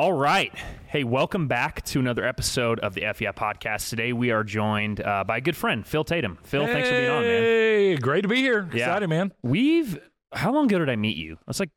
All 0.00 0.14
right. 0.14 0.50
Hey, 0.86 1.04
welcome 1.04 1.46
back 1.46 1.84
to 1.84 2.00
another 2.00 2.24
episode 2.24 2.80
of 2.80 2.94
the 2.94 3.02
FEI 3.02 3.32
podcast. 3.32 3.90
Today 3.90 4.14
we 4.14 4.30
are 4.30 4.42
joined 4.42 5.02
uh, 5.02 5.24
by 5.24 5.36
a 5.36 5.40
good 5.42 5.54
friend, 5.54 5.86
Phil 5.86 6.04
Tatum. 6.04 6.38
Phil, 6.42 6.64
thanks 6.66 6.88
for 6.88 6.94
being 6.94 7.10
on, 7.10 7.22
man. 7.22 7.42
Hey, 7.42 7.96
great 7.96 8.22
to 8.22 8.28
be 8.28 8.36
here. 8.36 8.66
Yeah. 8.72 8.86
Excited, 8.86 9.08
man. 9.08 9.30
We've, 9.42 9.98
how 10.32 10.54
long 10.54 10.64
ago 10.64 10.78
did 10.78 10.88
I 10.88 10.96
meet 10.96 11.18
you? 11.18 11.36
It's 11.48 11.60
like, 11.60 11.68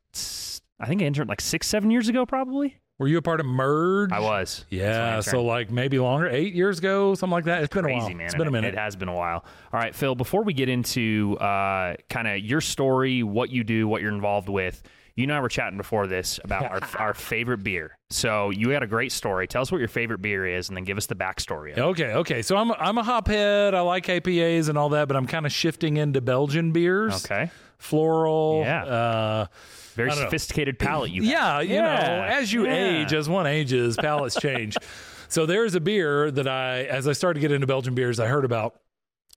I 0.80 0.86
think 0.86 1.02
I 1.02 1.04
interned 1.04 1.28
like 1.28 1.42
six, 1.42 1.66
seven 1.66 1.90
years 1.90 2.08
ago, 2.08 2.24
probably. 2.24 2.80
Were 2.98 3.08
you 3.08 3.18
a 3.18 3.22
part 3.22 3.40
of 3.40 3.46
Merge? 3.46 4.10
I 4.10 4.20
was. 4.20 4.64
I 4.72 4.74
Yeah, 4.74 5.20
so 5.20 5.44
like 5.44 5.70
maybe 5.70 5.98
longer, 5.98 6.26
eight 6.26 6.54
years 6.54 6.78
ago, 6.78 7.14
something 7.14 7.30
like 7.30 7.44
that. 7.44 7.62
It's 7.62 7.74
been 7.74 7.84
a 7.84 7.92
while. 7.92 8.08
man. 8.08 8.24
It's 8.24 8.34
been 8.34 8.46
a 8.46 8.48
It- 8.48 8.52
minute. 8.52 8.72
It 8.72 8.78
has 8.78 8.96
been 8.96 9.08
a 9.08 9.14
while. 9.14 9.44
All 9.70 9.78
right, 9.80 9.94
Phil, 9.94 10.14
before 10.14 10.44
we 10.44 10.54
get 10.54 10.70
into 10.70 11.36
uh, 11.42 11.96
kind 12.08 12.26
of 12.26 12.38
your 12.38 12.62
story, 12.62 13.22
what 13.22 13.50
you 13.50 13.64
do, 13.64 13.86
what 13.86 14.00
you're 14.00 14.14
involved 14.14 14.48
with, 14.48 14.82
you 15.16 15.22
and 15.24 15.32
I 15.32 15.40
were 15.40 15.48
chatting 15.48 15.76
before 15.78 16.06
this 16.06 16.40
about 16.42 16.64
our, 16.70 16.80
our 17.08 17.14
favorite 17.14 17.62
beer. 17.64 17.96
So 18.10 18.50
you 18.50 18.70
had 18.70 18.82
a 18.82 18.86
great 18.86 19.12
story. 19.12 19.46
Tell 19.46 19.62
us 19.62 19.70
what 19.70 19.78
your 19.78 19.88
favorite 19.88 20.20
beer 20.22 20.46
is 20.46 20.68
and 20.68 20.76
then 20.76 20.84
give 20.84 20.96
us 20.96 21.06
the 21.06 21.14
backstory 21.14 21.72
of 21.72 21.78
it. 21.78 21.80
Okay, 21.80 22.12
okay. 22.14 22.42
So 22.42 22.56
I'm 22.56 22.72
I'm 22.72 22.98
a 22.98 23.02
hophead. 23.04 23.74
I 23.74 23.80
like 23.80 24.06
APAs 24.06 24.68
and 24.68 24.76
all 24.76 24.88
that, 24.90 25.06
but 25.08 25.16
I'm 25.16 25.26
kind 25.26 25.46
of 25.46 25.52
shifting 25.52 25.96
into 25.96 26.20
Belgian 26.20 26.72
beers. 26.72 27.24
Okay. 27.24 27.50
Floral. 27.78 28.62
Yeah. 28.64 28.84
Uh, 28.84 29.46
Very 29.94 30.08
don't 30.10 30.18
know. 30.18 30.24
sophisticated 30.24 30.78
palate 30.78 31.10
you 31.10 31.22
have. 31.24 31.30
yeah, 31.30 31.60
you 31.60 31.74
Yeah. 31.74 31.82
know, 32.18 32.22
as 32.24 32.52
you 32.52 32.64
Yeah. 32.66 33.02
age, 33.02 33.12
as 33.12 33.28
one 33.28 33.46
ages, 33.46 33.96
palates 33.96 34.36
change. 34.40 34.76
so 35.28 35.44
there's 35.46 35.74
a 35.74 35.80
beer 35.80 36.30
that 36.30 36.48
I, 36.48 36.84
as 36.84 37.06
I 37.06 37.12
started 37.12 37.34
to 37.34 37.40
get 37.40 37.52
into 37.52 37.66
Belgian 37.66 37.94
beers, 37.94 38.18
I 38.18 38.26
heard 38.26 38.44
about. 38.44 38.80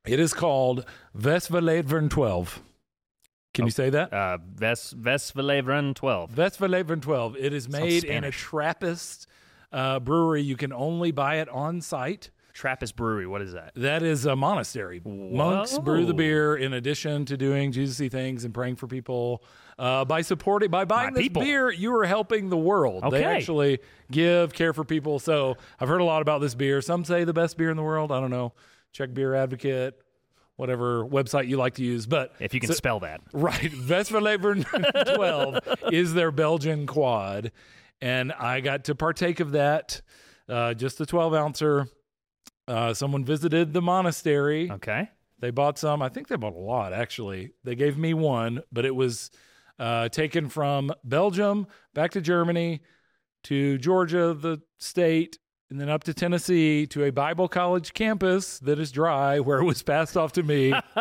It 0.05 0.19
is 0.19 0.33
called 0.33 0.85
Westvleteren 1.17 2.09
12. 2.09 2.61
Can 3.57 3.65
you 3.65 3.71
say 3.71 3.89
that? 3.89 4.13
Uh, 4.13 4.37
Ves 4.55 4.93
Vesveleveren 4.93 5.95
12. 5.95 6.31
Westvleteren 6.35 7.01
12. 7.01 7.37
It 7.37 7.53
is 7.53 7.67
made 7.67 8.03
in 8.03 8.23
a 8.23 8.31
Trappist 8.31 9.27
uh, 9.71 9.99
brewery. 9.99 10.43
You 10.43 10.55
can 10.55 10.71
only 10.71 11.11
buy 11.11 11.37
it 11.37 11.49
on 11.49 11.81
site. 11.81 12.29
Trappist 12.53 12.95
Brewery. 12.95 13.27
What 13.27 13.41
is 13.41 13.53
that? 13.53 13.73
That 13.75 14.01
is 14.01 14.25
a 14.25 14.35
monastery. 14.35 15.01
Monks 15.03 15.77
brew 15.77 16.05
the 16.05 16.13
beer 16.13 16.55
in 16.55 16.73
addition 16.73 17.25
to 17.25 17.37
doing 17.37 17.71
Jesus-y 17.71 18.09
things 18.09 18.45
and 18.45 18.53
praying 18.53 18.77
for 18.77 18.87
people. 18.87 19.43
Uh, 19.77 20.05
by 20.05 20.21
supporting, 20.21 20.71
by 20.71 20.83
buying 20.85 21.13
My 21.13 21.19
this 21.19 21.23
people. 21.23 21.43
beer, 21.43 21.71
you 21.71 21.95
are 21.95 22.05
helping 22.05 22.49
the 22.49 22.57
world. 22.57 23.03
They 23.11 23.23
actually 23.23 23.79
give, 24.11 24.53
care 24.53 24.73
for 24.73 24.83
people. 24.83 25.19
So 25.19 25.55
I've 25.79 25.87
heard 25.87 26.01
a 26.01 26.03
lot 26.03 26.23
about 26.23 26.41
this 26.41 26.55
beer. 26.55 26.81
Some 26.81 27.05
say 27.05 27.23
the 27.25 27.33
best 27.33 27.57
beer 27.57 27.69
in 27.69 27.77
the 27.77 27.83
world. 27.83 28.11
I 28.11 28.19
don't 28.19 28.31
know. 28.31 28.53
Check 28.91 29.13
Beer 29.13 29.35
Advocate, 29.35 30.01
whatever 30.57 31.05
website 31.05 31.47
you 31.47 31.57
like 31.57 31.75
to 31.75 31.83
use. 31.83 32.05
But 32.05 32.33
If 32.39 32.53
you 32.53 32.59
can 32.59 32.67
so- 32.67 32.73
spell 32.73 32.99
that. 33.01 33.21
Right. 33.33 33.71
Westvleteren 33.71 35.15
12 35.15 35.59
is 35.93 36.13
their 36.13 36.31
Belgian 36.31 36.85
quad. 36.85 37.51
And 38.01 38.31
I 38.33 38.59
got 38.59 38.83
to 38.85 38.95
partake 38.95 39.39
of 39.39 39.51
that, 39.53 40.01
uh, 40.49 40.73
just 40.73 40.99
a 41.01 41.05
12 41.05 41.33
ouncer. 41.33 41.87
Uh, 42.67 42.93
someone 42.93 43.23
visited 43.23 43.73
the 43.73 43.81
monastery. 43.81 44.69
Okay. 44.69 45.09
They 45.39 45.51
bought 45.51 45.77
some. 45.79 46.01
I 46.01 46.09
think 46.09 46.27
they 46.27 46.35
bought 46.35 46.53
a 46.53 46.59
lot, 46.59 46.91
actually. 46.93 47.51
They 47.63 47.75
gave 47.75 47.97
me 47.97 48.13
one, 48.13 48.61
but 48.71 48.85
it 48.85 48.95
was 48.95 49.31
uh, 49.79 50.09
taken 50.09 50.49
from 50.49 50.91
Belgium 51.03 51.67
back 51.93 52.11
to 52.11 52.21
Germany 52.21 52.81
to 53.43 53.77
Georgia, 53.77 54.33
the 54.33 54.61
state, 54.79 55.37
and 55.69 55.79
then 55.79 55.89
up 55.89 56.03
to 56.05 56.13
Tennessee 56.13 56.85
to 56.87 57.03
a 57.03 57.11
Bible 57.11 57.47
college 57.47 57.93
campus 57.93 58.59
that 58.59 58.79
is 58.79 58.91
dry, 58.91 59.39
where 59.41 59.59
it 59.59 59.65
was 59.65 59.83
passed 59.83 60.15
off 60.17 60.33
to 60.33 60.43
me. 60.43 60.73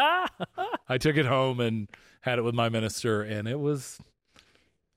I 0.88 0.98
took 0.98 1.16
it 1.16 1.26
home 1.26 1.60
and 1.60 1.88
had 2.20 2.38
it 2.38 2.42
with 2.42 2.54
my 2.54 2.68
minister, 2.68 3.22
and 3.22 3.46
it 3.48 3.58
was 3.58 3.98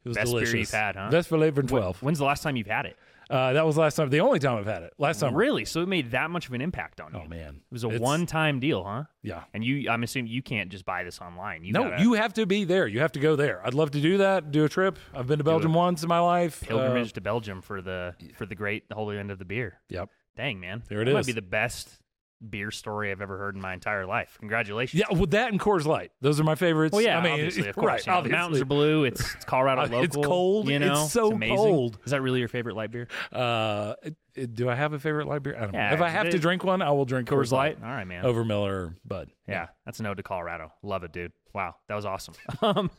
it 0.04 0.10
was 0.10 0.16
Best 0.18 0.32
beer 0.32 0.40
delicious. 0.42 0.54
you've 0.54 0.72
had, 0.72 0.96
huh? 0.96 1.10
Best 1.10 1.30
Vesperleven 1.30 1.68
12. 1.68 2.02
When's 2.02 2.20
the 2.20 2.26
last 2.26 2.42
time 2.44 2.56
you've 2.56 2.68
had 2.68 2.86
it? 2.86 2.98
Uh, 3.30 3.54
that 3.54 3.66
was 3.66 3.78
last 3.78 3.96
time. 3.96 4.10
The 4.10 4.22
only 4.22 4.40
time 4.40 4.58
I've 4.58 4.66
had 4.66 4.82
it. 4.84 4.94
Last 4.98 5.20
time, 5.20 5.36
Really? 5.36 5.64
So 5.66 5.82
it 5.82 5.88
made 5.88 6.12
that 6.12 6.32
much 6.32 6.48
of 6.48 6.54
an 6.54 6.62
impact 6.62 7.00
on 7.00 7.14
you? 7.14 7.22
Oh 7.24 7.28
man, 7.28 7.58
It 7.58 7.72
was 7.72 7.84
a 7.84 7.88
It's- 7.88 8.02
one-time 8.02 8.60
deal, 8.60 8.84
huh? 8.84 9.04
Yeah. 9.22 9.44
And 9.54 9.64
you, 9.64 9.90
I'm 9.90 10.02
assuming 10.04 10.32
you 10.32 10.42
can't 10.42 10.70
just 10.72 10.84
buy 10.84 11.04
this 11.04 11.20
online. 11.22 11.64
You 11.64 11.74
No, 11.74 11.84
gotta- 11.90 12.02
you 12.02 12.14
have 12.14 12.34
to 12.34 12.46
be 12.48 12.64
there. 12.64 12.88
You 12.88 13.02
have 13.02 13.12
to 13.12 13.20
go 13.20 13.36
there. 13.36 13.66
I'd 13.66 13.74
love 13.76 13.92
to 13.92 14.02
do 14.02 14.18
that. 14.18 14.50
Do 14.52 14.64
a 14.66 14.70
trip. 14.70 14.98
I've 15.14 15.28
been 15.28 15.38
to 15.38 15.44
Belgium 15.44 15.74
once 15.74 16.02
in 16.02 16.10
my 16.10 16.20
life. 16.20 16.62
pilgrimage 16.68 17.12
Uh, 17.12 17.14
to 17.16 17.22
Belgium 17.22 17.62
for 17.62 17.82
the 17.82 18.16
for 18.36 18.46
the 18.48 18.56
great 18.56 18.86
holy 18.92 19.18
end 19.20 19.30
of 19.32 19.38
the 19.38 19.46
beer. 19.46 19.80
yep. 19.90 20.10
Dang 20.36 20.60
man, 20.60 20.84
There 20.88 21.02
it 21.02 21.06
that 21.06 21.14
Might 21.14 21.26
be 21.26 21.32
the 21.34 21.42
best 21.42 22.00
beer 22.48 22.72
story 22.72 23.12
I've 23.12 23.22
ever 23.22 23.38
heard 23.38 23.56
in 23.56 23.62
my 23.62 23.74
entire 23.74 24.06
life. 24.06 24.38
Congratulations. 24.40 25.00
Yeah, 25.10 25.18
with 25.18 25.32
that 25.32 25.52
and 25.52 25.60
Coors 25.60 25.86
Light. 25.86 26.12
Those 26.22 26.40
are 26.40 26.44
my 26.44 26.56
favorites. 26.56 26.94
Well, 26.94 27.02
yeah, 27.02 27.18
I 27.18 27.24
mean, 27.24 27.34
obviously, 27.34 27.68
of 27.68 27.76
course. 27.76 27.86
right, 27.86 28.06
you 28.08 28.12
know, 28.14 28.22
the 28.22 28.30
mountains 28.30 28.62
are 28.62 28.66
blue. 28.66 29.04
It's, 29.04 29.20
it's 29.36 29.46
Colorado 29.46 29.82
Uh, 29.82 29.86
local. 29.86 30.04
it's 30.04 30.16
cold. 30.16 30.70
You 30.70 30.80
know, 30.80 31.04
It's 31.04 31.12
so 31.12 31.32
amazing. 31.32 31.58
cold. 31.58 32.00
Is 32.06 32.12
that 32.12 32.22
really 32.22 32.40
your 32.40 32.48
favorite 32.48 32.76
light 32.76 32.92
beer? 32.92 33.08
Uh, 33.32 33.96
it- 34.04 34.16
it- 34.36 34.54
do 34.56 34.70
I 34.70 34.76
have 34.76 34.94
a 34.94 35.00
favorite 35.00 35.28
light 35.28 35.44
beer? 35.44 35.56
I 35.58 35.62
don't 35.62 35.74
Yeah, 35.74 35.90
know. 35.90 35.96
If 35.96 36.02
I 36.02 36.10
have 36.10 36.30
to 36.30 36.40
drink 36.40 36.64
one, 36.64 36.82
I 36.82 36.92
will 36.92 37.04
drink 37.06 37.28
Coors 37.28 37.48
Coors, 37.48 37.52
Light. 37.52 37.78
All 37.84 37.90
right, 37.90 38.06
man. 38.08 38.24
over 38.26 38.46
Miller 38.46 38.74
or 38.74 38.96
Bud. 39.06 39.30
Yeah, 39.48 39.68
that's 39.86 40.00
a 40.00 40.04
note 40.04 40.16
to 40.16 40.24
Colorado. 40.24 40.72
Love 40.82 41.04
it, 41.04 41.12
dude. 41.12 41.34
Wow, 41.54 41.76
that 41.88 41.96
was 41.96 42.06
awesome. 42.06 42.36
um, 42.62 42.90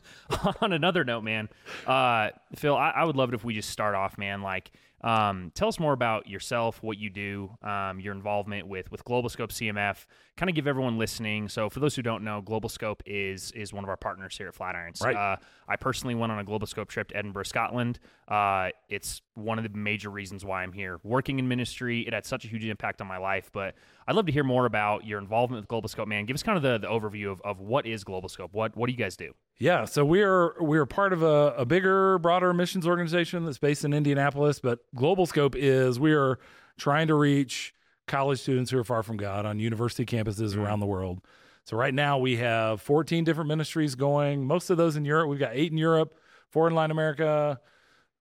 on 0.61 0.73
another 0.73 1.03
note, 1.03 1.23
man, 1.23 1.47
uh, 1.87 2.29
Phil, 2.55 2.75
I, 2.75 2.91
I 2.91 3.03
would 3.05 3.15
love 3.15 3.29
it 3.29 3.35
if 3.35 3.43
we 3.45 3.53
just 3.53 3.69
start 3.69 3.95
off, 3.95 4.17
man. 4.17 4.41
Like, 4.41 4.71
um, 5.03 5.51
tell 5.55 5.67
us 5.67 5.79
more 5.79 5.93
about 5.93 6.27
yourself, 6.27 6.81
what 6.81 6.97
you 6.97 7.09
do, 7.09 7.51
um, 7.63 7.99
your 7.99 8.13
involvement 8.13 8.67
with 8.67 8.91
with 8.91 9.03
Globalscope 9.03 9.49
CMF. 9.49 10.05
Kind 10.37 10.49
of 10.49 10.55
give 10.55 10.65
everyone 10.65 10.97
listening. 10.97 11.49
So, 11.49 11.69
for 11.69 11.79
those 11.79 11.95
who 11.95 12.01
don't 12.01 12.23
know, 12.23 12.41
Globalscope 12.41 13.01
is 13.05 13.51
is 13.51 13.73
one 13.73 13.83
of 13.83 13.89
our 13.89 13.97
partners 13.97 14.37
here 14.37 14.47
at 14.47 14.55
Flatirons. 14.55 15.03
Right. 15.03 15.15
Uh, 15.15 15.35
I 15.67 15.75
personally 15.75 16.15
went 16.15 16.31
on 16.31 16.39
a 16.39 16.43
Globalscope 16.43 16.87
trip 16.87 17.09
to 17.09 17.17
Edinburgh, 17.17 17.43
Scotland. 17.43 17.99
Uh, 18.27 18.69
it's 18.89 19.21
one 19.35 19.59
of 19.59 19.63
the 19.63 19.77
major 19.77 20.09
reasons 20.09 20.43
why 20.43 20.63
I'm 20.63 20.71
here. 20.71 20.99
Working 21.03 21.37
in 21.37 21.47
ministry, 21.47 22.01
it 22.07 22.13
had 22.13 22.25
such 22.25 22.45
a 22.45 22.47
huge 22.47 22.65
impact 22.65 23.01
on 23.01 23.07
my 23.07 23.17
life. 23.17 23.51
But 23.53 23.75
I'd 24.07 24.15
love 24.15 24.25
to 24.25 24.31
hear 24.31 24.43
more 24.43 24.65
about 24.65 25.05
your 25.05 25.19
involvement 25.19 25.61
with 25.61 25.69
Globalscope, 25.69 26.07
man. 26.07 26.25
Give 26.25 26.33
us 26.33 26.43
kind 26.43 26.57
of 26.57 26.63
the, 26.63 26.77
the 26.79 26.87
overview 26.87 27.31
of, 27.31 27.41
of 27.41 27.59
what 27.59 27.85
is 27.85 28.03
Globalscope. 28.03 28.49
What 28.53 28.75
what 28.75 28.87
do 28.87 28.93
you 28.93 28.97
guys 28.97 29.15
do? 29.15 29.33
Yeah, 29.59 29.85
so 29.85 30.03
we're 30.03 30.59
we're 30.59 30.87
part 30.87 31.13
of 31.13 31.21
a, 31.21 31.53
a 31.57 31.65
bigger, 31.65 32.17
broader 32.17 32.51
missions 32.51 32.87
organization 32.87 33.45
that's 33.45 33.59
based 33.59 33.85
in 33.85 33.93
Indianapolis. 33.93 34.59
But 34.59 34.79
Globalscope 34.95 35.55
is 35.55 35.99
we 35.99 36.13
are 36.13 36.39
trying 36.77 37.07
to 37.07 37.15
reach 37.15 37.73
college 38.11 38.41
students 38.41 38.69
who 38.69 38.77
are 38.77 38.83
far 38.83 39.03
from 39.03 39.15
God 39.15 39.45
on 39.45 39.57
university 39.57 40.05
campuses 40.05 40.57
around 40.57 40.81
the 40.81 40.85
world. 40.85 41.21
So 41.63 41.77
right 41.77 41.93
now 41.93 42.17
we 42.17 42.35
have 42.37 42.81
14 42.81 43.23
different 43.23 43.47
ministries 43.47 43.95
going. 43.95 44.45
Most 44.45 44.69
of 44.69 44.77
those 44.77 44.97
in 44.97 45.05
Europe. 45.05 45.29
We've 45.29 45.39
got 45.39 45.51
eight 45.53 45.71
in 45.71 45.77
Europe, 45.77 46.13
four 46.49 46.67
in 46.67 46.75
Latin 46.75 46.91
America. 46.91 47.59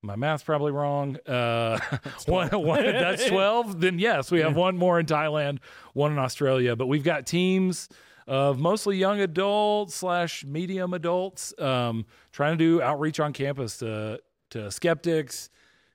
My 0.01 0.15
math's 0.15 0.45
probably 0.45 0.71
wrong. 0.71 1.17
Uh, 1.27 1.81
one, 2.27 2.49
one, 2.51 2.85
that's 2.85 3.27
12. 3.27 3.81
Then 3.81 3.99
yes, 3.99 4.31
we 4.31 4.41
have 4.41 4.55
one 4.55 4.77
more 4.77 5.01
in 5.01 5.07
Thailand, 5.07 5.59
one 5.93 6.13
in 6.13 6.19
Australia. 6.19 6.77
But 6.77 6.87
we've 6.87 7.05
got 7.05 7.27
teams 7.27 7.89
of 8.29 8.61
mostly 8.61 8.97
young 8.97 9.21
adults 9.21 9.97
slash 9.97 10.45
medium 10.45 10.95
adults 10.95 11.53
um, 11.59 12.07
trying 12.31 12.57
to 12.57 12.65
do 12.65 12.81
outreach 12.81 13.19
on 13.19 13.33
campus 13.33 13.79
to 13.79 14.21
to 14.51 14.71
skeptics, 14.71 15.51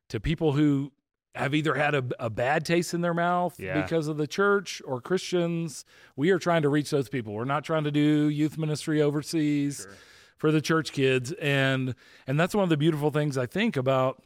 to 0.10 0.20
people 0.20 0.52
who 0.52 0.92
have 1.36 1.54
either 1.54 1.74
had 1.76 1.94
a, 1.96 2.04
a 2.20 2.30
bad 2.30 2.66
taste 2.66 2.94
in 2.94 3.02
their 3.02 3.14
mouth 3.14 3.60
Yeah. 3.60 3.82
because 3.82 4.08
of 4.08 4.18
the 4.18 4.28
church 4.28 4.82
or 4.86 5.02
Christians. 5.02 5.86
We 6.16 6.30
are 6.32 6.40
trying 6.40 6.62
to 6.64 6.70
reach 6.70 6.90
those 6.90 7.10
people. 7.10 7.34
We're 7.34 7.46
not 7.46 7.64
trying 7.64 7.84
to 7.84 7.92
do 7.92 8.30
youth 8.30 8.58
ministry 8.58 9.02
overseas 9.02 9.88
for 10.38 10.52
the 10.52 10.62
church 10.62 10.92
kids, 10.92 11.32
and 11.34 11.96
and 12.28 12.40
that's 12.40 12.54
one 12.56 12.64
of 12.64 12.70
the 12.70 12.78
beautiful 12.78 13.12
things 13.12 13.38
I 13.38 13.46
think 13.46 13.78
about 13.78 14.22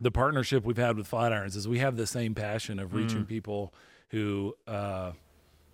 the 0.00 0.10
partnership 0.10 0.64
we've 0.64 0.76
had 0.78 0.96
with 0.96 1.08
Flatirons 1.10 1.54
is 1.56 1.68
we 1.68 1.78
have 1.78 1.96
the 1.96 2.06
same 2.06 2.34
passion 2.34 2.78
of 2.78 2.90
Mm. 2.90 2.94
reaching 2.94 3.24
people 3.26 3.72
who 4.08 4.54
uh, 4.66 5.12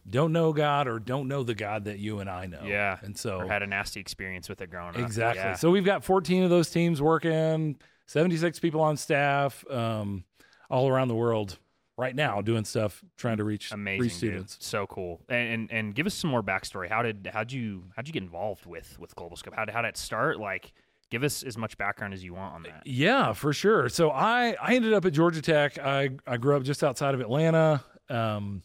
don't 0.09 0.33
know 0.33 0.53
God 0.53 0.87
or 0.89 0.99
don't 0.99 1.28
know 1.28 1.43
the 1.43 1.55
God 1.55 1.84
that 1.84 1.99
you 1.99 2.19
and 2.21 2.28
I 2.28 2.47
know. 2.47 2.62
Yeah. 2.65 2.99
and 3.03 3.16
so 3.16 3.39
Or 3.41 3.47
had 3.47 3.62
a 3.62 3.66
nasty 3.66 4.00
experience 4.00 4.49
with 4.49 4.60
it 4.60 4.71
growing 4.71 4.95
up. 4.97 5.00
Exactly. 5.00 5.43
Yeah. 5.43 5.55
So 5.55 5.71
we've 5.71 5.84
got 5.84 6.03
14 6.05 6.43
of 6.45 6.50
those 6.50 6.71
teams 6.71 7.00
working, 7.00 7.77
76 8.06 8.59
people 8.59 8.81
on 8.81 8.97
staff, 8.97 9.65
um, 9.71 10.25
all 10.71 10.89
around 10.89 11.09
the 11.09 11.15
world 11.15 11.59
right 11.97 12.15
now 12.15 12.41
doing 12.41 12.65
stuff 12.65 13.03
trying 13.16 13.39
to 13.39 13.45
reach 13.45 13.72
Amazing, 13.72 14.01
reach 14.01 14.10
dude. 14.13 14.19
students. 14.19 14.57
So 14.60 14.87
cool. 14.87 15.21
And, 15.28 15.48
and 15.53 15.72
and 15.72 15.95
give 15.95 16.07
us 16.07 16.15
some 16.15 16.31
more 16.31 16.42
backstory. 16.42 16.89
How 16.89 17.03
did 17.03 17.28
how'd 17.33 17.51
you 17.53 17.84
how'd 17.97 18.07
you 18.07 18.13
get 18.13 18.22
involved 18.22 18.66
with 18.66 18.98
with 19.01 19.15
Globalscope? 19.16 19.54
How 19.54 19.65
did 19.65 19.75
how 19.75 19.83
did 19.83 19.89
it 19.89 19.97
start? 19.97 20.39
Like, 20.39 20.72
give 21.10 21.22
us 21.25 21.42
as 21.42 21.57
much 21.59 21.77
background 21.78 22.15
as 22.15 22.22
you 22.22 22.34
want 22.34 22.54
on 22.54 22.63
that. 22.65 22.83
Yeah, 22.87 23.33
for 23.33 23.53
sure. 23.53 23.89
So 23.89 24.10
I 24.10 24.54
I 24.63 24.75
ended 24.77 24.92
up 24.92 25.04
at 25.07 25.13
Georgia 25.13 25.42
Tech. 25.42 25.78
I 25.78 26.10
I 26.27 26.37
grew 26.37 26.57
up 26.57 26.63
just 26.63 26.84
outside 26.84 27.15
of 27.15 27.21
Atlanta. 27.21 27.83
Um, 28.10 28.63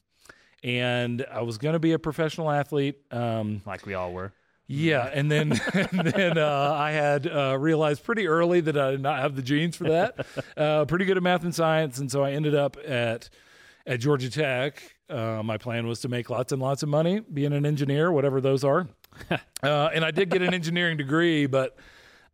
and 0.63 1.25
I 1.29 1.41
was 1.41 1.57
going 1.57 1.73
to 1.73 1.79
be 1.79 1.91
a 1.91 1.99
professional 1.99 2.49
athlete. 2.49 2.97
Um, 3.11 3.61
Like 3.65 3.85
we 3.85 3.95
all 3.95 4.13
were. 4.13 4.31
Yeah, 4.67 5.09
and 5.13 5.29
then 5.29 5.51
and 5.73 6.07
then 6.07 6.37
uh, 6.37 6.73
I 6.77 6.91
had 6.91 7.27
uh, 7.27 7.57
realized 7.59 8.03
pretty 8.03 8.27
early 8.27 8.61
that 8.61 8.77
I 8.77 8.91
did 8.91 9.01
not 9.01 9.19
have 9.19 9.35
the 9.35 9.41
genes 9.41 9.75
for 9.75 9.89
that. 9.89 10.25
uh, 10.57 10.85
pretty 10.85 11.05
good 11.05 11.17
at 11.17 11.23
math 11.23 11.43
and 11.43 11.53
science, 11.53 11.99
and 11.99 12.11
so 12.11 12.23
I 12.23 12.31
ended 12.31 12.55
up 12.55 12.77
at 12.85 13.29
at 13.85 13.99
Georgia 13.99 14.29
Tech. 14.29 14.81
Uh, 15.09 15.41
my 15.43 15.57
plan 15.57 15.85
was 15.85 15.99
to 16.01 16.07
make 16.07 16.29
lots 16.29 16.51
and 16.53 16.61
lots 16.61 16.81
of 16.81 16.89
money, 16.89 17.19
being 17.19 17.51
an 17.53 17.65
engineer, 17.65 18.11
whatever 18.11 18.39
those 18.41 18.63
are. 18.63 18.87
uh, 19.29 19.89
and 19.93 20.03
I 20.03 20.11
did 20.11 20.29
get 20.29 20.41
an 20.41 20.53
engineering 20.53 20.97
degree, 20.97 21.45
but 21.45 21.77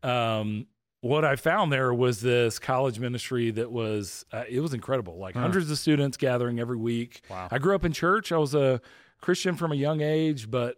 um, 0.03 0.67
what 1.01 1.25
I 1.25 1.35
found 1.35 1.73
there 1.73 1.93
was 1.93 2.21
this 2.21 2.59
college 2.59 2.99
ministry 2.99 3.51
that 3.51 3.71
was 3.71 4.23
uh, 4.31 4.43
it 4.47 4.59
was 4.59 4.73
incredible. 4.73 5.17
Like 5.17 5.33
Huh. 5.35 5.41
hundreds 5.41 5.71
of 5.71 5.79
students 5.79 6.15
gathering 6.15 6.59
every 6.59 6.77
week. 6.77 7.21
Wow. 7.29 7.47
I 7.51 7.57
grew 7.57 7.73
up 7.75 7.83
in 7.83 7.91
church. 7.91 8.31
I 8.31 8.37
was 8.37 8.53
a 8.53 8.79
Christian 9.19 9.55
from 9.55 9.71
a 9.71 9.75
young 9.75 10.01
age, 10.01 10.49
but 10.51 10.77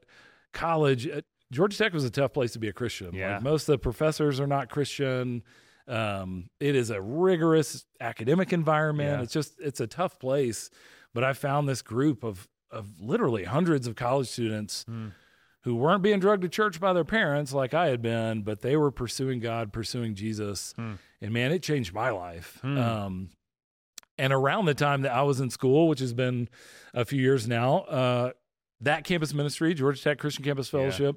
college 0.54 1.08
Georgia 1.52 1.78
Tech 1.78 1.94
was 1.94 2.04
a 2.06 2.10
tough 2.10 2.34
place 2.34 2.54
to 2.54 2.60
be 2.60 2.70
a 2.70 2.74
Christian. 2.74 3.14
Yeah. 3.14 3.34
Like 3.36 3.44
most 3.44 3.64
of 3.70 3.74
the 3.74 3.78
professors 3.78 4.40
are 4.40 4.48
not 4.48 4.70
Christian. 4.70 5.44
Um, 5.88 6.50
it 6.60 6.76
is 6.76 6.90
a 6.90 7.02
rigorous 7.02 7.86
academic 8.00 8.54
environment. 8.54 9.20
Yeah. 9.20 9.24
It's 9.24 9.34
just 9.34 9.60
it's 9.60 9.80
a 9.82 9.88
tough 9.88 10.18
place. 10.20 10.70
But 11.14 11.24
I 11.26 11.34
found 11.34 11.68
this 11.68 11.82
group 11.82 12.24
of 12.24 12.48
of 12.72 13.02
literally 13.02 13.44
hundreds 13.44 13.86
of 13.88 13.96
college 13.96 14.28
students 14.30 14.84
Hmm. 14.88 15.10
who 15.64 15.76
weren't 15.76 16.02
being 16.02 16.20
drugged 16.22 16.44
to 16.44 16.50
church 16.50 16.80
by 16.80 16.94
their 16.94 17.04
parents 17.04 17.52
like 17.54 17.74
I 17.74 17.88
had 17.90 18.02
been, 18.02 18.44
but 18.44 18.62
they 18.62 18.78
were 18.78 18.92
pursuing 18.92 19.42
God, 19.42 19.74
pursuing 19.74 20.16
Jesus. 20.16 20.74
Hmm. 20.78 20.94
And 21.22 21.34
man, 21.34 21.52
it 21.52 21.62
changed 21.64 21.94
my 21.94 22.12
life. 22.12 22.60
Hmm. 22.62 22.78
Um, 22.78 23.30
and 24.18 24.32
around 24.32 24.66
the 24.66 24.74
time 24.74 25.02
that 25.02 25.12
I 25.12 25.24
was 25.24 25.42
in 25.42 25.50
school, 25.50 25.88
which 25.90 26.00
has 26.00 26.14
been 26.14 26.48
a 26.94 27.04
few 27.04 27.20
years 27.22 27.46
now, 27.48 27.80
uh, 27.80 28.32
that 28.80 29.04
campus 29.04 29.34
ministry, 29.34 29.74
Georgia 29.74 30.02
Tech 30.02 30.18
Christian 30.20 30.44
Campus 30.46 30.72
Yeah. 30.72 31.12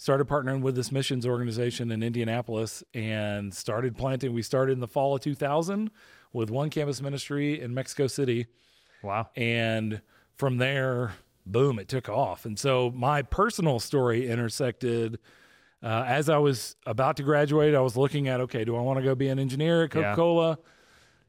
Started 0.00 0.28
partnering 0.28 0.62
with 0.62 0.76
this 0.76 0.90
missions 0.90 1.26
organization 1.26 1.90
in 1.90 2.02
Indianapolis 2.02 2.82
and 2.94 3.52
started 3.52 3.98
planting. 3.98 4.32
We 4.32 4.40
started 4.40 4.72
in 4.72 4.80
the 4.80 4.88
fall 4.88 5.14
of 5.14 5.20
2000 5.20 5.90
with 6.32 6.48
one 6.48 6.70
campus 6.70 7.02
ministry 7.02 7.60
in 7.60 7.74
Mexico 7.74 8.06
City. 8.06 8.46
Wow. 9.02 9.28
And 9.36 10.00
from 10.36 10.56
there, 10.56 11.12
boom, 11.44 11.78
it 11.78 11.88
took 11.88 12.08
off. 12.08 12.46
And 12.46 12.58
so 12.58 12.90
my 12.96 13.20
personal 13.20 13.78
story 13.78 14.26
intersected 14.26 15.18
uh, 15.82 16.04
as 16.06 16.30
I 16.30 16.38
was 16.38 16.76
about 16.86 17.18
to 17.18 17.22
graduate. 17.22 17.74
I 17.74 17.80
was 17.80 17.94
looking 17.94 18.26
at, 18.26 18.40
okay, 18.40 18.64
do 18.64 18.76
I 18.76 18.80
want 18.80 19.00
to 19.00 19.04
go 19.04 19.14
be 19.14 19.28
an 19.28 19.38
engineer 19.38 19.84
at 19.84 19.90
Coca 19.90 20.14
Cola, 20.16 20.58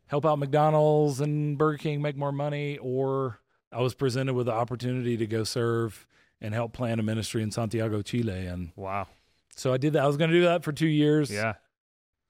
help 0.08 0.26
out 0.26 0.40
McDonald's 0.40 1.20
and 1.20 1.58
Burger 1.58 1.78
King 1.78 2.02
make 2.02 2.16
more 2.16 2.32
money? 2.32 2.78
Or 2.78 3.42
I 3.70 3.82
was 3.82 3.96
presented 3.96 4.34
with 4.34 4.46
the 4.46 4.54
opportunity 4.54 5.18
to 5.18 5.28
go 5.28 5.44
serve 5.44 6.08
and 6.42 6.54
help 6.54 6.74
plan 6.74 7.00
a 7.00 7.04
ministry 7.04 7.44
in 7.44 7.52
Santiago, 7.52 8.02
Chile. 8.02 8.46
And 8.48 8.72
Wow. 8.76 9.08
so 9.56 9.74
I 9.74 9.78
did 9.78 9.94
that. 9.94 10.04
I 10.04 10.08
was 10.08 10.18
going 10.18 10.30
to 10.32 10.36
do 10.36 10.44
that 10.46 10.64
for 10.64 10.72
two 10.72 10.88
years. 10.88 11.30
Yeah. 11.32 11.54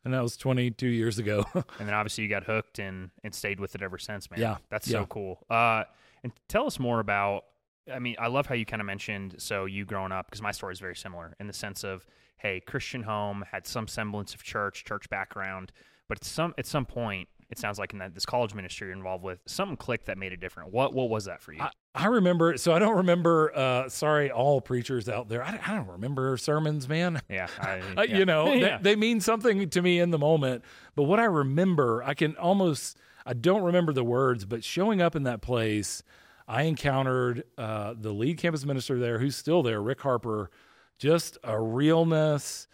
And 0.04 0.14
that 0.14 0.22
was 0.24 0.36
22 0.38 0.88
years 0.88 1.20
ago. 1.20 1.46
And 1.80 1.88
then 1.88 1.94
obviously 1.94 2.24
you 2.24 2.30
got 2.30 2.44
hooked 2.44 2.80
and 2.80 3.12
and 3.24 3.34
stayed 3.34 3.60
with 3.60 3.76
it 3.76 3.82
ever 3.82 3.98
since, 3.98 4.30
man. 4.32 4.40
Yeah, 4.40 4.58
That's 4.70 4.88
yeah. 4.88 5.00
so 5.02 5.06
cool. 5.06 5.46
Uh 5.50 5.84
and 6.24 6.32
tell 6.48 6.66
us 6.68 6.80
more 6.80 7.00
about 7.00 7.44
I 7.92 8.00
mean, 8.00 8.16
I 8.20 8.28
love 8.28 8.46
how 8.46 8.56
you 8.56 8.66
kind 8.66 8.82
of 8.82 8.86
mentioned 8.86 9.36
so 9.40 9.66
you 9.66 9.86
growing 9.86 10.12
up 10.12 10.26
because 10.28 10.42
my 10.42 10.52
story 10.52 10.74
is 10.74 10.80
very 10.80 10.96
similar 10.96 11.36
in 11.40 11.48
the 11.48 11.54
sense 11.54 11.84
of 11.84 12.06
hey, 12.38 12.60
Christian 12.60 13.04
home, 13.04 13.46
had 13.52 13.68
some 13.68 13.88
semblance 13.88 14.34
of 14.34 14.42
church, 14.42 14.84
church 14.84 15.08
background, 15.12 15.72
but 16.08 16.18
at 16.18 16.24
some 16.24 16.54
at 16.58 16.66
some 16.66 16.86
point 16.86 17.30
it 17.52 17.60
sounds 17.60 17.78
like 17.78 17.94
in 17.94 18.00
that 18.00 18.14
this 18.14 18.26
college 18.26 18.54
ministry 18.54 18.88
you're 18.88 18.96
involved 18.96 19.24
with, 19.24 19.40
something 19.46 19.78
clicked 19.78 20.06
that 20.06 20.18
made 20.18 20.32
it 20.32 20.40
different. 20.40 20.72
What 20.72 20.94
what 20.94 21.10
was 21.10 21.26
that 21.26 21.42
for 21.42 21.54
you? 21.54 21.62
I, 21.62 21.70
I 21.94 22.06
remember, 22.08 22.58
so 22.58 22.74
I 22.74 22.80
don't 22.80 22.98
remember, 22.98 23.52
uh, 23.56 23.90
sorry, 23.90 24.32
all 24.32 24.62
preachers 24.62 25.10
out 25.10 25.28
there. 25.28 25.44
I, 25.44 25.60
I 25.68 25.76
don't 25.76 25.90
remember 25.90 26.38
sermons, 26.38 26.88
man. 26.88 27.22
yeah, 27.30 27.48
I, 27.60 27.82
Uh, 27.98 28.02
yeah. 28.04 28.18
You 28.18 28.26
know, 28.26 28.54
yeah. 28.54 28.78
they, 28.78 28.92
they 28.92 28.96
mean 28.96 29.20
something 29.20 29.70
to 29.70 29.82
me 29.82 30.00
in 30.00 30.12
the 30.12 30.18
moment. 30.18 30.64
But 30.96 31.04
what 31.04 31.20
I 31.20 31.26
remember, 31.26 32.02
I 32.04 32.14
can 32.14 32.38
almost, 32.38 32.98
I 33.26 33.34
don't 33.34 33.64
remember 33.64 33.92
the 33.92 34.04
words, 34.06 34.46
but 34.46 34.64
showing 34.64 35.02
up 35.02 35.16
in 35.16 35.24
that 35.24 35.42
place, 35.42 36.02
I 36.48 36.64
encountered 36.64 37.44
uh, 37.58 37.94
the 38.00 38.12
lead 38.14 38.38
campus 38.38 38.66
minister 38.66 38.98
there, 38.98 39.20
who's 39.20 39.36
still 39.36 39.62
there, 39.62 39.82
Rick 39.82 40.02
Harper, 40.02 40.50
just 40.98 41.38
a 41.44 41.60
realness, 41.62 42.68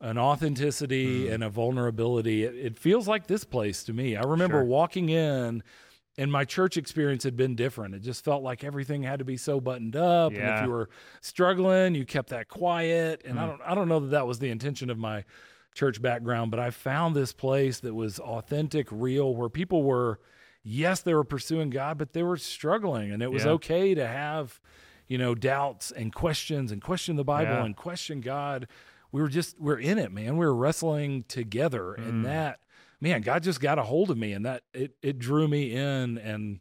an 0.00 0.18
authenticity, 0.18 1.28
and 1.28 1.42
a 1.42 1.48
vulnerability. 1.48 2.44
It, 2.44 2.54
it 2.54 2.78
feels 2.78 3.08
like 3.08 3.26
this 3.26 3.44
place 3.44 3.82
to 3.84 3.92
me. 3.92 4.16
I 4.16 4.22
remember 4.24 4.58
Sure. 4.58 4.64
walking 4.64 5.08
in. 5.08 5.62
And 6.18 6.32
my 6.32 6.46
church 6.46 6.78
experience 6.78 7.24
had 7.24 7.36
been 7.36 7.54
different. 7.54 7.94
It 7.94 8.00
just 8.00 8.24
felt 8.24 8.42
like 8.42 8.64
everything 8.64 9.02
had 9.02 9.18
to 9.18 9.24
be 9.26 9.36
so 9.36 9.60
buttoned 9.60 9.96
up. 9.96 10.32
And 10.32 10.40
if 10.56 10.62
you 10.62 10.70
were 10.70 10.88
struggling, 11.20 11.94
you 11.94 12.06
kept 12.06 12.30
that 12.30 12.48
quiet. 12.48 13.20
And 13.26 13.38
I 13.38 13.42
Mm. 13.42 13.48
don't 13.48 13.60
I 13.66 13.74
don't 13.74 13.88
know 13.88 14.00
that 14.00 14.06
that 14.12 14.26
was 14.26 14.38
the 14.38 14.48
intention 14.48 14.88
of 14.88 14.96
my 14.96 15.24
church 15.74 16.00
background, 16.00 16.50
but 16.50 16.58
I 16.58 16.70
found 16.70 17.14
this 17.14 17.34
place 17.34 17.80
that 17.80 17.92
was 17.94 18.18
authentic, 18.18 18.88
real, 18.90 19.34
where 19.36 19.50
people 19.50 19.82
were 19.82 20.18
yes, 20.62 21.00
they 21.02 21.12
were 21.14 21.22
pursuing 21.22 21.68
God, 21.68 21.98
but 21.98 22.12
they 22.14 22.22
were 22.22 22.38
struggling 22.38 23.12
and 23.12 23.22
it 23.22 23.30
was 23.30 23.44
Yeah. 23.44 23.50
okay 23.52 23.94
to 23.94 24.06
have, 24.06 24.58
you 25.08 25.18
know, 25.18 25.34
doubts 25.34 25.90
and 25.92 26.14
questions 26.14 26.72
and 26.72 26.80
question 26.82 27.16
the 27.16 27.24
Bible 27.24 27.52
Yeah. 27.52 27.64
and 27.66 27.76
question 27.76 28.22
God. 28.22 28.66
We 29.16 29.22
were 29.22 29.28
just 29.28 29.58
we're 29.58 29.78
in 29.78 29.98
it, 29.98 30.12
man. 30.12 30.36
We 30.36 30.44
were 30.44 30.54
wrestling 30.54 31.24
together 31.26 31.96
Mm. 31.98 32.08
and 32.08 32.24
that 32.26 32.60
man, 33.00 33.22
God 33.22 33.42
just 33.42 33.60
got 33.60 33.78
a 33.78 33.82
hold 33.82 34.10
of 34.10 34.18
me 34.18 34.32
and 34.32 34.44
that 34.44 34.62
it 34.74 34.92
it 35.02 35.18
drew 35.18 35.48
me 35.48 35.72
in 35.74 36.18
and 36.18 36.60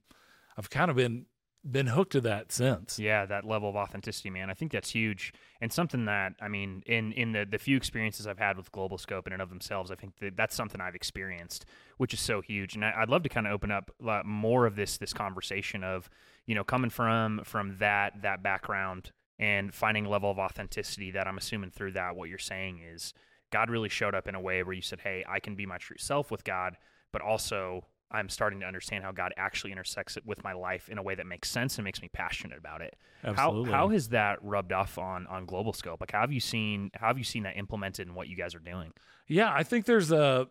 I've 0.58 0.70
kind 0.70 0.90
of 0.90 0.96
been 0.96 1.26
been 1.70 1.88
hooked 1.88 2.12
to 2.12 2.22
that 2.22 2.52
since. 2.52 3.00
Yeah, 3.00 3.26
that 3.26 3.44
level 3.44 3.68
of 3.68 3.76
authenticity, 3.76 4.30
man. 4.30 4.52
I 4.52 4.54
think 4.54 4.72
that's 4.72 4.92
huge 4.92 5.34
and 5.60 5.74
something 5.74 6.06
that 6.06 6.34
I 6.40 6.48
mean, 6.48 6.82
in 6.86 7.12
in 7.12 7.34
the 7.34 7.46
the 7.46 7.58
few 7.58 7.76
experiences 7.76 8.26
I've 8.28 8.38
had 8.40 8.56
with 8.56 8.72
Globalscope 8.72 9.28
in 9.28 9.34
and 9.34 9.42
of 9.42 9.50
themselves, 9.50 9.92
I 9.92 9.96
think 9.96 10.14
that 10.20 10.38
that's 10.38 10.56
something 10.56 10.80
I've 10.80 10.96
experienced, 10.96 11.66
which 11.98 12.14
is 12.14 12.20
so 12.22 12.40
huge. 12.42 12.76
And 12.76 12.86
I, 12.86 12.94
I'd 13.00 13.10
love 13.10 13.24
to 13.24 13.30
kind 13.30 13.48
of 13.48 13.54
open 13.54 13.72
up 13.72 13.92
uh, 14.08 14.22
more 14.24 14.66
of 14.66 14.76
this 14.78 14.98
this 14.98 15.12
conversation 15.14 15.84
of 15.84 16.10
you 16.46 16.56
know 16.56 16.64
coming 16.64 16.92
from 16.92 17.42
from 17.44 17.78
that 17.80 18.22
that 18.22 18.42
background 18.44 19.12
and 19.40 19.74
finding 19.74 20.06
a 20.06 20.10
level 20.10 20.32
of 20.32 20.40
authenticity 20.40 21.12
that 21.12 21.28
I'm 21.28 21.38
assuming 21.38 21.72
through 21.72 21.94
that 21.94 22.16
what 22.16 22.30
you're 22.30 22.38
saying 22.38 22.80
is 22.80 23.14
God 23.52 23.70
really 23.70 23.90
showed 23.90 24.16
up 24.16 24.28
in 24.28 24.36
a 24.36 24.42
way 24.42 24.64
where 24.64 24.74
you 24.74 24.82
said, 24.82 25.02
"Hey, 25.02 25.24
I 25.28 25.40
can 25.40 25.56
be 25.56 25.66
my 25.66 25.78
true 25.78 25.98
self 25.98 26.32
with 26.32 26.44
God," 26.44 26.78
but 27.12 27.22
also 27.22 27.86
I'm 28.12 28.30
starting 28.30 28.60
to 28.62 28.66
understand 28.66 29.04
how 29.04 29.12
God 29.12 29.34
actually 29.36 29.72
intersects 29.72 30.16
it 30.16 30.26
with 30.26 30.44
my 30.44 30.54
life 30.54 30.90
in 30.90 30.98
a 30.98 31.04
way 31.04 31.16
that 31.16 31.26
makes 31.26 31.50
sense 31.50 31.78
and 31.78 31.84
makes 31.84 32.02
me 32.02 32.08
passionate 32.08 32.58
about 32.58 32.82
it. 32.82 32.96
Absolutely. 33.24 33.72
How 33.72 33.78
how 33.78 33.90
has 33.90 34.10
that 34.10 34.44
rubbed 34.44 34.72
off 34.72 34.98
on 34.98 35.28
on 35.28 35.46
Globalscope? 35.48 36.00
Like 36.00 36.12
how 36.12 36.22
have 36.22 36.32
you 36.32 36.40
seen 36.40 36.92
how 36.94 37.08
have 37.08 37.18
you 37.18 37.24
seen 37.24 37.44
that 37.44 37.58
implemented 37.58 38.08
in 38.08 38.16
what 38.16 38.28
you 38.28 38.36
guys 38.36 38.56
are 38.56 38.60
doing? 38.60 38.94
Yeah, 39.28 39.52
I 39.52 39.64
think 39.64 39.86
there's 39.86 40.12
a 40.12 40.48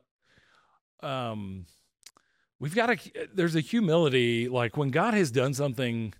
um 1.01 1.67
we've 2.59 2.75
got 2.75 2.91
a 2.91 3.27
there's 3.33 3.57
a 3.57 3.61
humility 3.61 4.49
like 4.49 4.77
when 4.77 4.91
God 4.91 5.15
has 5.15 5.31
done 5.31 5.55
something 5.55 6.13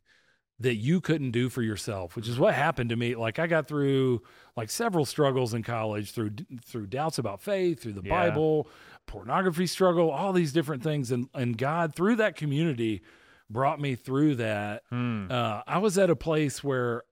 that 0.61 0.77
you 0.77 1.01
couldn't 1.01 1.33
do 1.33 1.49
for 1.49 1.63
yourself, 1.63 2.15
which 2.15 2.29
is 2.29 2.39
what 2.39 2.55
happened 2.55 2.91
to 2.91 2.97
me. 2.97 3.15
Like 3.17 3.39
I 3.39 3.47
got 3.47 3.67
through 3.67 4.23
like 4.57 4.71
several 4.71 5.05
struggles 5.05 5.53
in 5.53 5.63
college 5.63 6.13
through 6.13 6.31
through 6.65 6.87
doubts 6.87 7.19
about 7.19 7.41
faith, 7.43 7.81
through 7.83 7.95
the 7.95 8.03
Yeah. 8.05 8.29
Bible, 8.29 8.69
pornography 9.07 9.67
struggle, 9.67 10.11
all 10.11 10.33
these 10.33 10.53
different 10.53 10.83
things 10.83 11.11
and 11.11 11.29
and 11.35 11.59
God 11.59 11.95
through 11.95 12.17
that 12.17 12.37
community 12.37 13.03
brought 13.51 13.81
me 13.81 13.95
through 13.97 14.37
that 14.37 14.83
Hmm. 14.91 15.27
uh, 15.31 15.63
I 15.67 15.79
was 15.79 15.99
at 15.99 16.09
a 16.09 16.17
place 16.17 16.63
where 16.63 17.03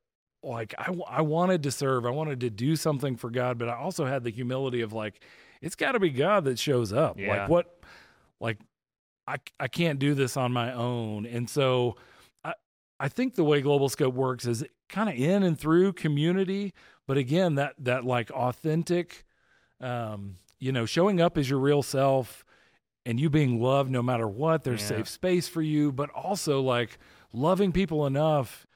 like 0.45 0.75
I 0.79 0.95
I 1.09 1.23
wanted 1.23 1.65
to 1.65 1.71
serve, 1.73 2.07
I 2.07 2.11
wanted 2.11 2.41
to 2.41 2.51
do 2.51 2.77
something 2.77 3.17
for 3.17 3.29
God, 3.31 3.59
but 3.59 3.69
I 3.69 3.75
also 3.75 4.07
had 4.07 4.23
the 4.25 4.31
humility 4.31 4.81
of 4.83 4.93
like, 4.93 5.21
it's 5.61 5.75
got 5.75 5.93
to 5.93 6.01
be 6.01 6.11
God 6.11 6.45
that 6.45 6.59
shows 6.59 6.93
up. 6.93 7.19
Yeah. 7.19 7.41
Like 7.43 7.49
what, 7.49 7.83
like 8.41 8.59
I, 9.27 9.37
I 9.61 9.69
can't 9.69 9.99
do 10.01 10.15
this 10.15 10.37
on 10.37 10.53
my 10.53 10.73
own. 10.73 11.27
And 11.27 11.49
so 11.51 11.97
I, 13.05 13.09
think 13.09 13.35
the 13.35 13.45
way 13.45 13.63
Globalscope 13.63 14.15
works 14.15 14.47
is 14.47 14.65
kind 14.89 15.09
of 15.09 15.15
in 15.17 15.43
and 15.43 15.59
through 15.59 15.95
community, 15.95 16.73
but 17.07 17.17
again, 17.17 17.57
that, 17.57 17.75
that 17.79 18.05
like 18.05 18.31
authentic, 18.31 19.25
um, 19.81 20.37
you 20.59 20.73
know, 20.73 20.87
showing 20.87 21.21
up 21.21 21.37
as 21.37 21.51
your 21.51 21.59
real 21.59 21.83
self 21.83 22.45
and 23.05 23.19
you 23.19 23.29
being 23.29 23.61
loved 23.61 23.91
no 23.91 24.03
matter 24.03 24.29
what, 24.29 24.63
there's 24.65 24.83
Yeah. 24.83 24.99
safe 24.99 25.09
space 25.09 25.49
for 25.49 25.63
you, 25.63 25.91
but 25.93 26.11
also 26.11 26.61
like 26.61 26.99
loving 27.33 27.73
people 27.73 28.07
enough 28.07 28.67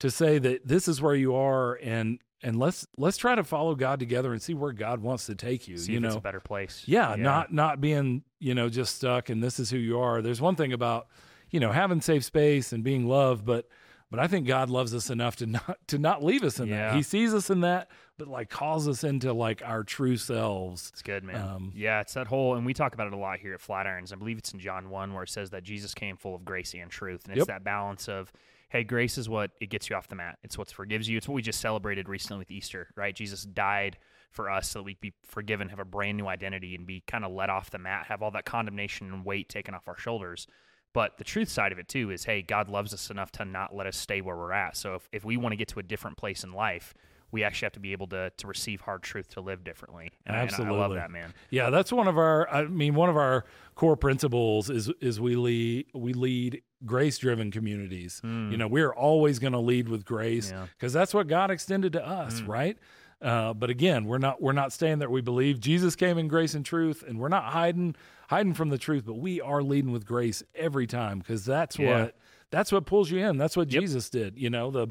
to 0.00 0.10
say 0.10 0.38
that 0.38 0.66
this 0.66 0.88
is 0.88 1.00
where 1.00 1.14
you 1.14 1.34
are 1.34 1.74
and 1.82 2.18
and 2.44 2.58
let's 2.58 2.86
let's 2.98 3.16
try 3.16 3.36
to 3.36 3.44
follow 3.44 3.76
God 3.76 4.00
together 4.00 4.32
and 4.32 4.42
see 4.42 4.52
where 4.52 4.72
God 4.72 5.00
wants 5.00 5.26
to 5.26 5.34
take 5.36 5.68
you. 5.68 5.78
See 5.78 5.92
you 5.92 5.98
if 5.98 6.02
know, 6.02 6.08
it's 6.08 6.16
a 6.16 6.20
better 6.20 6.40
place. 6.40 6.82
yeah, 6.86 7.14
not 7.16 7.52
not 7.52 7.80
being 7.80 8.24
you 8.40 8.52
know 8.54 8.68
just 8.68 8.96
stuck 8.96 9.28
and 9.30 9.40
this 9.42 9.60
is 9.60 9.70
who 9.70 9.78
you 9.78 10.00
are. 10.00 10.20
There's 10.20 10.40
one 10.40 10.56
thing 10.56 10.72
about 10.72 11.06
you 11.52 11.60
know 11.60 11.70
having 11.70 12.00
safe 12.00 12.24
space 12.24 12.72
and 12.72 12.82
being 12.82 13.06
loved, 13.06 13.44
but 13.44 13.68
but 14.10 14.18
I 14.20 14.26
think 14.26 14.46
God 14.46 14.68
loves 14.68 14.94
us 14.94 15.08
enough 15.08 15.36
to 15.36 15.46
not 15.46 15.78
to 15.88 15.98
not 15.98 16.22
leave 16.24 16.42
us 16.42 16.58
in 16.58 16.66
Yeah. 16.68 16.88
that. 16.88 16.96
He 16.96 17.02
sees 17.02 17.32
us 17.32 17.48
in 17.48 17.60
that, 17.60 17.90
but 18.18 18.26
like 18.28 18.50
calls 18.50 18.86
us 18.88 19.04
into 19.04 19.32
like 19.32 19.62
our 19.64 19.84
true 19.84 20.16
selves. 20.16 20.90
It's 20.92 21.02
good, 21.02 21.24
man. 21.24 21.36
Um, 21.40 21.72
yeah, 21.74 22.00
it's 22.00 22.12
that 22.14 22.26
whole, 22.26 22.54
and 22.56 22.66
we 22.66 22.74
talk 22.74 22.92
about 22.94 23.06
it 23.06 23.12
a 23.12 23.16
lot 23.16 23.38
here 23.38 23.54
at 23.54 23.60
Flatirons. 23.60 24.12
I 24.12 24.16
believe 24.16 24.36
it's 24.38 24.52
in 24.52 24.58
John 24.60 24.90
1 24.90 25.14
where 25.14 25.22
it 25.22 25.30
says 25.30 25.50
that 25.50 25.62
Jesus 25.62 25.94
came 25.94 26.16
full 26.16 26.34
of 26.34 26.44
grace 26.44 26.74
and 26.74 26.90
truth. 26.90 27.24
And 27.24 27.32
it's 27.32 27.38
Yep. 27.38 27.46
that 27.48 27.64
balance 27.64 28.06
of, 28.08 28.30
hey, 28.68 28.84
grace 28.84 29.16
is 29.16 29.28
what 29.30 29.52
it 29.60 29.70
gets 29.70 29.88
you 29.88 29.96
off 29.96 30.08
the 30.08 30.14
mat. 30.16 30.38
It's 30.42 30.58
what 30.58 30.70
forgives 30.70 31.08
you. 31.08 31.16
It's 31.16 31.26
what 31.26 31.34
we 31.34 31.40
just 31.42 31.60
celebrated 31.60 32.06
recently 32.08 32.38
with 32.40 32.50
Easter, 32.50 32.88
right? 32.96 33.14
Jesus 33.14 33.44
died 33.44 33.96
for 34.30 34.50
us 34.50 34.68
so 34.68 34.80
that 34.80 34.84
we'd 34.84 35.00
be 35.00 35.12
forgiven, 35.24 35.68
have 35.70 35.78
a 35.78 35.84
brand 35.86 36.18
new 36.18 36.26
identity, 36.26 36.74
and 36.74 36.86
be 36.86 37.02
kind 37.06 37.24
of 37.24 37.32
let 37.32 37.48
off 37.50 37.70
the 37.70 37.78
mat, 37.78 38.06
have 38.08 38.22
all 38.22 38.30
that 38.32 38.44
condemnation 38.44 39.10
and 39.12 39.24
weight 39.24 39.48
taken 39.48 39.74
off 39.74 39.88
our 39.88 39.96
shoulders. 39.98 40.46
But 40.94 41.16
the 41.18 41.24
truth 41.24 41.48
side 41.48 41.72
of 41.72 41.78
it 41.78 41.88
too 41.88 42.10
is, 42.10 42.24
hey, 42.24 42.42
God 42.42 42.68
loves 42.68 42.92
us 42.92 43.10
enough 43.10 43.32
to 43.32 43.44
not 43.44 43.74
let 43.74 43.86
us 43.86 43.96
stay 43.96 44.20
where 44.20 44.36
we're 44.36 44.52
at. 44.52 44.76
So 44.76 44.94
if, 44.96 45.08
if 45.12 45.24
we 45.24 45.36
want 45.36 45.52
to 45.52 45.56
get 45.56 45.68
to 45.68 45.78
a 45.78 45.82
different 45.82 46.16
place 46.18 46.44
in 46.44 46.52
life, 46.52 46.92
we 47.30 47.42
actually 47.44 47.64
have 47.64 47.72
to 47.72 47.80
be 47.80 47.92
able 47.92 48.08
to 48.08 48.30
to 48.36 48.46
receive 48.46 48.82
hard 48.82 49.02
truth 49.02 49.28
to 49.30 49.40
live 49.40 49.64
differently. 49.64 50.10
And, 50.26 50.36
I- 50.36 50.40
and 50.42 50.54
I 50.54 50.70
love 50.70 50.92
that, 50.94 51.10
man. 51.10 51.32
Yeah, 51.48 51.70
that's 51.70 51.90
one 51.90 52.06
of 52.06 52.18
our. 52.18 52.46
I 52.50 52.64
mean, 52.66 52.94
one 52.94 53.08
of 53.08 53.16
our 53.16 53.46
core 53.74 53.96
principles 53.96 54.68
is 54.68 54.90
is 55.00 55.18
we 55.18 55.34
lead 55.36 55.86
we 55.94 56.12
lead 56.12 56.60
grace 56.84 57.16
driven 57.16 57.50
communities. 57.50 58.20
You 58.22 58.58
know, 58.58 58.68
we're 58.68 58.92
always 58.92 59.38
going 59.38 59.54
to 59.54 59.60
lead 59.60 59.88
with 59.88 60.04
grace 60.04 60.50
Hmm. 60.50 60.56
Yeah. 60.56 60.66
because 60.78 60.92
that's 60.92 61.14
what 61.14 61.26
God 61.26 61.50
extended 61.50 61.94
to 61.94 62.06
us, 62.06 62.42
Mm. 62.42 62.48
right? 62.48 62.78
Uh, 63.22 63.54
but 63.54 63.70
again, 63.70 64.04
we're 64.04 64.18
not 64.18 64.42
we're 64.42 64.52
not 64.52 64.70
saying 64.72 64.98
that 64.98 65.10
we 65.10 65.22
believe 65.22 65.58
Jesus 65.58 65.96
came 65.96 66.18
in 66.18 66.28
grace 66.28 66.52
and 66.54 66.66
truth, 66.66 67.02
and 67.06 67.18
we're 67.18 67.28
not 67.28 67.44
hiding 67.44 67.94
hiding 68.32 68.54
from 68.54 68.70
the 68.70 68.78
truth, 68.78 69.04
but 69.04 69.14
we 69.14 69.40
are 69.40 69.62
leading 69.62 69.92
with 69.92 70.06
grace 70.06 70.42
every 70.54 70.86
time 70.86 71.18
because 71.18 71.44
that's 71.44 71.78
Yeah. 71.78 72.04
what 72.04 72.16
that's 72.50 72.72
what 72.72 72.86
pulls 72.86 73.10
you 73.10 73.18
in. 73.26 73.36
That's 73.38 73.56
what 73.56 73.70
Yep. 73.70 73.80
Jesus 73.82 74.10
did. 74.10 74.38
You 74.38 74.50
know, 74.50 74.70
the 74.70 74.88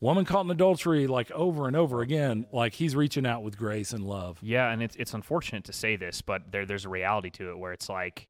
woman 0.00 0.24
caught 0.24 0.44
in 0.44 0.50
adultery, 0.50 1.06
like 1.06 1.30
over 1.30 1.66
and 1.68 1.76
over 1.76 2.00
again, 2.00 2.46
like 2.52 2.74
he's 2.74 2.94
reaching 2.96 3.24
out 3.26 3.42
with 3.42 3.56
grace 3.56 3.92
and 3.92 4.04
love. 4.04 4.38
Yeah, 4.42 4.70
and 4.70 4.82
it's 4.82 4.94
it's 4.96 5.14
unfortunate 5.14 5.64
to 5.64 5.72
say 5.72 5.96
this, 5.96 6.22
but 6.22 6.52
there 6.52 6.64
there's 6.64 6.84
a 6.84 6.88
reality 6.88 7.30
to 7.30 7.50
it 7.50 7.58
where 7.58 7.72
it's 7.72 7.88
like 7.88 8.28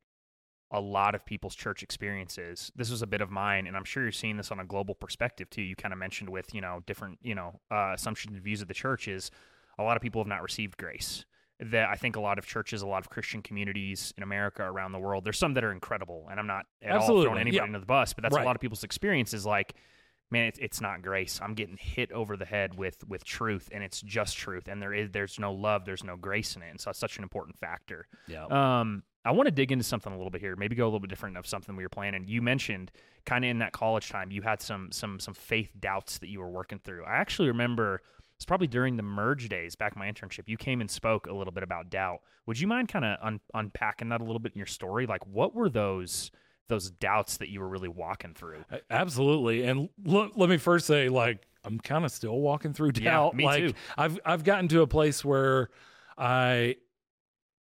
a 0.71 0.81
lot 0.81 1.15
of 1.15 1.25
people's 1.25 1.55
church 1.55 1.83
experiences. 1.83 2.73
This 2.75 2.91
was 2.91 3.01
a 3.03 3.07
bit 3.07 3.21
of 3.21 3.31
mine, 3.31 3.67
and 3.67 3.77
I'm 3.77 3.85
sure 3.85 4.03
you're 4.03 4.11
seeing 4.13 4.37
this 4.37 4.51
on 4.51 4.59
a 4.59 4.65
global 4.65 4.95
perspective 4.95 5.49
too. 5.51 5.63
You 5.63 5.77
kind 5.77 5.93
of 5.93 5.99
mentioned 5.99 6.29
with 6.31 6.55
you 6.55 6.61
know 6.61 6.83
different 6.87 7.19
you 7.23 7.35
know 7.35 7.61
uh, 7.71 7.93
assumptions 7.95 8.35
and 8.35 8.43
views 8.43 8.63
of 8.63 8.69
the 8.69 8.75
church 8.75 9.07
is 9.07 9.31
a 9.79 9.83
lot 9.83 9.97
of 9.97 10.03
people 10.03 10.21
have 10.21 10.27
not 10.29 10.43
received 10.43 10.77
grace. 10.79 11.25
That 11.61 11.89
I 11.89 11.95
think 11.95 12.17
a 12.17 12.21
lot 12.21 12.39
of 12.39 12.47
churches, 12.47 12.83
a 12.83 12.87
lot 12.87 12.99
of 12.99 13.09
Christian 13.09 13.41
communities 13.41 14.13
in 14.19 14.23
America, 14.23 14.63
around 14.63 14.93
the 14.93 14.99
world, 14.99 15.25
there's 15.25 15.39
some 15.39 15.55
that 15.55 15.65
are 15.65 15.73
incredible, 15.73 16.29
and 16.31 16.39
I'm 16.39 16.47
not 16.47 16.67
at 16.83 16.91
all 16.93 16.99
Absolutely, 16.99 17.25
throwing 17.25 17.41
anybody 17.41 17.57
yeah. 17.57 17.63
under 17.63 17.79
the 17.79 17.87
bus, 17.87 18.13
but 18.13 18.23
that's 18.23 18.35
Right. 18.35 18.43
a 18.43 18.47
lot 18.47 18.57
of 18.57 18.61
people's 18.61 18.85
experience 18.85 19.33
is 19.33 19.47
like 19.47 19.75
man 20.29 20.47
it's, 20.49 20.59
it's 20.59 20.81
not 20.81 21.03
grace 21.03 21.39
i'm 21.41 21.55
getting 21.55 21.77
hit 21.77 22.11
over 22.11 22.37
the 22.37 22.45
head 22.45 22.77
with 22.77 23.07
with 23.07 23.23
truth 23.23 23.69
and 23.71 23.85
it's 23.85 24.03
just 24.03 24.37
truth 24.37 24.67
and 24.67 24.83
there 24.83 24.93
is 24.93 25.09
there's 25.13 25.39
no 25.39 25.53
love 25.53 25.85
there's 25.85 26.03
no 26.03 26.17
grace 26.17 26.57
in 26.57 26.63
it 26.63 26.69
and 26.69 26.81
so 26.81 26.91
it's 26.91 26.99
such 26.99 27.17
an 27.17 27.23
important 27.23 27.57
factor 27.57 28.09
Yeah. 28.27 28.47
um 28.81 29.05
i 29.25 29.31
want 29.31 29.47
to 29.47 29.53
dig 29.53 29.71
into 29.71 29.85
something 29.85 30.13
a 30.13 30.17
little 30.17 30.33
bit 30.33 30.41
here 30.41 30.57
maybe 30.57 30.75
go 30.75 30.83
a 30.83 30.89
little 30.89 30.99
bit 30.99 31.11
different 31.11 31.37
of 31.37 31.47
something 31.47 31.77
we 31.77 31.85
were 31.85 31.89
planning 31.89 32.25
you 32.27 32.43
mentioned 32.43 32.91
kind 33.25 33.45
of 33.45 33.51
in 33.53 33.59
that 33.61 33.71
college 33.71 34.09
time 34.09 34.33
you 34.33 34.43
had 34.43 34.61
some 34.61 34.89
some 34.91 35.21
some 35.21 35.33
faith 35.33 35.71
doubts 35.79 36.19
that 36.19 36.29
you 36.29 36.41
were 36.41 36.51
working 36.51 36.81
through 36.81 37.05
i 37.05 37.15
actually 37.15 37.47
remember 37.47 38.03
it's 38.37 38.45
probably 38.45 38.67
during 38.67 38.97
the 38.97 39.03
merge 39.03 39.49
days 39.49 39.75
back 39.75 39.95
in 39.95 39.99
my 39.99 40.11
internship 40.11 40.45
you 40.47 40.57
came 40.57 40.81
and 40.81 40.91
spoke 40.91 41.27
a 41.27 41.33
little 41.33 41.53
bit 41.53 41.63
about 41.63 41.91
doubt 41.91 42.21
would 42.47 42.59
you 42.59 42.67
mind 42.67 42.89
kind 42.89 43.05
of 43.05 43.19
un- 43.23 43.41
unpacking 43.55 44.09
that 44.09 44.21
a 44.21 44.25
little 44.25 44.39
bit 44.39 44.53
in 44.53 44.59
your 44.59 44.67
story 44.67 45.07
like 45.07 45.27
what 45.27 45.55
were 45.55 45.69
those 45.69 46.31
those 46.69 46.91
doubts 46.91 47.37
that 47.37 47.49
you 47.49 47.61
were 47.61 47.69
really 47.69 47.89
walking 47.89 48.35
through 48.35 48.65
Absolutely. 48.91 49.65
And 49.65 49.89
look, 50.05 50.33
let 50.37 50.49
me 50.49 50.57
first 50.57 50.87
say, 50.87 51.09
like, 51.09 51.47
I'm 51.65 51.79
kind 51.79 52.05
of 52.05 52.13
still 52.13 52.39
walking 52.39 52.73
through 52.73 52.93
doubt. 52.93 53.33
Yeah, 53.35 53.37
me 53.37 53.45
like, 53.45 53.67
too. 53.69 53.75
I've 53.97 54.19
I've 54.25 54.45
gotten 54.45 54.69
to 54.69 54.83
a 54.83 54.87
place 54.87 55.25
where 55.25 55.69
I 56.17 56.77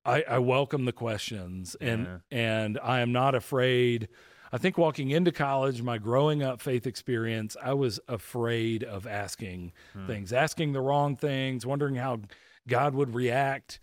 I, 0.05 0.23
I 0.29 0.39
welcome 0.39 0.85
the 0.85 0.93
questions 0.93 1.77
and 1.81 2.21
and 2.31 2.79
I 2.83 3.01
am 3.01 3.13
not 3.13 3.35
afraid. 3.35 4.09
I 4.53 4.59
think 4.59 4.79
walking 4.79 5.11
into 5.11 5.33
college, 5.33 5.83
my 5.83 5.99
growing 5.99 6.43
up 6.43 6.61
faith 6.61 6.87
experience, 6.87 7.57
I 7.63 7.75
was 7.75 7.99
afraid 8.09 8.85
of 8.85 9.07
asking 9.07 9.73
Hmm. 9.93 10.07
things, 10.07 10.33
asking 10.33 10.73
the 10.73 10.81
wrong 10.81 11.17
things, 11.17 11.67
wondering 11.67 11.97
how 11.97 12.21
God 12.69 12.95
would 12.95 13.15
react, 13.15 13.81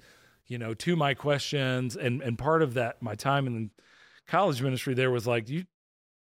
you 0.47 0.57
know, 0.57 0.73
to 0.75 0.95
my 0.95 1.13
questions. 1.13 1.95
And 1.95 2.21
and 2.21 2.37
part 2.37 2.61
of 2.61 2.73
that, 2.75 3.01
my 3.01 3.15
time 3.15 3.47
in 3.47 3.71
college 4.27 4.61
ministry 4.61 4.93
there 4.93 5.11
was 5.11 5.27
like, 5.27 5.49
you 5.49 5.65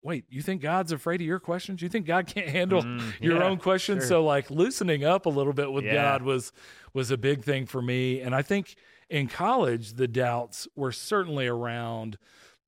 wait, 0.03 0.25
you 0.29 0.41
think 0.41 0.61
God's 0.61 0.91
afraid 0.91 1.19
of 1.21 1.27
your 1.27 1.39
questions? 1.39 1.81
You 1.81 1.89
think 1.89 2.05
God 2.05 2.27
can't 2.27 2.47
handle 2.47 2.83
Mm, 2.83 3.13
your 3.21 3.37
yeah, 3.39 3.43
own 3.45 3.57
questions? 3.57 4.03
sure. 4.03 4.07
So 4.07 4.23
like 4.25 4.49
loosening 4.49 5.03
up 5.03 5.25
a 5.25 5.29
little 5.29 5.53
bit 5.53 5.71
with 5.71 5.85
Yeah. 5.85 5.93
God 5.95 6.21
was 6.23 6.51
was 6.93 7.11
a 7.11 7.17
big 7.17 7.43
thing 7.43 7.65
for 7.65 7.81
me. 7.81 8.21
And 8.21 8.33
I 8.35 8.41
think 8.41 8.75
in 9.09 9.27
college 9.27 9.93
the 9.93 10.07
doubts 10.07 10.67
were 10.75 10.91
certainly 10.91 11.47
around 11.47 12.17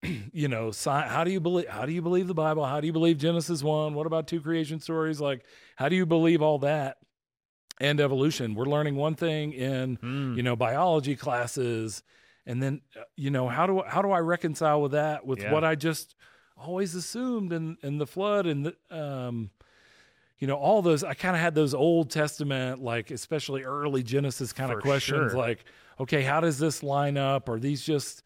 you 0.34 0.48
know, 0.48 0.70
sci- 0.70 1.08
how 1.08 1.24
do 1.24 1.32
you 1.32 1.39
believe 1.39 1.68
how 1.68 1.86
do 1.86 1.91
you 1.91 2.01
believe 2.01 2.27
the 2.27 2.34
Bible? 2.34 2.65
How 2.65 2.79
do 2.82 2.88
you 2.88 2.94
believe 2.94 3.18
Genesis 3.18 3.62
1? 3.63 3.94
What 3.94 4.08
about 4.08 4.27
two 4.27 4.41
creation 4.41 4.79
stories? 4.79 5.20
Like 5.20 5.44
how 5.75 5.89
do 5.89 5.96
you 5.96 6.06
believe 6.06 6.41
all 6.41 6.60
that? 6.60 6.98
And 7.82 8.01
evolution. 8.01 8.56
We're 8.56 8.65
learning 8.65 8.96
one 8.98 9.15
thing 9.15 9.53
in 9.53 9.98
Mm. 9.98 10.36
you 10.36 10.44
know 10.44 10.56
biology 10.56 11.15
classes 11.15 12.03
and 12.46 12.62
then 12.62 12.82
uh, 12.98 13.03
you 13.15 13.29
know 13.29 13.48
how 13.48 13.68
do 13.68 13.82
how 13.88 14.01
do 14.01 14.12
I 14.12 14.20
reconcile 14.20 14.82
with 14.82 14.91
that 14.91 15.25
with 15.25 15.39
Yeah. 15.41 15.53
what 15.53 15.63
I 15.63 15.75
just 15.75 16.15
always 16.58 16.94
assumed 16.96 17.53
in 17.53 17.77
in 17.82 17.98
the 17.98 18.06
flood 18.08 18.46
and 18.48 18.65
the, 18.65 18.75
um 18.98 19.50
you 20.39 20.48
know 20.48 20.56
all 20.58 20.82
those 20.82 21.06
I 21.06 21.13
kind 21.13 21.36
of 21.38 21.41
had 21.41 21.56
those 21.56 21.74
Old 21.74 22.10
Testament 22.12 22.82
like 22.82 23.12
especially 23.12 23.63
early 23.63 24.03
Genesis 24.03 24.51
kind 24.51 24.72
of 24.74 24.79
questions 24.82 25.32
sure. 25.32 25.39
like 25.39 25.63
okay 26.01 26.22
how 26.22 26.41
does 26.41 26.60
this 26.60 26.84
line 26.84 27.15
up 27.18 27.48
are 27.48 27.60
these 27.60 27.82
just 27.82 28.24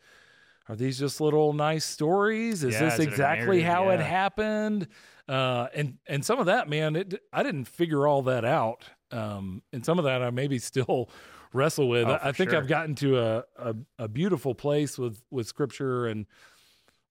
are 0.69 0.75
these 0.75 0.97
just 0.97 1.19
little 1.19 1.53
nice 1.53 1.85
stories? 1.85 2.63
Is 2.63 2.73
Yeah, 2.73 2.85
this 2.85 2.93
is 2.95 2.99
exactly 3.01 3.61
narrative? 3.61 3.65
how 3.65 3.89
it 3.89 3.99
happened? 3.99 4.87
Uh 5.27 5.67
and 5.73 5.97
and 6.07 6.23
some 6.25 6.39
of 6.39 6.45
that 6.47 6.69
man 6.69 6.95
it 6.95 7.21
I 7.31 7.43
didn't 7.43 7.65
figure 7.65 8.07
all 8.07 8.21
that 8.23 8.45
out. 8.45 8.83
Um 9.11 9.61
and 9.71 9.85
some 9.85 9.97
of 9.99 10.05
that 10.05 10.21
I 10.21 10.29
maybe 10.31 10.59
still 10.59 11.09
wrestle 11.53 11.87
with. 11.87 12.07
Oh, 12.07 12.13
I, 12.13 12.29
I 12.29 12.31
think 12.31 12.49
sure. 12.51 12.59
I've 12.59 12.67
gotten 12.67 12.95
to 12.95 13.19
a, 13.19 13.43
a 13.57 13.75
a 13.99 14.07
beautiful 14.07 14.55
place 14.55 14.97
with 14.97 15.21
with 15.31 15.47
scripture 15.47 16.07
and 16.07 16.25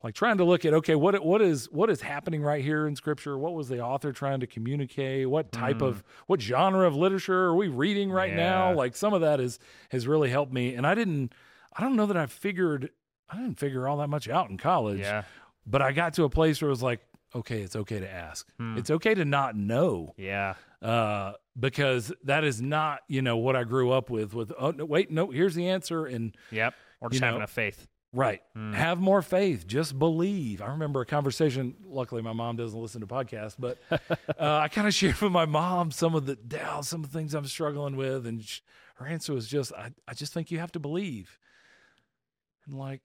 like 0.03 0.15
trying 0.15 0.39
to 0.39 0.45
look 0.45 0.65
at 0.65 0.75
okay 0.75 0.95
what 0.97 1.25
what 1.25 1.41
is 1.41 1.71
what 1.71 1.89
is 1.89 2.01
happening 2.03 2.43
right 2.43 2.63
here 2.63 2.87
in 2.87 2.97
scripture? 2.97 3.39
What 3.39 3.55
was 3.55 3.69
the 3.69 3.81
author 3.81 4.13
trying 4.13 4.41
to 4.41 4.47
communicate? 4.47 5.31
What 5.31 5.53
type 5.53 5.81
of 5.81 6.03
what 6.27 6.41
genre 6.41 6.87
of 6.87 6.97
literature 6.97 7.45
are 7.45 7.55
we 7.55 7.69
reading 7.69 8.11
right 8.11 8.35
now? 8.35 8.73
Mm. 8.73 8.77
Like 8.77 8.97
some 8.97 9.15
of 9.15 9.21
that 9.21 9.41
is 9.41 9.59
has 9.91 10.07
really 10.09 10.29
helped 10.29 10.53
me. 10.53 10.75
And 10.75 10.87
i 10.87 10.95
didn't 10.95 11.33
i 11.77 11.81
don't 11.83 11.95
know 11.97 12.07
that 12.07 12.17
i 12.17 12.27
figured 12.27 12.91
i 13.33 13.37
didn't 13.37 13.59
figure 13.59 13.89
all 13.89 13.97
that 13.99 14.09
much 14.09 14.29
out 14.29 14.51
in 14.51 14.57
college 14.59 15.01
yeah 15.01 15.23
but 15.67 15.81
i 15.83 15.93
got 15.93 16.15
to 16.15 16.25
a 16.25 16.29
place 16.31 16.61
where 16.61 16.69
it 16.69 16.73
was 16.73 16.83
like 16.83 17.01
okay 17.35 17.63
it's 17.63 17.75
okay 17.77 17.99
to 18.01 18.11
ask 18.11 18.47
Hmm. 18.59 18.77
it's 18.79 18.91
okay 18.91 19.15
to 19.15 19.25
not 19.25 19.57
know 19.57 20.15
yeah 20.17 20.55
uh, 20.83 21.35
because 21.59 22.13
that 22.25 22.43
is 22.45 22.61
not 22.61 23.01
you 23.09 23.23
know 23.23 23.37
what 23.37 23.55
i 23.57 23.63
grew 23.65 23.91
up 23.93 24.11
with 24.11 24.35
with 24.35 24.53
oh 24.59 24.73
no, 24.73 24.85
wait 24.85 25.11
no 25.11 25.31
here's 25.31 25.55
the 25.55 25.69
answer 25.69 26.07
and 26.07 26.37
Yep. 26.51 26.75
Or 27.01 27.11
just 27.11 27.21
having 27.21 27.33
know, 27.35 27.39
enough 27.39 27.51
faith. 27.51 27.89
Right. 28.13 28.43
Hmm. 28.55 28.73
Have 28.75 29.01
more 29.01 29.23
faith. 29.23 29.67
Just 29.67 29.99
believe. 29.99 30.63
I 30.63 30.67
remember 30.69 31.01
a 31.01 31.07
conversation. 31.07 31.75
Luckily, 31.85 32.23
my 32.23 32.33
mom 32.33 32.55
doesn't 32.55 32.79
listen 32.81 33.01
to 33.01 33.09
podcasts, 33.09 33.57
but 33.59 33.79
uh, 33.91 33.99
I 34.39 34.69
kind 34.69 34.87
of 34.87 34.95
shared 34.95 35.21
with 35.21 35.33
my 35.33 35.47
mom 35.47 35.91
some 35.91 36.15
of 36.15 36.27
the 36.27 36.37
doubts, 36.37 36.89
some 36.91 37.03
of 37.03 37.11
the 37.11 37.19
things 37.19 37.35
I'm 37.35 37.47
struggling 37.47 37.97
with. 37.97 38.25
And 38.25 38.45
sh 38.45 38.61
her 38.97 39.07
answer 39.07 39.33
was 39.33 39.49
just, 39.49 39.73
I, 39.73 39.91
I 40.07 40.15
just 40.15 40.33
think 40.33 40.53
you 40.53 40.61
have 40.61 40.71
to 40.73 40.79
believe. 40.79 41.39
And 42.67 42.79
like, 42.79 43.01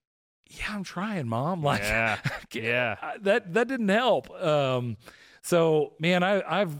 yeah, 0.51 0.65
I'm 0.71 0.83
trying, 0.83 1.27
mom. 1.27 1.61
Like, 1.63 1.81
Yeah. 1.81 2.17
Yeah. 2.53 2.95
That 3.21 3.53
that 3.53 3.67
didn't 3.67 3.89
help. 3.89 4.29
Um, 4.41 4.97
so 5.41 5.93
man, 5.99 6.23
I, 6.23 6.41
I've 6.61 6.75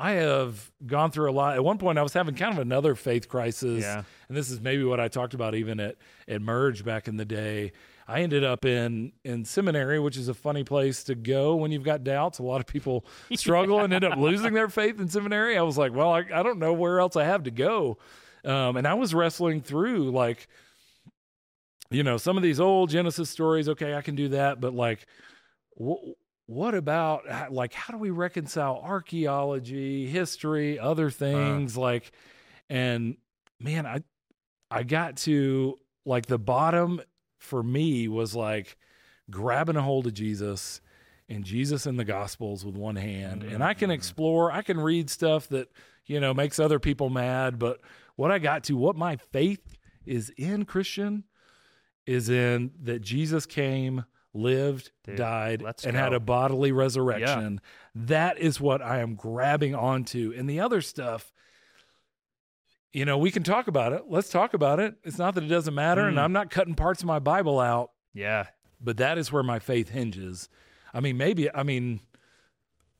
I 0.00 0.12
have 0.12 0.70
gone 0.86 1.10
through 1.10 1.28
a 1.30 1.32
lot. 1.32 1.54
At 1.56 1.64
one 1.64 1.78
point, 1.78 1.98
I 1.98 2.02
was 2.02 2.12
having 2.12 2.36
kind 2.36 2.52
of 2.52 2.60
another 2.60 2.94
faith 2.94 3.28
crisis, 3.28 3.82
Yeah. 3.82 4.04
and 4.28 4.36
this 4.36 4.48
is 4.48 4.60
maybe 4.60 4.84
what 4.84 5.00
I 5.00 5.08
talked 5.08 5.34
about 5.34 5.54
even 5.54 5.80
at 5.80 5.96
at 6.28 6.40
Merge 6.40 6.84
back 6.84 7.08
in 7.08 7.16
the 7.16 7.24
day. 7.24 7.72
I 8.06 8.22
ended 8.22 8.42
up 8.44 8.64
in 8.64 9.12
in 9.24 9.44
seminary, 9.44 9.98
which 10.00 10.16
is 10.16 10.28
a 10.28 10.34
funny 10.34 10.64
place 10.64 11.04
to 11.04 11.14
go 11.14 11.56
when 11.56 11.72
you've 11.72 11.82
got 11.84 12.04
doubts. 12.04 12.38
A 12.38 12.42
lot 12.42 12.60
of 12.60 12.66
people 12.66 13.04
struggle 13.34 13.80
and 13.80 13.92
end 13.92 14.04
up 14.04 14.16
losing 14.16 14.54
their 14.54 14.68
faith 14.68 14.98
in 15.00 15.08
seminary. 15.08 15.58
I 15.58 15.62
was 15.62 15.76
like, 15.76 15.92
well, 15.92 16.12
I, 16.12 16.24
I 16.32 16.42
don't 16.42 16.58
know 16.58 16.72
where 16.72 17.00
else 17.00 17.16
I 17.16 17.24
have 17.24 17.42
to 17.42 17.50
go, 17.50 17.98
um, 18.44 18.76
and 18.76 18.86
I 18.86 18.94
was 18.94 19.12
wrestling 19.14 19.60
through 19.60 20.10
like 20.12 20.48
you 21.90 22.02
know 22.02 22.16
some 22.16 22.36
of 22.36 22.42
these 22.42 22.60
old 22.60 22.90
genesis 22.90 23.30
stories 23.30 23.68
okay 23.68 23.94
i 23.94 24.02
can 24.02 24.14
do 24.14 24.28
that 24.28 24.60
but 24.60 24.74
like 24.74 25.06
wh- 25.80 26.12
what 26.46 26.74
about 26.74 27.22
like 27.52 27.72
how 27.72 27.92
do 27.92 27.98
we 27.98 28.10
reconcile 28.10 28.80
archaeology 28.84 30.06
history 30.06 30.78
other 30.78 31.10
things 31.10 31.76
like 31.76 32.12
and 32.68 33.16
man 33.60 33.86
i 33.86 34.02
i 34.70 34.82
got 34.82 35.16
to 35.16 35.76
like 36.04 36.26
the 36.26 36.38
bottom 36.38 37.00
for 37.38 37.62
me 37.62 38.08
was 38.08 38.34
like 38.34 38.76
grabbing 39.30 39.76
a 39.76 39.82
hold 39.82 40.06
of 40.06 40.14
jesus 40.14 40.80
and 41.28 41.44
jesus 41.44 41.86
in 41.86 41.96
the 41.96 42.04
gospels 42.04 42.64
with 42.64 42.74
one 42.76 42.96
hand 42.96 43.42
and 43.42 43.62
i 43.62 43.74
can 43.74 43.90
Mhm. 43.90 43.94
explore 43.94 44.50
i 44.52 44.62
can 44.62 44.80
read 44.80 45.08
stuff 45.10 45.48
that 45.48 45.68
you 46.06 46.20
know 46.20 46.32
makes 46.34 46.58
other 46.58 46.78
people 46.78 47.10
mad 47.10 47.58
but 47.58 47.80
what 48.16 48.30
i 48.30 48.38
got 48.38 48.64
to 48.64 48.76
what 48.76 48.96
my 48.96 49.16
faith 49.16 49.76
is 50.06 50.30
in 50.38 50.64
christian 50.64 51.24
is 52.08 52.30
in 52.30 52.70
that 52.82 53.02
Jesus 53.02 53.44
came, 53.44 54.04
lived, 54.32 54.90
Dude, 55.04 55.16
died, 55.16 55.62
and 55.84 55.94
had 55.94 56.14
a 56.14 56.20
bodily 56.20 56.72
resurrection. 56.72 57.60
That 57.94 58.38
is 58.38 58.60
what 58.60 58.80
I 58.80 59.00
am 59.00 59.14
grabbing 59.14 59.74
onto. 59.74 60.32
And 60.36 60.48
the 60.48 60.60
other 60.60 60.80
stuff, 60.80 61.32
you 62.92 63.04
know, 63.04 63.18
we 63.18 63.30
can 63.30 63.42
talk 63.42 63.68
about 63.68 63.92
it. 63.92 64.04
Let's 64.08 64.30
talk 64.30 64.54
about 64.54 64.80
it. 64.80 64.94
It's 65.04 65.18
not 65.18 65.34
that 65.34 65.44
it 65.44 65.48
doesn't 65.48 65.74
matter, 65.74 66.06
and 66.06 66.16
Mm. 66.16 66.20
I'm 66.22 66.32
not 66.32 66.50
cutting 66.50 66.74
parts 66.74 67.02
of 67.02 67.06
my 67.06 67.18
Bible 67.18 67.60
out, 67.60 67.90
Yeah. 68.14 68.46
but 68.80 68.96
that 68.96 69.18
is 69.18 69.30
where 69.30 69.42
my 69.42 69.58
faith 69.58 69.90
hinges. 69.90 70.48
I 70.94 71.00
mean, 71.00 71.18
maybe, 71.18 71.52
I 71.54 71.62
mean, 71.62 72.00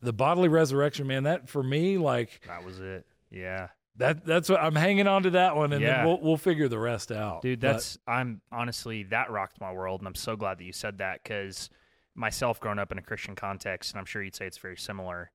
the 0.02 0.12
bodily 0.12 0.48
resurrection, 0.48 1.06
man, 1.06 1.22
that 1.22 1.48
for 1.48 1.62
me, 1.62 1.96
like, 1.96 2.42
That 2.46 2.62
was 2.64 2.78
it. 2.80 3.06
Yeah. 3.30 3.68
That 3.98 4.24
that's 4.24 4.48
what 4.48 4.60
I'm 4.62 4.74
hanging 4.74 5.06
on 5.06 5.22
to 5.24 5.30
that 5.30 5.54
one, 5.56 5.72
and 5.72 5.82
Yeah. 5.82 5.98
then 5.98 6.06
we'll 6.06 6.20
we'll 6.20 6.36
figure 6.36 6.68
the 6.68 6.78
rest 6.78 7.12
out, 7.12 7.42
Dude, 7.42 7.60
But- 7.60 7.72
that's 7.74 7.98
I'm 8.06 8.40
honestly 8.50 9.02
that 9.04 9.30
rocked 9.30 9.60
my 9.60 9.72
world, 9.72 10.00
and 10.00 10.08
I'm 10.08 10.14
so 10.14 10.34
glad 10.36 10.58
that 10.58 10.64
you 10.64 10.72
said 10.72 10.98
that 10.98 11.22
because 11.22 11.68
myself 12.14 12.58
growing 12.60 12.78
up 12.78 12.90
in 12.90 12.98
a 12.98 13.02
Christian 13.02 13.34
context, 13.36 13.92
and 13.92 13.98
I'm 14.00 14.04
sure 14.06 14.22
you'd 14.22 14.34
say 14.34 14.46
it's 14.46 14.58
very 14.58 14.76
similar. 14.76 15.30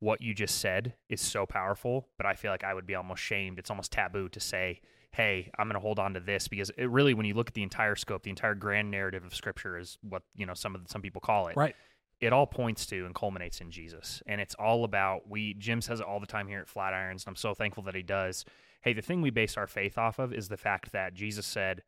What 0.00 0.20
you 0.20 0.34
just 0.34 0.58
said 0.58 0.94
is 1.08 1.20
so 1.22 1.46
powerful, 1.46 2.08
but 2.18 2.26
I 2.26 2.34
feel 2.34 2.50
like 2.50 2.64
I 2.64 2.74
would 2.74 2.86
be 2.86 2.94
almost 2.94 3.22
shamed. 3.22 3.58
It's 3.58 3.70
almost 3.70 3.92
taboo 3.92 4.28
to 4.28 4.40
say, 4.40 4.82
"Hey, 5.12 5.50
I'm 5.58 5.66
going 5.68 5.74
to 5.74 5.80
hold 5.80 5.98
on 5.98 6.12
to 6.14 6.20
this," 6.20 6.48
because 6.48 6.68
it 6.76 6.90
really, 6.90 7.14
when 7.14 7.24
you 7.24 7.32
look 7.32 7.48
at 7.48 7.54
the 7.54 7.62
entire 7.62 7.96
scope, 7.96 8.22
the 8.22 8.30
entire 8.30 8.54
grand 8.54 8.90
narrative 8.90 9.24
of 9.24 9.34
Scripture 9.34 9.78
is 9.78 9.96
what 10.02 10.22
you 10.34 10.44
know 10.44 10.52
some 10.54 10.74
of 10.74 10.82
the, 10.84 10.88
some 10.90 11.00
people 11.00 11.20
call 11.22 11.46
it. 11.48 11.56
right. 11.56 11.74
It 12.20 12.32
all 12.32 12.46
points 12.46 12.86
to 12.86 13.04
and 13.04 13.14
culminates 13.14 13.60
in 13.60 13.70
Jesus. 13.70 14.22
And 14.26 14.40
it's 14.40 14.54
all 14.54 14.84
about 14.84 15.28
we 15.28 15.54
Jim 15.54 15.80
says 15.80 16.00
it 16.00 16.06
all 16.06 16.20
the 16.20 16.26
time 16.26 16.48
here 16.48 16.60
at 16.60 16.68
Flatirons, 16.68 17.10
and 17.10 17.28
I'm 17.28 17.36
so 17.36 17.54
thankful 17.54 17.82
that 17.84 17.94
he 17.94 18.02
does. 18.02 18.44
Hey, 18.82 18.92
the 18.92 19.02
thing 19.02 19.20
we 19.20 19.30
base 19.30 19.56
our 19.56 19.66
faith 19.66 19.98
off 19.98 20.18
of 20.18 20.32
is 20.32 20.48
the 20.48 20.56
fact 20.56 20.92
that 20.92 21.14
Jesus 21.14 21.46
said, 21.46 21.82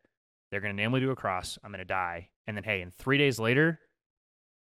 They're 0.51 0.61
gonna 0.61 0.75
nail 0.75 0.91
me 0.91 1.01
to 1.01 1.11
a 1.11 1.17
cross, 1.17 1.59
I'm 1.65 1.71
gonna 1.71 1.85
die, 1.85 2.29
and 2.47 2.57
then 2.57 2.65
hey, 2.65 2.83
and 2.83 2.93
three 2.93 3.19
days 3.19 3.39
later, 3.39 3.81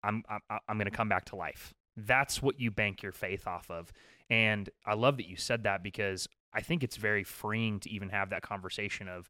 I'm 0.03 0.23
I'm 0.29 0.41
I'm 0.69 0.79
gonna 0.79 0.91
come 0.91 1.09
back 1.09 1.27
to 1.27 1.37
life. 1.37 1.75
That's 1.97 2.41
what 2.43 2.61
you 2.61 2.71
bank 2.71 3.03
your 3.03 3.13
faith 3.13 3.47
off 3.47 3.71
of. 3.71 3.93
And 4.31 4.71
I 4.87 4.95
love 4.95 5.17
that 5.17 5.29
you 5.29 5.37
said 5.37 5.65
that 5.65 5.83
because 5.83 6.29
I 6.53 6.61
think 6.61 6.83
it's 6.83 6.97
very 6.97 7.25
freeing 7.25 7.81
to 7.81 7.91
even 7.91 8.11
have 8.11 8.31
that 8.31 8.43
conversation 8.43 9.09
of 9.09 9.29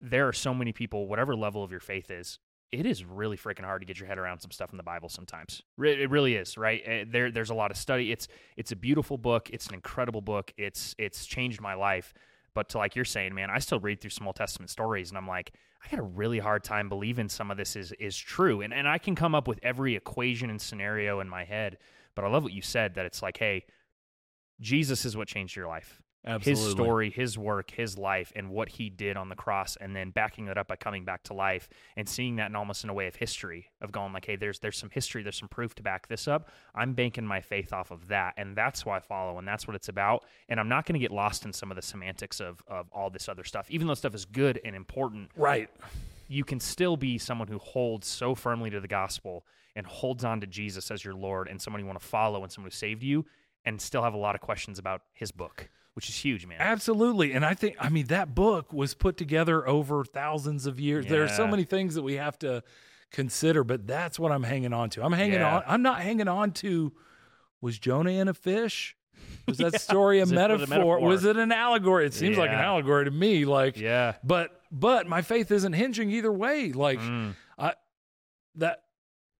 there 0.00 0.28
are 0.28 0.32
so 0.32 0.54
many 0.54 0.72
people, 0.72 1.06
whatever 1.06 1.34
level 1.34 1.62
of 1.62 1.70
your 1.70 1.80
faith 1.80 2.10
is, 2.10 2.38
it 2.72 2.86
is 2.86 3.04
really 3.04 3.36
freaking 3.36 3.64
hard 3.64 3.82
to 3.82 3.86
get 3.86 3.98
your 3.98 4.06
head 4.06 4.18
around 4.18 4.40
some 4.40 4.50
stuff 4.50 4.70
in 4.70 4.76
the 4.76 4.82
Bible 4.82 5.08
sometimes. 5.08 5.62
It 5.82 6.08
really 6.10 6.36
is, 6.36 6.56
right? 6.56 6.82
Eh, 6.84 7.04
There, 7.08 7.30
there's 7.30 7.50
a 7.50 7.54
lot 7.54 7.70
of 7.70 7.76
study. 7.76 8.12
It's 8.12 8.28
it's 8.56 8.72
a 8.72 8.76
beautiful 8.76 9.18
book. 9.18 9.50
It's 9.52 9.66
an 9.66 9.74
incredible 9.74 10.20
book. 10.20 10.52
It's 10.56 10.94
it's 10.98 11.26
changed 11.26 11.60
my 11.60 11.74
life. 11.74 12.14
But 12.54 12.68
to 12.70 12.78
like 12.78 12.96
you're 12.96 13.04
saying, 13.04 13.34
man, 13.34 13.50
I 13.50 13.58
still 13.58 13.80
read 13.80 14.00
through 14.00 14.10
some 14.10 14.26
Old 14.26 14.36
Testament 14.36 14.70
stories, 14.70 15.10
and 15.10 15.18
I'm 15.18 15.28
like, 15.28 15.52
I 15.84 15.90
got 15.90 16.00
a 16.00 16.04
really 16.04 16.38
hard 16.38 16.64
time 16.64 16.88
believing 16.88 17.28
some 17.28 17.50
of 17.50 17.56
this 17.56 17.74
is 17.76 17.92
is 17.92 18.16
true. 18.16 18.60
And 18.60 18.72
and 18.72 18.88
I 18.88 18.98
can 18.98 19.14
come 19.14 19.34
up 19.34 19.48
with 19.48 19.58
every 19.62 19.96
equation 19.96 20.50
and 20.50 20.60
scenario 20.60 21.20
in 21.20 21.28
my 21.28 21.44
head. 21.44 21.78
But 22.14 22.24
I 22.24 22.28
love 22.28 22.42
what 22.42 22.52
you 22.52 22.62
said 22.62 22.94
that 22.94 23.06
it's 23.06 23.22
like, 23.22 23.36
hey, 23.36 23.64
Jesus 24.60 25.04
is 25.04 25.16
what 25.16 25.28
changed 25.28 25.56
your 25.56 25.68
life 25.68 26.02
Absolutely. 26.24 26.62
his 26.62 26.70
story, 26.70 27.10
his 27.10 27.38
work, 27.38 27.70
his 27.70 27.96
life, 27.96 28.30
and 28.36 28.50
what 28.50 28.68
he 28.68 28.90
did 28.90 29.16
on 29.16 29.30
the 29.30 29.34
cross, 29.34 29.76
and 29.76 29.96
then 29.96 30.10
backing 30.10 30.46
that 30.46 30.58
up 30.58 30.68
by 30.68 30.76
coming 30.76 31.04
back 31.04 31.22
to 31.24 31.34
life 31.34 31.68
and 31.96 32.06
seeing 32.06 32.36
that 32.36 32.50
in 32.50 32.56
almost 32.56 32.84
in 32.84 32.90
a 32.90 32.94
way 32.94 33.06
of 33.06 33.16
history 33.16 33.70
of 33.80 33.90
going 33.90 34.12
like, 34.12 34.26
hey, 34.26 34.36
there's 34.36 34.58
there's 34.58 34.76
some 34.76 34.90
history, 34.90 35.22
there's 35.22 35.38
some 35.38 35.48
proof 35.48 35.74
to 35.76 35.82
back 35.82 36.08
this 36.08 36.28
up. 36.28 36.50
I'm 36.74 36.92
banking 36.92 37.24
my 37.24 37.40
faith 37.40 37.72
off 37.72 37.90
of 37.90 38.08
that, 38.08 38.34
and 38.36 38.54
that's 38.54 38.84
why 38.84 38.98
I 38.98 39.00
follow, 39.00 39.38
and 39.38 39.48
that's 39.48 39.66
what 39.66 39.74
it's 39.74 39.88
about. 39.88 40.24
And 40.48 40.60
I'm 40.60 40.68
not 40.68 40.84
going 40.84 40.94
to 40.94 41.00
get 41.00 41.10
lost 41.10 41.46
in 41.46 41.52
some 41.52 41.70
of 41.70 41.76
the 41.76 41.82
semantics 41.82 42.40
of 42.40 42.62
of 42.66 42.90
all 42.92 43.08
this 43.08 43.28
other 43.28 43.44
stuff, 43.44 43.70
even 43.70 43.86
though 43.86 43.94
stuff 43.94 44.14
is 44.14 44.26
good 44.26 44.60
and 44.64 44.76
important. 44.76 45.30
Right. 45.36 45.70
You 46.28 46.44
can 46.44 46.60
still 46.60 46.96
be 46.96 47.18
someone 47.18 47.48
who 47.48 47.58
holds 47.58 48.06
so 48.06 48.34
firmly 48.34 48.70
to 48.70 48.80
the 48.80 48.88
gospel 48.88 49.44
and 49.74 49.86
holds 49.86 50.24
on 50.24 50.40
to 50.42 50.46
Jesus 50.46 50.90
as 50.90 51.04
your 51.04 51.14
Lord 51.14 51.48
and 51.48 51.60
someone 51.60 51.80
you 51.80 51.86
want 51.86 51.98
to 51.98 52.06
follow 52.06 52.42
and 52.42 52.52
someone 52.52 52.70
who 52.70 52.76
saved 52.76 53.02
you, 53.02 53.24
and 53.64 53.80
still 53.80 54.02
have 54.02 54.14
a 54.14 54.18
lot 54.18 54.34
of 54.34 54.40
questions 54.40 54.78
about 54.78 55.02
his 55.12 55.32
book, 55.32 55.70
which 56.00 56.08
is 56.08 56.16
huge, 56.16 56.46
man. 56.46 56.56
Absolutely. 56.58 57.32
And 57.32 57.44
I 57.44 57.52
think, 57.52 57.76
I 57.78 57.90
mean, 57.90 58.06
that 58.06 58.34
book 58.34 58.72
was 58.72 58.94
put 58.94 59.18
together 59.18 59.68
over 59.68 60.02
thousands 60.02 60.64
of 60.64 60.80
years. 60.80 61.04
There 61.04 61.22
are 61.22 61.28
so 61.28 61.46
many 61.46 61.64
things 61.64 61.94
that 61.94 62.00
we 62.02 62.14
have 62.14 62.38
to 62.38 62.62
consider, 63.12 63.64
but 63.64 63.86
that's 63.86 64.18
what 64.18 64.32
I'm 64.32 64.42
hanging 64.42 64.72
on 64.72 64.88
to. 64.90 65.04
I'm 65.04 65.12
hanging 65.12 65.40
Yeah. 65.40 65.56
on. 65.56 65.62
I'm 65.66 65.82
not 65.82 66.00
hanging 66.00 66.26
on 66.26 66.52
to, 66.52 66.90
was 67.60 67.78
Jonah 67.78 68.12
in 68.12 68.28
a 68.28 68.32
fish? 68.32 68.96
Was 69.46 69.58
that 69.58 69.78
story 69.88 70.20
a 70.20 70.22
it- 70.22 70.30
a 70.30 70.34
metaphor? 70.34 70.66
metaphor? 70.68 71.00
Was 71.00 71.26
it 71.26 71.36
an 71.36 71.52
allegory? 71.52 72.06
It 72.06 72.14
seems 72.14 72.38
like 72.38 72.48
an 72.48 72.56
allegory 72.60 73.04
to 73.04 73.10
me. 73.10 73.44
Like, 73.44 73.76
Yeah. 73.76 74.14
but, 74.24 74.58
but 74.72 75.06
my 75.06 75.20
faith 75.20 75.50
isn't 75.50 75.74
hinging 75.74 76.10
either 76.12 76.32
way. 76.32 76.72
Like, 76.72 76.98
Mm. 77.00 77.34
I, 77.58 77.74
that, 78.54 78.84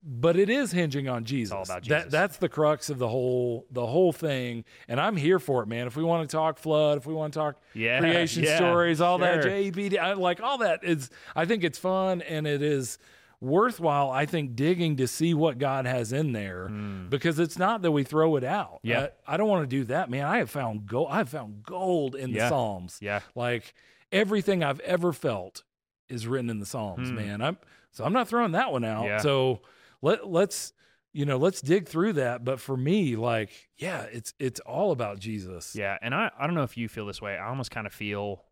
but 0.03 0.37
it 0.37 0.49
is 0.49 0.73
hinging 0.73 1.09
on 1.09 1.25
Jesus. 1.25 1.53
all 1.53 1.63
about 1.63 1.83
That 1.85 1.99
Jesus. 2.05 2.13
that's 2.13 2.37
the 2.39 2.49
crux 2.49 2.89
of 2.91 2.99
the 2.99 3.09
whole 3.09 3.67
the 3.71 3.87
whole 3.87 4.13
thing, 4.13 4.65
and 4.89 5.01
I'm 5.01 5.17
here 5.17 5.39
for 5.39 5.63
it, 5.63 5.67
man. 5.67 5.87
If 5.87 5.97
we 5.97 6.03
want 6.05 6.29
to 6.29 6.35
talk 6.37 6.59
flood, 6.59 6.99
if 6.99 7.07
we 7.07 7.13
want 7.15 7.33
to 7.35 7.39
talk 7.39 7.57
Yeah, 7.75 7.99
creation 8.01 8.45
yeah, 8.45 8.57
stories, 8.57 9.01
all 9.01 9.19
that 9.19 9.43
sure. 9.43 9.53
JPD, 9.53 9.99
I, 9.99 10.15
like 10.15 10.41
all 10.41 10.59
that 10.59 10.81
is. 10.85 11.11
I 11.37 11.45
think 11.45 11.65
it's 11.65 11.79
fun 11.79 12.23
and 12.23 12.47
it 12.47 12.63
is 12.63 12.99
worthwhile. 13.41 14.11
I 14.11 14.27
think 14.27 14.55
digging 14.57 14.97
to 14.97 15.07
see 15.07 15.35
what 15.35 15.59
God 15.59 15.87
has 15.87 16.13
in 16.13 16.33
there 16.33 16.69
because 17.09 17.39
it's 17.39 17.59
not 17.59 17.83
that 17.83 17.91
we 17.91 18.05
throw 18.05 18.37
it 18.37 18.45
out. 18.45 18.81
Yeah. 18.83 19.09
I, 19.27 19.35
I 19.35 19.37
don't 19.37 19.49
want 19.49 19.63
to 19.69 19.77
do 19.77 19.85
that, 19.85 20.11
man. 20.11 20.25
I 20.27 20.39
have 20.39 20.51
found 20.51 20.87
gold. 20.87 21.09
I've 21.11 21.29
found 21.29 21.63
gold 21.63 22.15
in 22.15 22.33
the 22.33 22.49
Psalms. 22.49 22.99
Yeah. 23.01 23.21
Like 23.35 23.75
everything 24.13 24.63
I've 24.63 24.81
ever 24.81 25.13
felt 25.13 25.63
is 26.09 26.27
written 26.27 26.51
in 26.51 26.59
the 26.59 26.67
Psalms, 26.67 27.09
Hmm. 27.11 27.15
man. 27.17 27.41
I'm 27.43 27.59
so 27.93 28.05
I'm 28.05 28.13
not 28.13 28.29
throwing 28.29 28.53
that 28.53 28.73
one 28.73 28.85
out. 28.85 29.05
Yeah. 29.05 29.19
So 29.19 29.61
let 30.03 30.29
let's 30.29 30.73
you 31.13 31.25
know 31.25 31.37
let's 31.37 31.61
dig 31.61 31.89
through 31.89 32.15
that. 32.15 32.45
But 32.45 32.61
for 32.61 32.77
me, 32.77 33.17
like 33.17 33.51
yeah, 33.77 34.03
it's 34.13 34.33
it's 34.39 34.61
all 34.61 34.93
about 34.93 35.19
Jesus. 35.19 35.75
Yeah. 35.75 35.97
And 36.03 36.15
I, 36.15 36.31
I 36.39 36.47
don't 36.47 36.55
know 36.55 36.63
if 36.63 36.77
you 36.77 36.89
feel 36.89 37.07
this 37.07 37.21
way. 37.21 37.37
I 37.37 37.49
almost 37.49 37.71
kind 37.71 37.87
of 37.87 37.93
feel, 37.93 38.45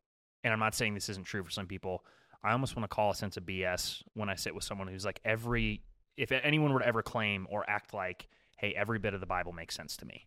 and 0.44 0.52
I'm 0.52 0.58
not 0.60 0.74
saying 0.74 0.94
this 0.94 1.08
isn't 1.08 1.24
true 1.26 1.44
for 1.44 1.50
some 1.50 1.66
people, 1.66 2.04
I 2.42 2.52
almost 2.52 2.76
want 2.76 2.88
to 2.88 2.94
call 2.94 3.10
a 3.10 3.14
sense 3.14 3.36
of 3.36 3.44
BS 3.44 4.02
when 4.14 4.28
I 4.28 4.34
sit 4.34 4.54
with 4.54 4.64
someone 4.64 4.88
who's 4.88 5.04
like, 5.04 5.20
every, 5.24 5.82
if 6.16 6.30
anyone 6.32 6.72
were 6.72 6.80
to 6.80 6.86
ever 6.86 7.02
claim 7.02 7.46
or 7.50 7.68
act 7.68 7.92
like, 7.94 8.28
hey, 8.58 8.74
every 8.76 8.98
bit 8.98 9.14
of 9.14 9.20
the 9.20 9.26
Bible 9.26 9.52
makes 9.52 9.74
sense 9.74 9.96
to 9.98 10.04
me. 10.06 10.26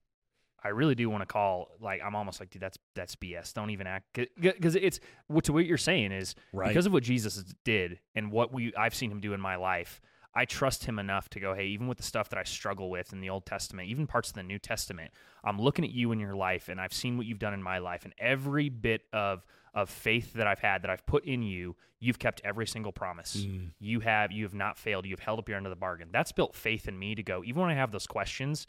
I 0.64 0.68
really 0.70 0.94
do 0.96 1.10
want 1.10 1.22
to 1.22 1.26
call 1.26 1.70
like 1.82 2.02
I'm 2.06 2.14
almost 2.16 2.40
like 2.40 2.52
dude 2.52 2.62
that's 2.62 2.78
that's 2.96 3.16
BS. 3.16 3.52
Don't 3.54 3.72
even 3.72 3.88
act 3.88 4.20
because 4.40 4.76
it's 4.76 5.00
what 5.28 5.46
to 5.46 5.54
what 5.54 5.66
you're 5.66 5.78
saying 5.78 6.12
is 6.12 6.36
Right. 6.54 6.68
because 6.68 6.86
of 6.86 6.94
what 6.94 7.02
Jesus 7.04 7.44
did 7.66 8.00
and 8.14 8.32
what 8.32 8.54
we 8.54 8.72
I've 8.76 8.94
seen 8.94 9.12
him 9.12 9.22
do 9.22 9.34
in 9.34 9.42
my 9.42 9.56
life. 9.56 10.00
I 10.34 10.46
trust 10.46 10.86
him 10.86 10.98
enough 10.98 11.30
to 11.30 11.40
go, 11.40 11.54
hey, 11.54 11.68
even 11.68 11.88
with 11.88 11.98
the 11.98 12.04
stuff 12.04 12.30
that 12.30 12.40
I 12.40 12.44
struggle 12.44 12.90
with 12.90 13.12
in 13.12 13.20
the 13.20 13.30
Old 13.30 13.46
Testament, 13.46 13.90
even 13.90 14.08
parts 14.08 14.30
of 14.30 14.36
the 14.36 14.44
New 14.44 14.60
Testament, 14.60 15.12
I'm 15.44 15.60
looking 15.60 15.84
at 15.84 15.92
you 15.92 16.12
in 16.12 16.20
your 16.20 16.36
life 16.36 16.70
and 16.70 16.80
I've 16.80 16.94
seen 16.94 17.18
what 17.18 17.26
you've 17.26 17.40
done 17.40 17.54
in 17.54 17.62
my 17.62 17.80
life 17.80 18.06
and 18.06 18.14
every 18.18 18.70
bit 18.70 19.02
of 19.12 19.46
of 19.74 19.90
faith 19.90 20.34
that 20.34 20.48
I've 20.48 20.60
had 20.60 20.82
that 20.82 20.92
I've 20.92 21.06
put 21.06 21.24
in 21.26 21.44
you, 21.44 21.78
you've 22.00 22.20
kept 22.20 22.42
every 22.44 22.68
single 22.68 22.92
promise. 22.92 23.38
Mm. 23.38 23.72
You 23.80 24.02
have 24.02 24.32
you 24.32 24.44
have 24.44 24.54
not 24.54 24.78
failed. 24.78 25.06
You've 25.06 25.20
held 25.20 25.40
up 25.40 25.48
your 25.48 25.58
end 25.58 25.66
of 25.66 25.70
the 25.70 25.78
bargain. 25.78 26.10
That's 26.12 26.32
built 26.32 26.56
faith 26.56 26.88
in 26.88 27.00
me 27.00 27.16
to 27.16 27.24
go, 27.24 27.44
even 27.46 27.62
when 27.62 27.72
I 27.72 27.76
have 27.76 27.92
those 27.92 28.08
questions, 28.08 28.68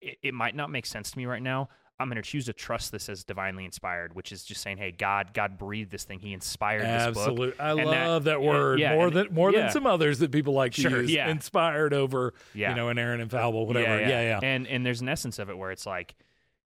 it, 0.00 0.18
it 0.22 0.34
might 0.34 0.54
not 0.54 0.70
make 0.70 0.86
sense 0.86 1.10
to 1.10 1.18
me 1.18 1.26
right 1.26 1.42
now. 1.42 1.68
I'm 2.02 2.08
going 2.08 2.22
to 2.22 2.28
choose 2.28 2.44
to 2.46 2.52
trust 2.52 2.92
this 2.92 3.08
as 3.08 3.24
divinely 3.24 3.64
inspired, 3.64 4.14
which 4.14 4.32
is 4.32 4.44
just 4.44 4.60
saying, 4.60 4.76
"Hey, 4.78 4.90
God, 4.90 5.32
God 5.32 5.56
breathed 5.56 5.90
this 5.90 6.04
thing. 6.04 6.18
He 6.18 6.32
inspired 6.32 6.82
this 6.82 7.14
book." 7.14 7.16
Absolutely, 7.28 7.60
I 7.60 7.70
And 7.70 7.84
love 7.84 8.24
that, 8.24 8.40
yeah, 8.42 8.46
word 8.48 8.78
yeah, 8.80 8.94
more 8.94 9.10
than 9.10 9.32
more 9.32 9.50
yeah. 9.52 9.62
than 9.62 9.70
some 9.70 9.86
others 9.86 10.18
that 10.18 10.30
people 10.32 10.52
like 10.54 10.72
to 10.74 10.82
Sure, 10.82 11.00
use. 11.02 11.10
yeah. 11.10 11.28
Inspired 11.30 11.94
over 11.94 12.34
Yeah. 12.54 12.70
you 12.70 12.76
know 12.76 12.88
inerrant, 12.90 13.22
infallible, 13.22 13.66
whatever. 13.66 14.00
Yeah, 14.00 14.08
yeah. 14.22 14.40
And 14.42 14.66
and 14.66 14.84
there's 14.84 15.00
an 15.00 15.08
essence 15.08 15.38
of 15.38 15.48
it 15.48 15.56
where 15.56 15.70
it's 15.70 15.86
like, 15.86 16.14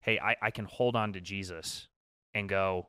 hey, 0.00 0.18
I, 0.18 0.36
I 0.42 0.50
can 0.50 0.64
hold 0.64 0.96
on 0.96 1.12
to 1.12 1.20
Jesus 1.20 1.88
and 2.34 2.48
go, 2.48 2.88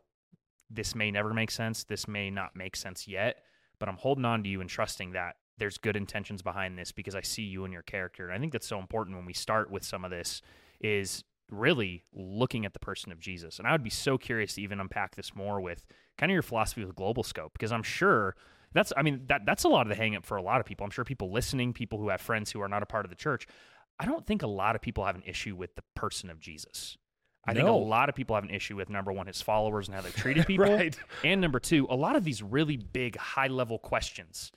this 0.70 0.96
may 0.96 1.12
never 1.12 1.34
make 1.34 1.52
sense. 1.52 1.84
This 1.84 2.08
may 2.08 2.30
not 2.30 2.56
make 2.56 2.76
sense 2.76 3.08
yet, 3.08 3.44
but 3.80 3.88
I'm 3.90 3.98
holding 3.98 4.26
on 4.26 4.44
to 4.44 4.50
you 4.50 4.62
and 4.62 4.70
trusting 4.70 5.12
that 5.12 5.36
there's 5.58 5.78
good 5.80 5.96
intentions 5.96 6.42
behind 6.44 6.78
this 6.78 6.92
because 6.92 7.16
I 7.16 7.22
see 7.22 7.42
you 7.44 7.64
and 7.64 7.74
your 7.74 7.82
character. 7.82 8.26
And 8.28 8.36
I 8.36 8.40
think 8.40 8.52
that's 8.54 8.68
so 8.68 8.78
important 8.80 9.16
when 9.18 9.26
we 9.26 9.34
start 9.34 9.72
with 9.72 9.84
some 9.84 10.06
of 10.06 10.12
this 10.12 10.42
is 10.80 11.24
really 11.50 12.04
looking 12.14 12.66
at 12.66 12.74
the 12.74 12.80
person 12.80 13.12
of 13.12 13.20
Jesus. 13.20 13.60
And 13.60 13.68
I 13.68 13.72
would 13.72 13.84
be 13.84 13.90
so 13.90 14.18
curious 14.18 14.56
to 14.56 14.62
even 14.62 14.80
unpack 14.80 15.16
this 15.16 15.36
more 15.36 15.62
with 15.62 15.86
kind 16.18 16.32
of 16.32 16.34
your 16.34 16.42
philosophy 16.42 16.84
with 16.84 16.96
Globalscope 16.96 17.54
because 17.54 17.72
I'm 17.72 17.84
sure 17.84 18.36
that's 18.74 18.92
I 18.98 19.02
mean 19.02 19.24
that 19.28 19.42
that's 19.46 19.64
a 19.64 19.70
lot 19.70 19.84
of 19.84 19.90
the 19.90 19.96
hang 19.96 20.16
up 20.16 20.26
for 20.26 20.38
a 20.38 20.42
lot 20.42 20.60
of 20.60 20.66
people. 20.66 20.84
I'm 20.84 20.92
sure 20.92 21.06
people 21.06 21.32
listening, 21.32 21.74
people 21.74 22.00
who 22.00 22.10
have 22.10 22.22
friends 22.22 22.52
who 22.52 22.62
are 22.62 22.68
not 22.68 22.84
a 22.84 22.86
part 22.86 23.06
of 23.06 23.10
the 23.10 23.16
church. 23.16 23.48
I 24.00 24.06
don't 24.06 24.26
think 24.26 24.44
a 24.44 24.48
lot 24.48 24.76
of 24.76 24.82
people 24.82 25.06
have 25.06 25.16
an 25.16 25.24
issue 25.26 25.56
with 25.56 25.76
the 25.76 25.84
person 25.96 26.30
of 26.30 26.40
Jesus. 26.40 26.98
I 27.48 27.54
think 27.54 27.68
a 27.68 27.72
lot 27.72 28.10
of 28.10 28.16
people 28.16 28.36
have 28.36 28.44
an 28.44 28.50
issue 28.50 28.76
with 28.76 28.90
number 28.90 29.14
one, 29.14 29.28
his 29.28 29.42
followers 29.42 29.88
and 29.88 29.96
how 29.96 30.02
they've 30.02 30.14
treated 30.14 30.46
people. 30.48 30.66
Right. 30.66 30.98
And 31.24 31.40
number 31.40 31.62
two, 31.62 31.88
a 31.90 31.96
lot 31.96 32.18
of 32.18 32.26
these 32.26 32.44
really 32.44 32.76
big, 32.76 33.16
high 33.16 33.48
level 33.48 33.80
questions 33.80 34.52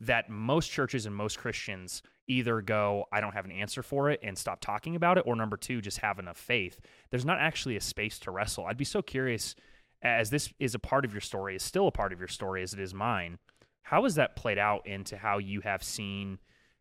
that 0.00 0.28
most 0.28 0.70
churches 0.70 1.06
and 1.06 1.14
most 1.14 1.38
Christians 1.38 2.02
either 2.28 2.60
go, 2.60 3.04
I 3.12 3.20
don't 3.20 3.34
have 3.34 3.44
an 3.44 3.52
answer 3.52 3.82
for 3.82 4.10
it 4.10 4.20
and 4.22 4.36
stop 4.36 4.60
talking 4.60 4.96
about 4.96 5.16
it, 5.16 5.24
or 5.26 5.36
number 5.36 5.56
two, 5.56 5.80
just 5.80 5.98
have 5.98 6.18
enough 6.18 6.36
faith. 6.36 6.80
There's 7.10 7.24
not 7.24 7.38
actually 7.38 7.76
a 7.76 7.80
space 7.80 8.18
to 8.20 8.30
wrestle. 8.30 8.66
I'd 8.66 8.76
be 8.76 8.84
so 8.84 9.00
curious, 9.00 9.54
as 10.02 10.30
this 10.30 10.52
is 10.58 10.74
a 10.74 10.78
part 10.78 11.04
of 11.04 11.12
your 11.12 11.20
story, 11.20 11.56
is 11.56 11.62
still 11.62 11.86
a 11.86 11.92
part 11.92 12.12
of 12.12 12.18
your 12.18 12.28
story 12.28 12.62
as 12.62 12.74
it 12.74 12.80
is 12.80 12.92
mine. 12.92 13.38
How 13.82 14.02
has 14.02 14.16
that 14.16 14.36
played 14.36 14.58
out 14.58 14.86
into 14.86 15.16
how 15.16 15.38
you 15.38 15.60
have 15.60 15.82
seen, 15.82 16.38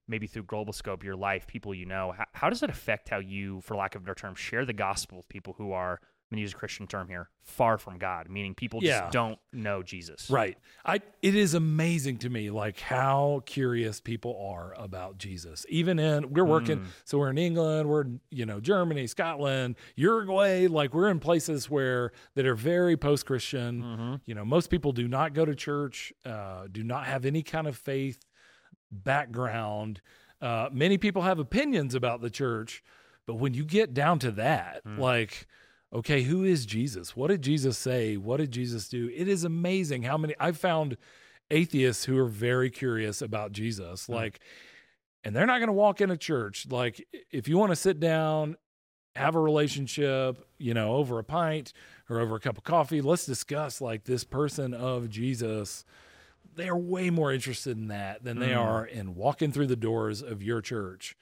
maybe 0.08 0.26
through 0.26 0.44
Globalscope, 0.44 1.04
your 1.04 1.16
life, 1.16 1.46
people 1.46 1.74
you 1.74 1.86
know? 1.86 2.14
How, 2.18 2.26
how 2.34 2.50
does 2.50 2.64
it 2.64 2.70
affect 2.70 3.10
how 3.10 3.20
you, 3.20 3.62
for 3.62 3.76
lack 3.76 3.96
of 3.96 4.02
a 4.02 4.06
better 4.06 4.16
term, 4.16 4.36
share 4.36 4.66
the 4.66 4.74
gospel 4.74 5.18
with 5.18 5.30
people 5.30 5.54
who 5.58 5.72
are 5.72 6.02
I'm 6.36 6.40
gonna 6.40 6.42
use 6.42 6.54
a 6.54 6.58
Christian 6.58 6.86
term 6.86 7.08
here, 7.08 7.30
far 7.44 7.78
from 7.78 7.98
God, 7.98 8.30
meaning 8.30 8.56
people 8.56 8.82
just 8.82 8.90
Yeah. 9.04 9.10
don't 9.10 9.40
know 9.54 9.82
Jesus. 9.82 10.30
Right. 10.30 10.58
I 10.84 11.00
it 11.22 11.34
is 11.34 11.54
amazing 11.54 12.18
to 12.20 12.30
me 12.30 12.50
like 12.50 12.80
how 12.82 13.42
curious 13.46 14.02
people 14.02 14.38
are 14.54 14.74
about 14.78 15.18
Jesus. 15.18 15.66
Even 15.70 15.98
in 15.98 16.34
we're 16.34 16.44
working 16.44 16.80
Mm. 16.80 16.86
so 17.06 17.20
we're 17.20 17.30
in 17.30 17.38
England, 17.38 17.88
we're 17.88 18.02
in, 18.02 18.20
you 18.32 18.46
know, 18.46 18.60
Germany, 18.60 19.08
Scotland, 19.08 19.76
Uruguay, 19.96 20.68
like 20.68 20.94
we're 20.94 21.10
in 21.10 21.20
places 21.22 21.70
where 21.70 22.12
that 22.34 22.46
are 22.46 22.56
very 22.56 22.98
post-Christian. 22.98 23.82
Mm-hmm. 23.82 24.16
You 24.26 24.36
know, 24.36 24.44
most 24.44 24.70
people 24.70 24.92
do 24.92 25.08
not 25.08 25.34
go 25.34 25.46
to 25.46 25.56
church, 25.56 26.12
uh, 26.26 26.68
do 26.70 26.84
not 26.84 27.06
have 27.06 27.26
any 27.26 27.44
kind 27.44 27.66
of 27.68 27.78
faith 27.78 28.26
background. 28.92 30.02
Uh, 30.42 30.68
many 30.72 30.98
people 30.98 31.22
have 31.22 31.40
opinions 31.40 31.96
about 31.96 32.20
the 32.22 32.30
church, 32.30 32.84
but 33.26 33.36
when 33.36 33.54
you 33.54 33.64
get 33.66 33.94
down 33.94 34.20
to 34.20 34.32
that, 34.32 34.84
Mm. 34.86 35.00
like, 35.00 35.48
okay, 35.96 36.24
who 36.24 36.44
is 36.44 36.66
Jesus? 36.66 37.16
What 37.16 37.30
did 37.30 37.42
Jesus 37.42 37.78
say? 37.78 38.18
What 38.18 38.38
did 38.38 38.52
Jesus 38.52 38.88
do? 38.90 39.10
It 39.16 39.28
is 39.28 39.44
amazing 39.44 40.04
how 40.04 40.18
many 40.18 40.36
I've 40.40 40.58
found 40.58 40.98
atheists 41.50 42.06
who 42.06 42.18
are 42.18 42.28
very 42.28 42.70
curious 42.70 43.22
about 43.22 43.52
Jesus. 43.54 44.10
Like, 44.10 44.40
and 45.24 45.36
they're 45.36 45.46
not 45.46 45.60
going 45.60 45.68
to 45.68 45.74
walk 45.74 46.02
in 46.02 46.12
a 46.12 46.18
church. 46.18 46.68
Like, 46.70 47.06
if 47.32 47.48
you 47.48 47.58
want 47.58 47.72
to 47.72 47.76
sit 47.76 48.00
down, 48.00 48.58
have 49.16 49.36
a 49.36 49.40
relationship, 49.40 50.46
you 50.58 50.74
know, 50.74 50.96
over 50.96 51.18
a 51.20 51.24
pint 51.24 51.72
or 52.10 52.20
over 52.20 52.36
a 52.36 52.40
cup 52.40 52.58
of 52.58 52.64
coffee, 52.64 53.02
let's 53.02 53.26
discuss 53.26 53.80
like 53.80 54.04
this 54.04 54.24
person 54.26 54.74
of 54.74 55.10
Jesus. 55.10 55.86
They 56.56 56.68
are 56.68 56.78
way 56.78 57.10
more 57.10 57.32
interested 57.32 57.78
in 57.78 57.88
that 57.88 58.24
than 58.24 58.40
they 58.40 58.50
Mm. 58.50 58.58
are 58.60 58.86
in 58.86 59.16
walking 59.16 59.52
through 59.52 59.68
the 59.68 59.76
doors 59.76 60.22
of 60.22 60.44
your 60.44 60.62
church. 60.62 61.16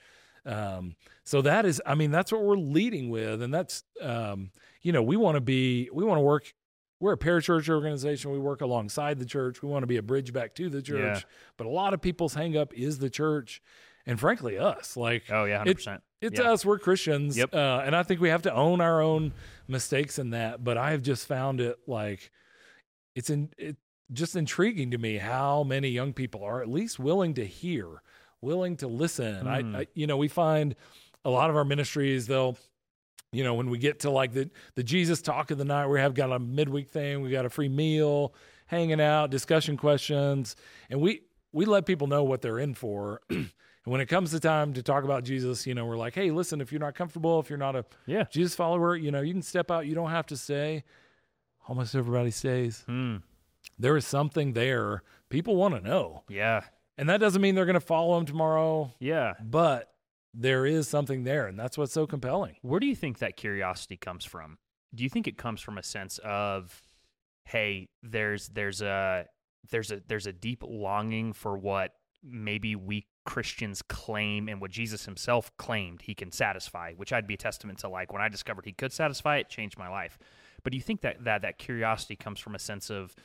Um, 0.45 0.95
so 1.23 1.41
that 1.41 1.65
is, 1.65 1.81
I 1.85 1.95
mean, 1.95 2.11
that's 2.11 2.31
what 2.31 2.43
we're 2.43 2.57
leading 2.57 3.09
with. 3.09 3.41
And 3.41 3.53
that's, 3.53 3.83
um, 4.01 4.51
you 4.81 4.91
know, 4.91 5.01
we 5.01 5.15
want 5.15 5.35
to 5.35 5.41
be, 5.41 5.89
we 5.93 6.03
want 6.03 6.17
to 6.17 6.21
work, 6.23 6.53
we're 6.99 7.13
a 7.13 7.17
parachurch 7.17 7.69
organization. 7.69 8.31
We 8.31 8.39
work 8.39 8.61
alongside 8.61 9.19
the 9.19 9.25
church. 9.25 9.61
We 9.61 9.69
want 9.69 9.83
to 9.83 9.87
be 9.87 9.97
a 9.97 10.01
bridge 10.01 10.31
back 10.33 10.53
to 10.55 10.69
the 10.69 10.81
church. 10.81 10.99
Yeah. 11.19 11.21
But 11.57 11.67
a 11.67 11.69
lot 11.69 11.93
of 11.93 12.01
people's 12.01 12.33
hang 12.33 12.57
up 12.57 12.73
is 12.73 12.99
the 12.99 13.09
church 13.09 13.61
and 14.05 14.19
frankly, 14.19 14.57
us. 14.57 14.97
Like, 14.97 15.23
Oh 15.29 15.45
yeah, 15.45 15.59
hundred 15.59 15.75
percent. 15.75 16.03
it's 16.21 16.39
Yeah. 16.39 16.51
us. 16.51 16.65
We're 16.65 16.79
Christians. 16.79 17.37
Yep. 17.37 17.53
Uh, 17.53 17.83
and 17.85 17.95
I 17.95 18.03
think 18.03 18.19
we 18.21 18.29
have 18.29 18.41
to 18.43 18.53
own 18.53 18.81
our 18.81 19.01
own 19.01 19.33
mistakes 19.67 20.19
in 20.19 20.31
that. 20.31 20.63
But 20.63 20.77
I 20.77 20.91
have 20.91 21.01
just 21.01 21.25
found 21.27 21.61
it 21.61 21.77
like 21.87 22.31
it's 23.15 23.29
in 23.29 23.49
it 23.57 23.77
just 24.11 24.35
intriguing 24.35 24.91
to 24.91 24.97
me 24.97 25.17
how 25.17 25.63
many 25.63 25.87
young 25.89 26.13
people 26.13 26.43
are 26.43 26.61
at 26.61 26.69
least 26.69 26.99
willing 26.99 27.33
to 27.35 27.45
hear, 27.45 28.01
willing 28.43 28.77
to 28.77 28.87
listen. 28.87 29.45
Mm. 29.45 29.75
I, 29.75 29.79
I 29.79 29.87
you 29.95 30.05
know, 30.05 30.17
we 30.17 30.27
find 30.27 30.75
a 31.25 31.29
lot 31.29 31.49
of 31.49 31.55
our 31.55 31.65
ministries 31.65 32.27
they'll 32.27 32.57
you 33.33 33.43
know, 33.43 33.55
when 33.55 33.71
we 33.71 33.79
get 33.79 34.01
to 34.01 34.11
like 34.11 34.31
the 34.33 34.49
the 34.75 34.83
Jesus 34.83 35.21
talk 35.21 35.49
of 35.49 35.57
the 35.57 35.65
night, 35.65 35.87
we 35.87 35.99
have 35.99 36.13
got 36.13 36.31
a 36.31 36.37
midweek 36.37 36.89
thing, 36.89 37.21
we 37.21 37.31
got 37.31 37.45
a 37.45 37.49
free 37.49 37.67
meal, 37.67 38.33
hanging 38.67 39.01
out, 39.01 39.31
discussion 39.31 39.75
questions, 39.75 40.55
and 40.89 41.01
we 41.01 41.23
we 41.51 41.65
let 41.65 41.85
people 41.85 42.07
know 42.07 42.23
what 42.23 42.41
they're 42.41 42.59
in 42.59 42.75
for. 42.75 43.21
and 43.29 43.49
when 43.85 44.01
it 44.01 44.05
comes 44.05 44.31
to 44.31 44.39
time 44.39 44.73
to 44.73 44.83
talk 44.83 45.03
about 45.03 45.23
Jesus, 45.23 45.65
you 45.65 45.73
know, 45.73 45.85
we're 45.85 45.97
like, 45.97 46.13
hey, 46.15 46.31
listen, 46.31 46.61
if 46.61 46.71
you're 46.71 46.79
not 46.81 46.95
comfortable, 46.95 47.39
if 47.39 47.49
you're 47.49 47.57
not 47.57 47.75
a 47.75 47.85
Yeah. 48.05 48.25
Jesus 48.29 48.55
follower, 48.55 48.95
you 48.95 49.11
know, 49.11 49.21
you 49.21 49.33
can 49.33 49.41
step 49.41 49.71
out. 49.71 49.87
You 49.87 49.95
don't 49.95 50.11
have 50.11 50.27
to 50.27 50.37
stay. 50.37 50.83
Almost 51.67 51.95
everybody 51.95 52.31
stays. 52.31 52.83
Hmm. 52.85 53.17
There 53.79 53.97
is 53.97 54.05
something 54.05 54.53
there. 54.53 55.01
People 55.29 55.55
want 55.55 55.75
to 55.75 55.81
know. 55.81 56.23
Yeah. 56.29 56.61
And 56.97 57.09
that 57.09 57.19
doesn't 57.19 57.41
mean 57.41 57.55
they're 57.55 57.65
going 57.65 57.73
to 57.73 57.79
follow 57.79 58.17
him 58.17 58.25
tomorrow, 58.25 58.93
Yeah. 58.99 59.33
but 59.43 59.89
there 60.33 60.65
is 60.65 60.87
something 60.87 61.23
there. 61.23 61.47
And 61.47 61.59
that's 61.59 61.77
what's 61.77 61.93
so 61.93 62.05
compelling. 62.07 62.55
Where 62.61 62.79
do 62.79 62.85
you 62.87 62.95
think 62.95 63.19
that 63.19 63.35
curiosity 63.37 63.97
comes 63.97 64.25
from? 64.25 64.57
Do 64.93 65.03
you 65.03 65.09
think 65.09 65.27
it 65.27 65.37
comes 65.37 65.61
from 65.61 65.77
a 65.77 65.83
sense 65.83 66.19
of, 66.23 66.81
hey, 67.45 67.89
there's 68.03 68.49
there's 68.49 68.81
a 68.81 69.25
there's 69.71 69.91
a 69.91 70.01
there's 70.07 70.27
a 70.27 70.33
deep 70.33 70.63
longing 70.65 71.33
for 71.33 71.57
what 71.57 71.93
maybe 72.23 72.75
we 72.75 73.07
Christians 73.25 73.81
claim 73.81 74.47
and 74.49 74.59
what 74.61 74.69
Jesus 74.71 75.05
himself 75.05 75.55
claimed 75.57 76.01
he 76.03 76.13
can 76.13 76.31
satisfy, 76.31 76.93
which 76.93 77.11
I'd 77.13 77.25
be 77.27 77.33
a 77.35 77.37
testament 77.37 77.79
to 77.79 77.89
like 77.89 78.13
when 78.13 78.21
I 78.21 78.29
discovered 78.29 78.65
he 78.65 78.71
could 78.73 78.91
satisfy 78.93 79.37
it, 79.37 79.49
changed 79.49 79.77
my 79.79 79.87
life. 79.89 80.17
But 80.63 80.71
do 80.71 80.77
you 80.77 80.83
think 80.83 81.01
that 81.01 81.23
that 81.23 81.41
that 81.41 81.57
curiosity 81.57 82.15
comes 82.15 82.39
from 82.39 82.53
a 82.53 82.59
sense 82.59 82.89
of, 82.91 83.15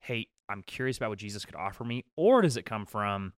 hey, 0.00 0.28
I'm 0.48 0.62
curious 0.62 0.96
about 0.96 1.10
what 1.10 1.18
Jesus 1.18 1.44
could 1.44 1.56
offer 1.56 1.84
me, 1.84 2.04
or 2.16 2.42
does 2.42 2.56
it 2.56 2.64
come 2.64 2.86
from 2.86 3.32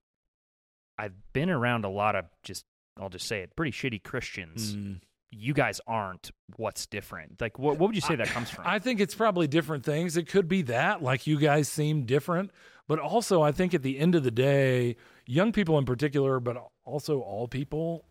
I've 0.99 1.14
been 1.33 1.51
around 1.51 1.85
a 1.85 1.88
lot 1.90 2.14
of 2.17 2.27
just 2.43 2.64
I'll 3.01 3.09
just 3.09 3.27
say 3.27 3.40
it, 3.40 3.57
pretty 3.57 3.73
shitty 3.73 4.03
Christians 4.03 4.75
Mm. 4.77 5.01
you 5.31 5.53
guys 5.53 5.81
aren't 5.87 6.31
what's 6.57 6.87
different 6.87 7.40
like 7.40 7.59
what, 7.59 7.79
what 7.79 7.88
would 7.88 7.95
you 7.97 8.01
say 8.01 8.14
that 8.14 8.29
comes 8.29 8.51
from 8.51 8.64
I 8.67 8.79
think 8.79 9.01
it's 9.01 9.14
probably 9.14 9.47
different 9.49 9.85
things. 9.85 10.17
It 10.17 10.29
could 10.29 10.47
be 10.49 10.62
that, 10.62 11.03
like 11.03 11.27
you 11.27 11.38
guys 11.38 11.69
seem 11.69 12.05
different, 12.07 12.51
but 12.87 12.99
also 13.01 13.43
I 13.43 13.51
think 13.53 13.75
at 13.75 13.83
the 13.83 13.99
end 13.99 14.14
of 14.14 14.23
the 14.23 14.31
day, 14.31 14.97
young 15.27 15.51
people 15.53 15.77
in 15.79 15.85
particular, 15.85 16.38
but 16.38 16.57
also 16.85 17.21
all 17.21 17.49
people, 17.49 18.05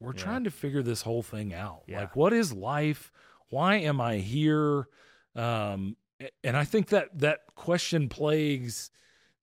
we're 0.00 0.12
Yeah. 0.14 0.22
trying 0.22 0.44
to 0.44 0.50
figure 0.50 0.82
this 0.82 1.02
whole 1.02 1.22
thing 1.22 1.52
out. 1.54 1.82
Yeah. 1.86 2.00
Like, 2.00 2.16
what 2.16 2.32
is 2.32 2.52
life? 2.52 3.12
Why 3.50 3.76
am 3.76 4.00
I 4.00 4.16
here? 4.16 4.88
Um, 5.36 5.96
and 6.44 6.56
I 6.56 6.64
think 6.64 6.88
that 6.88 7.18
that 7.18 7.40
question 7.54 8.08
plagues 8.08 8.90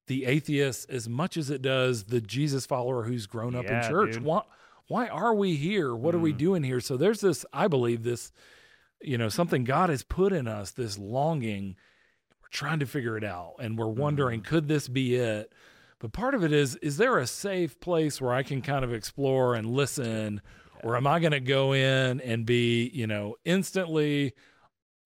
the 0.06 0.24
atheist 0.24 0.88
as 0.90 1.08
much 1.08 1.36
as 1.36 1.50
it 1.50 1.60
does 1.62 2.04
the 2.04 2.20
Jesus 2.20 2.64
follower 2.66 3.04
who's 3.04 3.26
grown 3.26 3.54
up 3.54 3.66
in 3.66 3.82
church. 3.88 4.12
dude. 4.14 4.22
Why, 4.24 4.42
why 4.86 5.08
are 5.08 5.34
we 5.34 5.54
here? 5.56 5.94
What 5.94 6.14
are 6.14 6.18
we 6.18 6.32
Mhm. 6.32 6.38
doing 6.38 6.62
here? 6.62 6.80
So 6.80 6.96
there's 6.96 7.20
this, 7.20 7.44
I 7.52 7.68
believe, 7.68 8.02
this 8.04 8.32
you 9.00 9.16
know 9.16 9.28
something 9.28 9.62
god 9.62 9.90
has 9.90 10.02
put 10.02 10.32
in 10.32 10.48
us 10.48 10.72
this 10.72 10.98
longing 10.98 11.76
we're 12.42 12.48
trying 12.50 12.80
to 12.80 12.84
figure 12.86 13.16
it 13.16 13.22
out 13.22 13.54
and 13.60 13.78
we're 13.78 13.86
wondering 13.86 14.40
could 14.40 14.66
this 14.66 14.88
be 14.88 15.14
it 15.14 15.52
but 16.00 16.12
part 16.12 16.34
of 16.34 16.42
it 16.42 16.50
is 16.52 16.74
is 16.82 16.96
there 16.96 17.16
a 17.18 17.24
safe 17.28 17.78
place 17.78 18.20
where 18.20 18.32
i 18.34 18.42
can 18.42 18.60
kind 18.60 18.84
of 18.84 18.92
explore 18.92 19.54
and 19.54 19.70
listen 19.70 20.40
or 20.82 20.96
am 20.96 21.06
i 21.06 21.20
going 21.20 21.30
to 21.30 21.38
go 21.38 21.72
in 21.72 22.20
and 22.22 22.44
be 22.44 22.90
you 22.92 23.06
know 23.06 23.36
instantly 23.44 24.32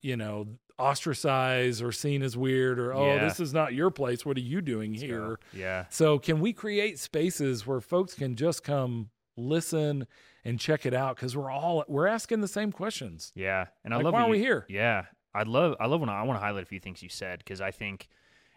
you 0.00 0.16
know 0.16 0.46
ostracized 0.82 1.82
or 1.82 1.92
seen 1.92 2.22
as 2.22 2.36
weird 2.36 2.78
or 2.78 2.92
oh 2.94 3.06
Yeah. 3.14 3.24
this 3.24 3.40
is 3.40 3.52
not 3.54 3.74
your 3.74 3.90
place. 3.90 4.24
What 4.26 4.36
are 4.36 4.40
you 4.40 4.60
doing 4.60 4.94
here? 4.94 5.38
yeah. 5.52 5.86
So 5.90 6.18
can 6.18 6.40
we 6.40 6.52
create 6.52 6.98
spaces 6.98 7.66
where 7.66 7.80
folks 7.80 8.14
can 8.14 8.34
just 8.36 8.62
come 8.64 9.10
listen 9.36 10.06
and 10.44 10.58
check 10.58 10.84
it 10.86 10.94
out? 10.94 11.16
Because 11.16 11.36
we're 11.36 11.50
all 11.50 11.84
we're 11.88 12.06
asking 12.06 12.40
the 12.40 12.48
same 12.48 12.72
questions. 12.72 13.32
Yeah. 13.34 13.66
And 13.84 13.92
i 13.94 13.96
Like, 13.96 14.04
love 14.04 14.14
why 14.14 14.20
that 14.20 14.26
are 14.26 14.30
we 14.30 14.38
you- 14.38 14.44
here? 14.44 14.66
yeah. 14.68 15.04
I 15.34 15.44
love 15.44 15.76
i 15.80 15.86
love 15.86 16.00
when 16.00 16.10
i, 16.10 16.20
I 16.20 16.22
want 16.24 16.38
to 16.38 16.44
highlight 16.44 16.62
a 16.64 16.66
few 16.66 16.78
things 16.78 17.02
you 17.02 17.08
said 17.08 17.38
because 17.38 17.62
i 17.62 17.70
think 17.70 18.06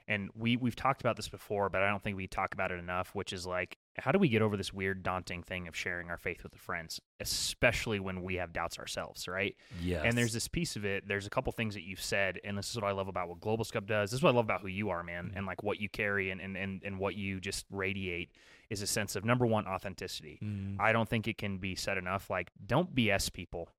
and 0.08 0.30
we 0.36 0.56
we've 0.58 0.76
talked 0.76 1.02
about 1.02 1.16
this 1.16 1.28
before 1.30 1.70
but 1.70 1.82
i 1.82 1.90
don't 1.90 2.04
think 2.04 2.16
we 2.16 2.28
talk 2.28 2.54
about 2.54 2.72
it 2.72 2.80
enough 2.80 3.10
which 3.14 3.34
is 3.34 3.46
like 3.46 3.78
how 3.98 4.12
do 4.12 4.20
we 4.20 4.28
get 4.30 4.42
over 4.42 4.56
this 4.58 4.74
weird 4.74 5.02
daunting 5.04 5.42
thing 5.42 5.68
of 5.68 5.76
sharing 5.76 6.10
our 6.10 6.18
faith 6.18 6.44
with 6.44 6.52
the 6.52 6.58
friends 6.58 7.00
especially 7.20 8.00
when 8.00 8.22
we 8.24 8.36
have 8.36 8.52
doubts 8.54 8.78
ourselves 8.80 9.28
right 9.28 9.56
Yeah. 9.82 10.02
And 10.04 10.18
there's 10.18 10.34
this 10.34 10.48
piece 10.48 10.76
of 10.76 10.84
it. 10.86 11.08
There's 11.08 11.26
a 11.26 11.30
couple 11.30 11.52
things 11.54 11.74
that 11.76 11.84
you've 11.84 12.02
said, 12.02 12.40
and 12.44 12.58
this 12.58 12.70
is 12.70 12.76
what 12.76 12.84
I 12.86 12.92
love 12.92 13.08
about 13.08 13.30
what 13.30 13.40
Globalscope 13.40 13.86
does. 13.88 14.12
This 14.12 14.20
is 14.20 14.24
what 14.24 14.32
I 14.34 14.36
love 14.36 14.46
about 14.46 14.62
who 14.62 14.68
you 14.68 14.90
are, 14.90 15.04
man, 15.04 15.26
Mm-hmm. 15.28 15.38
and 15.38 15.46
like 15.46 15.64
what 15.64 15.80
you 15.80 15.88
carry 15.90 16.30
and, 16.32 16.42
and, 16.42 16.58
and, 16.58 16.82
and 16.84 17.00
what 17.00 17.16
you 17.16 17.40
just 17.40 17.66
radiate 17.72 18.30
is 18.70 18.82
a 18.82 18.88
sense 18.88 19.16
of 19.16 19.24
number 19.24 19.46
one, 19.46 19.66
authenticity. 19.68 20.40
Mm. 20.44 20.78
I 20.80 20.92
don't 20.92 21.08
think 21.08 21.28
it 21.28 21.38
can 21.38 21.58
be 21.58 21.76
said 21.76 21.98
enough. 21.98 22.30
Like, 22.30 22.52
don't 22.66 22.94
BS 22.94 23.32
people. 23.32 23.70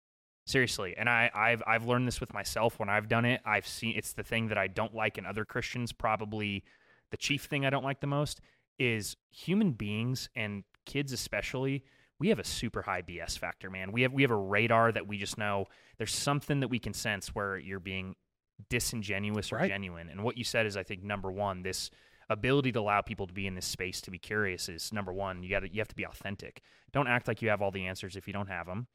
Seriously. 0.47 0.95
And 0.97 1.09
I, 1.09 1.31
I've 1.35 1.63
I've 1.67 1.87
learned 1.87 2.07
this 2.07 2.21
with 2.21 2.33
myself 2.33 2.79
when 2.79 2.89
I've 2.89 3.09
done 3.09 3.25
it. 3.25 3.41
I've 3.45 3.67
seen 3.67 3.95
it's 3.97 4.13
the 4.13 4.23
thing 4.23 4.49
that 4.49 4.59
I 4.59 4.69
don't 4.69 4.95
like 4.95 5.19
in 5.19 5.27
other 5.27 5.45
Christians, 5.45 5.93
probably 5.93 6.63
the 7.11 7.17
chief 7.17 7.45
thing 7.45 7.67
I 7.67 7.71
don't 7.71 7.85
like 7.85 8.01
the 8.01 8.07
most 8.07 8.41
is 8.79 9.17
human 9.31 9.73
beings 9.73 10.29
and 10.37 10.63
kids 10.85 11.13
especially 11.13 11.83
we 12.19 12.29
have 12.29 12.39
a 12.39 12.45
super 12.45 12.83
high 12.83 13.03
BS 13.03 13.39
factor, 13.39 13.71
man. 13.71 13.93
We 13.93 14.03
have 14.03 14.13
we 14.13 14.23
have 14.23 14.31
a 14.31 14.37
radar 14.37 14.93
that 14.93 15.07
we 15.07 15.19
just 15.19 15.37
know 15.37 15.67
there's 15.99 16.15
something 16.15 16.61
that 16.61 16.69
we 16.69 16.79
can 16.79 16.95
sense 16.95 17.35
where 17.35 17.59
you're 17.59 17.81
being 17.81 18.15
disingenuous 18.71 19.53
or 19.53 19.57
Right. 19.57 19.69
genuine. 19.69 20.09
And 20.09 20.23
what 20.25 20.39
you 20.39 20.45
said 20.45 20.67
is 20.67 20.77
I 20.77 20.83
think 20.83 21.03
number 21.03 21.31
1, 21.31 21.63
this 21.63 21.91
ability 22.31 22.73
to 22.73 22.81
allow 22.81 23.03
people 23.03 23.27
to 23.27 23.35
be 23.35 23.47
in 23.47 23.55
this 23.55 23.67
space 23.67 24.01
to 24.01 24.11
be 24.11 24.19
curious 24.19 24.69
is 24.69 24.93
number 24.93 25.13
1. 25.13 25.43
You 25.43 25.51
got 25.51 25.61
to 25.61 25.73
you 25.73 25.81
have 25.81 25.89
to 25.89 25.95
be 25.95 26.07
authentic. 26.07 26.63
Don't 26.93 27.09
act 27.09 27.29
like 27.29 27.43
you 27.43 27.51
have 27.51 27.61
all 27.61 27.71
the 27.71 27.87
answers 27.87 28.17
if 28.17 28.27
you 28.27 28.33
don't 28.33 28.49
have 28.49 28.67
them. 28.67 28.87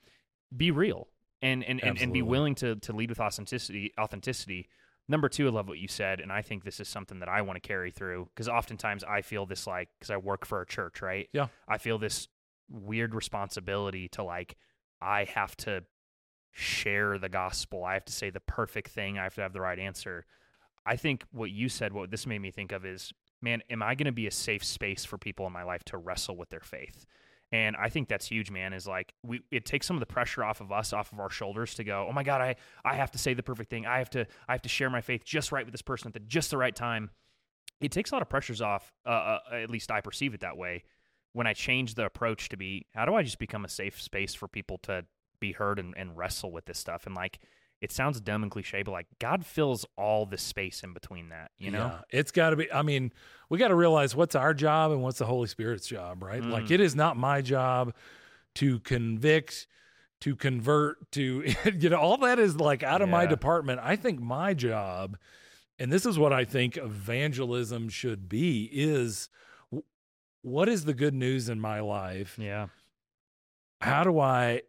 Be 0.55 0.71
real. 0.71 1.07
And 1.41 1.63
and, 1.63 1.83
and, 1.83 1.99
and 1.99 2.13
be 2.13 2.21
willing 2.21 2.55
to 2.55 2.75
to 2.75 2.93
lead 2.93 3.09
with 3.09 3.19
authenticity 3.19 3.93
authenticity. 3.99 4.69
Number 5.07 5.27
two, 5.27 5.47
I 5.47 5.51
love 5.51 5.67
what 5.67 5.79
you 5.79 5.87
said, 5.87 6.19
and 6.19 6.31
I 6.31 6.41
think 6.41 6.63
this 6.63 6.79
is 6.79 6.87
something 6.87 7.19
that 7.19 7.27
I 7.29 7.41
want 7.41 7.61
to 7.61 7.67
carry 7.67 7.91
through 7.91 8.29
because 8.33 8.47
oftentimes 8.47 9.03
I 9.03 9.21
feel 9.21 9.45
this 9.45 9.65
like 9.65 9.89
because 9.97 10.11
I 10.11 10.17
work 10.17 10.45
for 10.45 10.61
a 10.61 10.65
church, 10.65 11.01
right? 11.01 11.27
Yeah. 11.33 11.47
I 11.67 11.79
feel 11.79 11.97
this 11.97 12.27
weird 12.69 13.13
responsibility 13.15 14.07
to 14.09 14.23
like 14.23 14.55
I 15.01 15.25
have 15.25 15.57
to 15.57 15.83
share 16.51 17.17
the 17.17 17.29
gospel. 17.29 17.83
I 17.83 17.93
have 17.95 18.05
to 18.05 18.13
say 18.13 18.29
the 18.29 18.39
perfect 18.39 18.91
thing. 18.91 19.17
I 19.17 19.23
have 19.23 19.35
to 19.35 19.41
have 19.41 19.53
the 19.53 19.61
right 19.61 19.79
answer. 19.79 20.25
I 20.85 20.95
think 20.95 21.25
what 21.31 21.51
you 21.51 21.69
said, 21.69 21.93
what 21.93 22.11
this 22.11 22.25
made 22.25 22.39
me 22.39 22.51
think 22.51 22.71
of 22.71 22.85
is, 22.85 23.11
man, 23.41 23.61
am 23.69 23.81
I 23.81 23.95
going 23.95 24.05
to 24.05 24.11
be 24.11 24.27
a 24.27 24.31
safe 24.31 24.63
space 24.63 25.05
for 25.05 25.17
people 25.17 25.47
in 25.47 25.53
my 25.53 25.63
life 25.63 25.83
to 25.85 25.97
wrestle 25.97 26.35
with 26.35 26.49
their 26.49 26.61
faith? 26.61 27.05
And 27.53 27.75
I 27.75 27.89
think 27.89 28.07
that's 28.07 28.27
huge, 28.27 28.49
man. 28.49 28.71
Is 28.71 28.87
like 28.87 29.13
we 29.23 29.41
it 29.51 29.65
takes 29.65 29.85
some 29.85 29.97
of 29.97 29.99
the 29.99 30.05
pressure 30.05 30.43
off 30.43 30.61
of 30.61 30.71
us, 30.71 30.93
off 30.93 31.11
of 31.11 31.19
our 31.19 31.29
shoulders 31.29 31.75
to 31.75 31.83
go, 31.83 32.07
oh 32.09 32.13
my 32.13 32.23
God, 32.23 32.41
I 32.41 32.55
I 32.85 32.95
have 32.95 33.11
to 33.11 33.17
say 33.17 33.33
the 33.33 33.43
perfect 33.43 33.69
thing. 33.69 33.85
I 33.85 33.97
have 33.97 34.09
to 34.11 34.25
I 34.47 34.53
have 34.53 34.61
to 34.61 34.69
share 34.69 34.89
my 34.89 35.01
faith 35.01 35.25
just 35.25 35.51
right 35.51 35.65
with 35.65 35.73
this 35.73 35.81
person 35.81 36.07
at 36.07 36.13
the 36.13 36.21
just 36.21 36.51
the 36.51 36.57
right 36.57 36.75
time. 36.75 37.09
It 37.81 37.91
takes 37.91 38.11
a 38.11 38.15
lot 38.15 38.21
of 38.21 38.29
pressures 38.29 38.61
off. 38.61 38.93
Uh, 39.05 39.09
uh, 39.09 39.39
at 39.53 39.69
least 39.69 39.91
I 39.91 40.01
perceive 40.01 40.33
it 40.33 40.41
that 40.41 40.55
way. 40.55 40.83
When 41.33 41.47
I 41.47 41.53
change 41.53 41.95
the 41.95 42.05
approach 42.05 42.49
to 42.49 42.57
be, 42.57 42.85
how 42.93 43.05
do 43.05 43.15
I 43.15 43.23
just 43.23 43.39
become 43.39 43.65
a 43.65 43.69
safe 43.69 43.99
space 43.99 44.33
for 44.33 44.47
people 44.47 44.77
to 44.83 45.05
be 45.39 45.53
heard 45.53 45.79
and, 45.79 45.93
and 45.97 46.15
wrestle 46.15 46.51
with 46.51 46.65
this 46.65 46.77
stuff? 46.77 47.05
And 47.05 47.15
like, 47.15 47.39
it 47.81 47.91
sounds 47.91 48.21
dumb 48.21 48.43
and 48.43 48.51
cliche, 48.51 48.83
but 48.83 48.91
like 48.91 49.07
God 49.19 49.43
fills 49.43 49.85
all 49.97 50.27
the 50.27 50.37
space 50.37 50.83
in 50.83 50.93
between 50.93 51.29
that, 51.29 51.49
you 51.57 51.71
know? 51.71 51.87
Yeah, 51.87 52.01
it's 52.11 52.31
got 52.31 52.51
to 52.51 52.55
be. 52.55 52.71
I 52.71 52.83
mean, 52.83 53.11
we 53.49 53.57
got 53.57 53.69
to 53.69 53.75
realize 53.75 54.15
what's 54.15 54.35
our 54.35 54.53
job 54.53 54.91
and 54.91 55.01
what's 55.01 55.17
the 55.17 55.25
Holy 55.25 55.47
Spirit's 55.47 55.87
job, 55.87 56.21
right? 56.21 56.43
Mm. 56.43 56.51
Like, 56.51 56.69
it 56.69 56.79
is 56.79 56.95
not 56.95 57.17
my 57.17 57.41
job 57.41 57.93
to 58.55 58.79
convict, 58.81 59.65
to 60.21 60.35
convert, 60.35 61.11
to, 61.13 61.43
you 61.79 61.89
know, 61.89 61.97
all 61.97 62.17
that 62.17 62.37
is 62.37 62.57
like 62.57 62.83
out 62.83 63.01
of 63.01 63.09
my 63.09 63.25
department. 63.25 63.79
I 63.81 63.95
think 63.95 64.21
my 64.21 64.53
job, 64.53 65.17
and 65.79 65.91
this 65.91 66.05
is 66.05 66.19
what 66.19 66.31
I 66.31 66.45
think 66.45 66.77
evangelism 66.77 67.89
should 67.89 68.29
be, 68.29 68.69
is 68.71 69.27
what 70.43 70.69
is 70.69 70.85
the 70.85 70.93
good 70.93 71.15
news 71.15 71.49
in 71.49 71.59
my 71.59 71.79
life? 71.79 72.37
Yeah. 72.39 72.67
how 73.79 74.03
do 74.03 74.19
I 74.19 74.61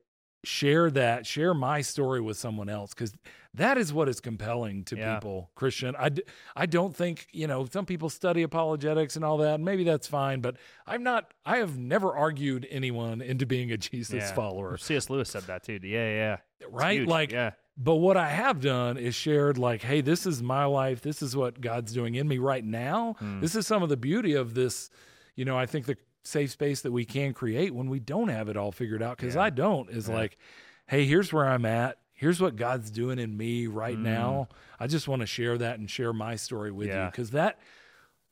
share 0.45 0.91
that, 0.91 1.27
share 1.27 1.55
my 1.55 1.81
story 1.81 2.21
with 2.21 2.37
someone 2.37 2.69
else? 2.69 2.95
Because 2.95 3.15
that 3.55 3.77
is 3.77 3.93
what 3.93 4.09
is 4.09 4.21
compelling 4.21 4.85
to 4.85 4.97
Yeah. 4.97 5.15
people, 5.17 5.51
Christian. 5.55 5.95
I, 5.99 6.09
d- 6.09 6.23
I 6.57 6.67
don't 6.67 6.97
think, 6.97 7.27
you 7.33 7.47
know, 7.47 7.67
some 7.67 7.85
people 7.85 8.09
study 8.09 8.43
apologetics 8.43 9.15
and 9.17 9.25
all 9.25 9.37
that, 9.39 9.57
and 9.57 9.65
maybe 9.65 9.85
that's 9.85 10.07
fine, 10.09 10.41
but 10.41 10.57
I'm 10.87 11.03
not, 11.03 11.33
I 11.45 11.59
have 11.59 11.79
never 11.79 12.15
argued 12.15 12.67
anyone 12.71 13.21
into 13.21 13.45
being 13.47 13.71
a 13.71 13.77
Jesus 13.77 14.15
yeah. 14.15 14.33
follower, 14.35 14.77
C.S. 14.79 15.11
Lewis 15.11 15.31
said 15.31 15.43
that 15.45 15.65
too. 15.65 15.79
Yeah, 15.83 16.09
yeah. 16.09 16.37
It's 16.61 16.73
right? 16.73 16.99
huge. 17.01 17.09
Like, 17.09 17.33
yeah. 17.33 17.51
but 17.77 17.97
what 17.97 18.17
I 18.17 18.29
have 18.29 18.61
done 18.61 18.97
is 18.97 19.15
shared, 19.15 19.59
like, 19.59 19.83
hey, 19.83 20.01
this 20.01 20.27
is 20.27 20.43
my 20.43 20.65
life. 20.65 21.03
This 21.03 21.21
is 21.21 21.37
what 21.37 21.61
God's 21.61 21.93
doing 21.93 22.15
in 22.15 22.27
me 22.27 22.39
right 22.39 22.65
now. 22.65 23.17
Mm. 23.21 23.41
This 23.41 23.55
is 23.55 23.67
some 23.67 23.83
of 23.83 23.89
the 23.91 23.97
beauty 23.97 24.33
of 24.35 24.55
this. 24.55 24.89
You 25.35 25.45
know, 25.45 25.59
I 25.59 25.67
think 25.67 25.87
the 25.87 25.97
safe 26.25 26.51
space 26.51 26.81
that 26.83 26.93
we 26.93 27.05
can 27.05 27.33
create 27.35 27.75
when 27.75 27.89
we 27.91 27.99
don't 27.99 28.29
have 28.29 28.49
it 28.49 28.57
all 28.57 28.73
figured 28.73 29.03
out, 29.03 29.17
because 29.17 29.35
Yeah. 29.35 29.43
I 29.43 29.51
don't, 29.51 29.91
is 29.91 30.09
Yeah. 30.09 30.15
like, 30.15 30.39
hey, 30.87 31.05
here's 31.05 31.33
where 31.33 31.47
I'm 31.49 31.65
at. 31.65 31.99
Here's 32.15 32.41
what 32.41 32.55
God's 32.57 32.91
doing 32.91 33.19
in 33.19 33.37
me 33.37 33.67
right 33.67 33.97
Mm. 33.99 34.03
now. 34.03 34.49
I 34.79 34.87
just 34.87 35.09
want 35.09 35.21
to 35.21 35.27
share 35.27 35.59
that 35.59 35.79
and 35.81 35.91
share 35.91 36.13
my 36.13 36.37
story 36.37 36.71
with 36.71 36.89
you 36.89 37.07
because 37.11 37.31
that 37.33 37.59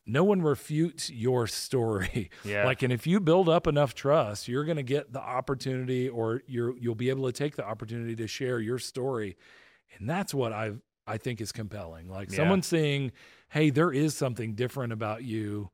no 0.06 0.22
one 0.24 0.42
refutes 0.42 1.10
your 1.10 1.46
story. 1.46 2.30
Yeah. 2.44 2.64
Like, 2.64 2.82
and 2.82 2.92
if 2.92 3.06
you 3.06 3.18
build 3.20 3.48
up 3.48 3.66
enough 3.66 3.94
trust, 3.94 4.48
you're 4.48 4.64
going 4.64 4.76
to 4.76 4.82
get 4.84 5.12
the 5.12 5.20
opportunity, 5.20 6.08
or 6.08 6.42
you're 6.46 6.76
you'll 6.78 6.94
be 6.94 7.10
able 7.10 7.26
to 7.26 7.32
take 7.32 7.56
the 7.56 7.64
opportunity 7.66 8.14
to 8.16 8.26
share 8.28 8.60
your 8.60 8.78
story, 8.78 9.36
and 9.98 10.08
that's 10.08 10.32
what 10.32 10.52
I 10.52 10.72
I 11.06 11.16
think 11.18 11.40
is 11.40 11.50
compelling. 11.50 12.08
Like 12.08 12.30
Yeah. 12.30 12.36
someone 12.36 12.62
saying, 12.62 13.10
"Hey, 13.48 13.70
there 13.70 13.92
is 13.92 14.16
something 14.16 14.54
different 14.54 14.92
about 14.92 15.24
you." 15.24 15.70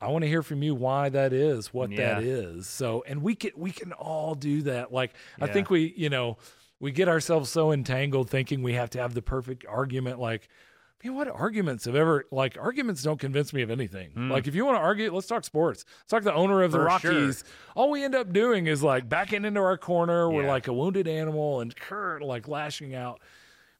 I 0.00 0.08
want 0.08 0.22
to 0.22 0.28
hear 0.28 0.42
from 0.42 0.62
you 0.62 0.74
why 0.74 1.10
that 1.10 1.32
is, 1.32 1.74
what 1.74 1.90
that 1.90 2.22
Yeah. 2.24 2.30
is. 2.30 2.66
So, 2.66 3.04
and 3.06 3.22
we 3.22 3.34
can 3.34 3.50
we 3.56 3.70
can 3.70 3.92
all 3.92 4.34
do 4.34 4.62
that. 4.62 4.92
Like 4.92 5.12
I 5.40 5.46
think 5.46 5.68
we, 5.70 5.92
you 5.96 6.08
know, 6.08 6.38
we 6.80 6.90
get 6.92 7.08
ourselves 7.08 7.50
so 7.50 7.70
entangled 7.72 8.30
thinking 8.30 8.62
we 8.62 8.72
have 8.74 8.90
to 8.90 8.98
have 8.98 9.12
the 9.14 9.20
perfect 9.20 9.66
argument. 9.68 10.18
Like, 10.18 10.48
man, 11.04 11.14
what 11.14 11.28
arguments 11.28 11.84
have 11.84 11.94
ever 11.94 12.24
like 12.30 12.56
arguments 12.58 13.02
don't 13.02 13.20
convince 13.20 13.52
me 13.52 13.60
of 13.60 13.70
anything. 13.70 14.12
Mm. 14.16 14.30
Like, 14.30 14.46
if 14.46 14.54
you 14.54 14.64
want 14.64 14.78
to 14.78 14.80
argue, 14.82 15.12
let's 15.12 15.26
talk 15.26 15.44
sports. 15.44 15.84
Let's 15.98 16.10
talk 16.10 16.22
the 16.22 16.32
owner 16.32 16.62
of 16.62 16.72
the 16.72 16.78
For 16.78 16.84
Rockies. 16.84 17.44
All 17.76 17.90
we 17.90 18.02
end 18.02 18.14
up 18.14 18.32
doing 18.32 18.66
is 18.68 18.82
like 18.82 19.06
backing 19.08 19.44
into 19.44 19.60
our 19.60 19.76
corner. 19.76 20.30
We're 20.30 20.46
like 20.48 20.66
a 20.68 20.72
wounded 20.72 21.06
animal 21.06 21.60
and 21.60 21.76
cur- 21.76 22.20
like 22.20 22.48
lashing 22.48 22.94
out. 22.94 23.20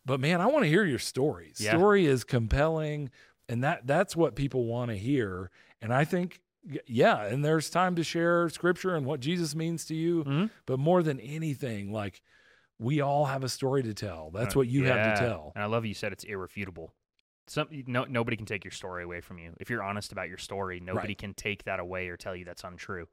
But 0.05 0.21
man, 0.21 0.43
I 0.43 0.47
want 0.47 0.65
to 0.65 0.69
hear 0.69 0.85
your 0.85 0.99
story. 0.99 1.53
Yeah. 1.57 1.71
Story 1.77 2.05
is 2.05 2.25
compelling, 2.25 3.11
and 3.49 3.65
that 3.65 3.87
that's 3.87 4.15
what 4.15 4.35
people 4.35 4.67
want 4.67 4.91
to 4.91 4.97
hear. 4.99 5.51
And 5.83 5.93
I 5.95 6.05
think, 6.05 6.41
yeah, 6.87 7.25
and 7.25 7.45
there's 7.45 7.71
time 7.71 7.97
to 7.97 8.05
share 8.05 8.49
scripture 8.51 8.95
and 8.95 9.07
what 9.07 9.21
Jesus 9.21 9.55
means 9.55 9.85
to 9.87 9.95
you. 9.95 10.25
Mhm. 10.25 10.51
But 10.67 10.79
more 10.79 11.03
than 11.03 11.19
anything, 11.21 11.93
like 11.93 12.21
we 12.79 13.01
all 13.01 13.27
have 13.27 13.45
a 13.45 13.49
story 13.49 13.83
to 13.83 13.95
tell. 13.95 14.31
That's 14.31 14.55
Uh, 14.57 14.61
what 14.61 14.69
you 14.69 14.85
have 14.85 15.15
to 15.17 15.21
tell. 15.21 15.53
And 15.55 15.63
I 15.63 15.67
love 15.67 15.85
you 15.87 15.95
said 15.95 16.13
it's 16.13 16.25
irrefutable. 16.25 16.95
Some 17.47 17.69
no 17.87 18.05
nobody 18.05 18.37
can 18.37 18.47
take 18.47 18.65
your 18.65 18.71
story 18.71 19.03
away 19.03 19.21
from 19.21 19.39
you. 19.39 19.55
If 19.59 19.71
you're 19.71 19.83
honest 19.83 20.13
about 20.13 20.29
your 20.29 20.39
story, 20.39 20.81
nobody 20.81 21.09
Right. 21.09 21.19
can 21.19 21.35
take 21.35 21.65
that 21.65 21.81
away 21.81 22.09
or 22.09 22.17
tell 22.17 22.37
you 22.37 22.45
that's 22.45 22.63
untrue. 22.65 23.09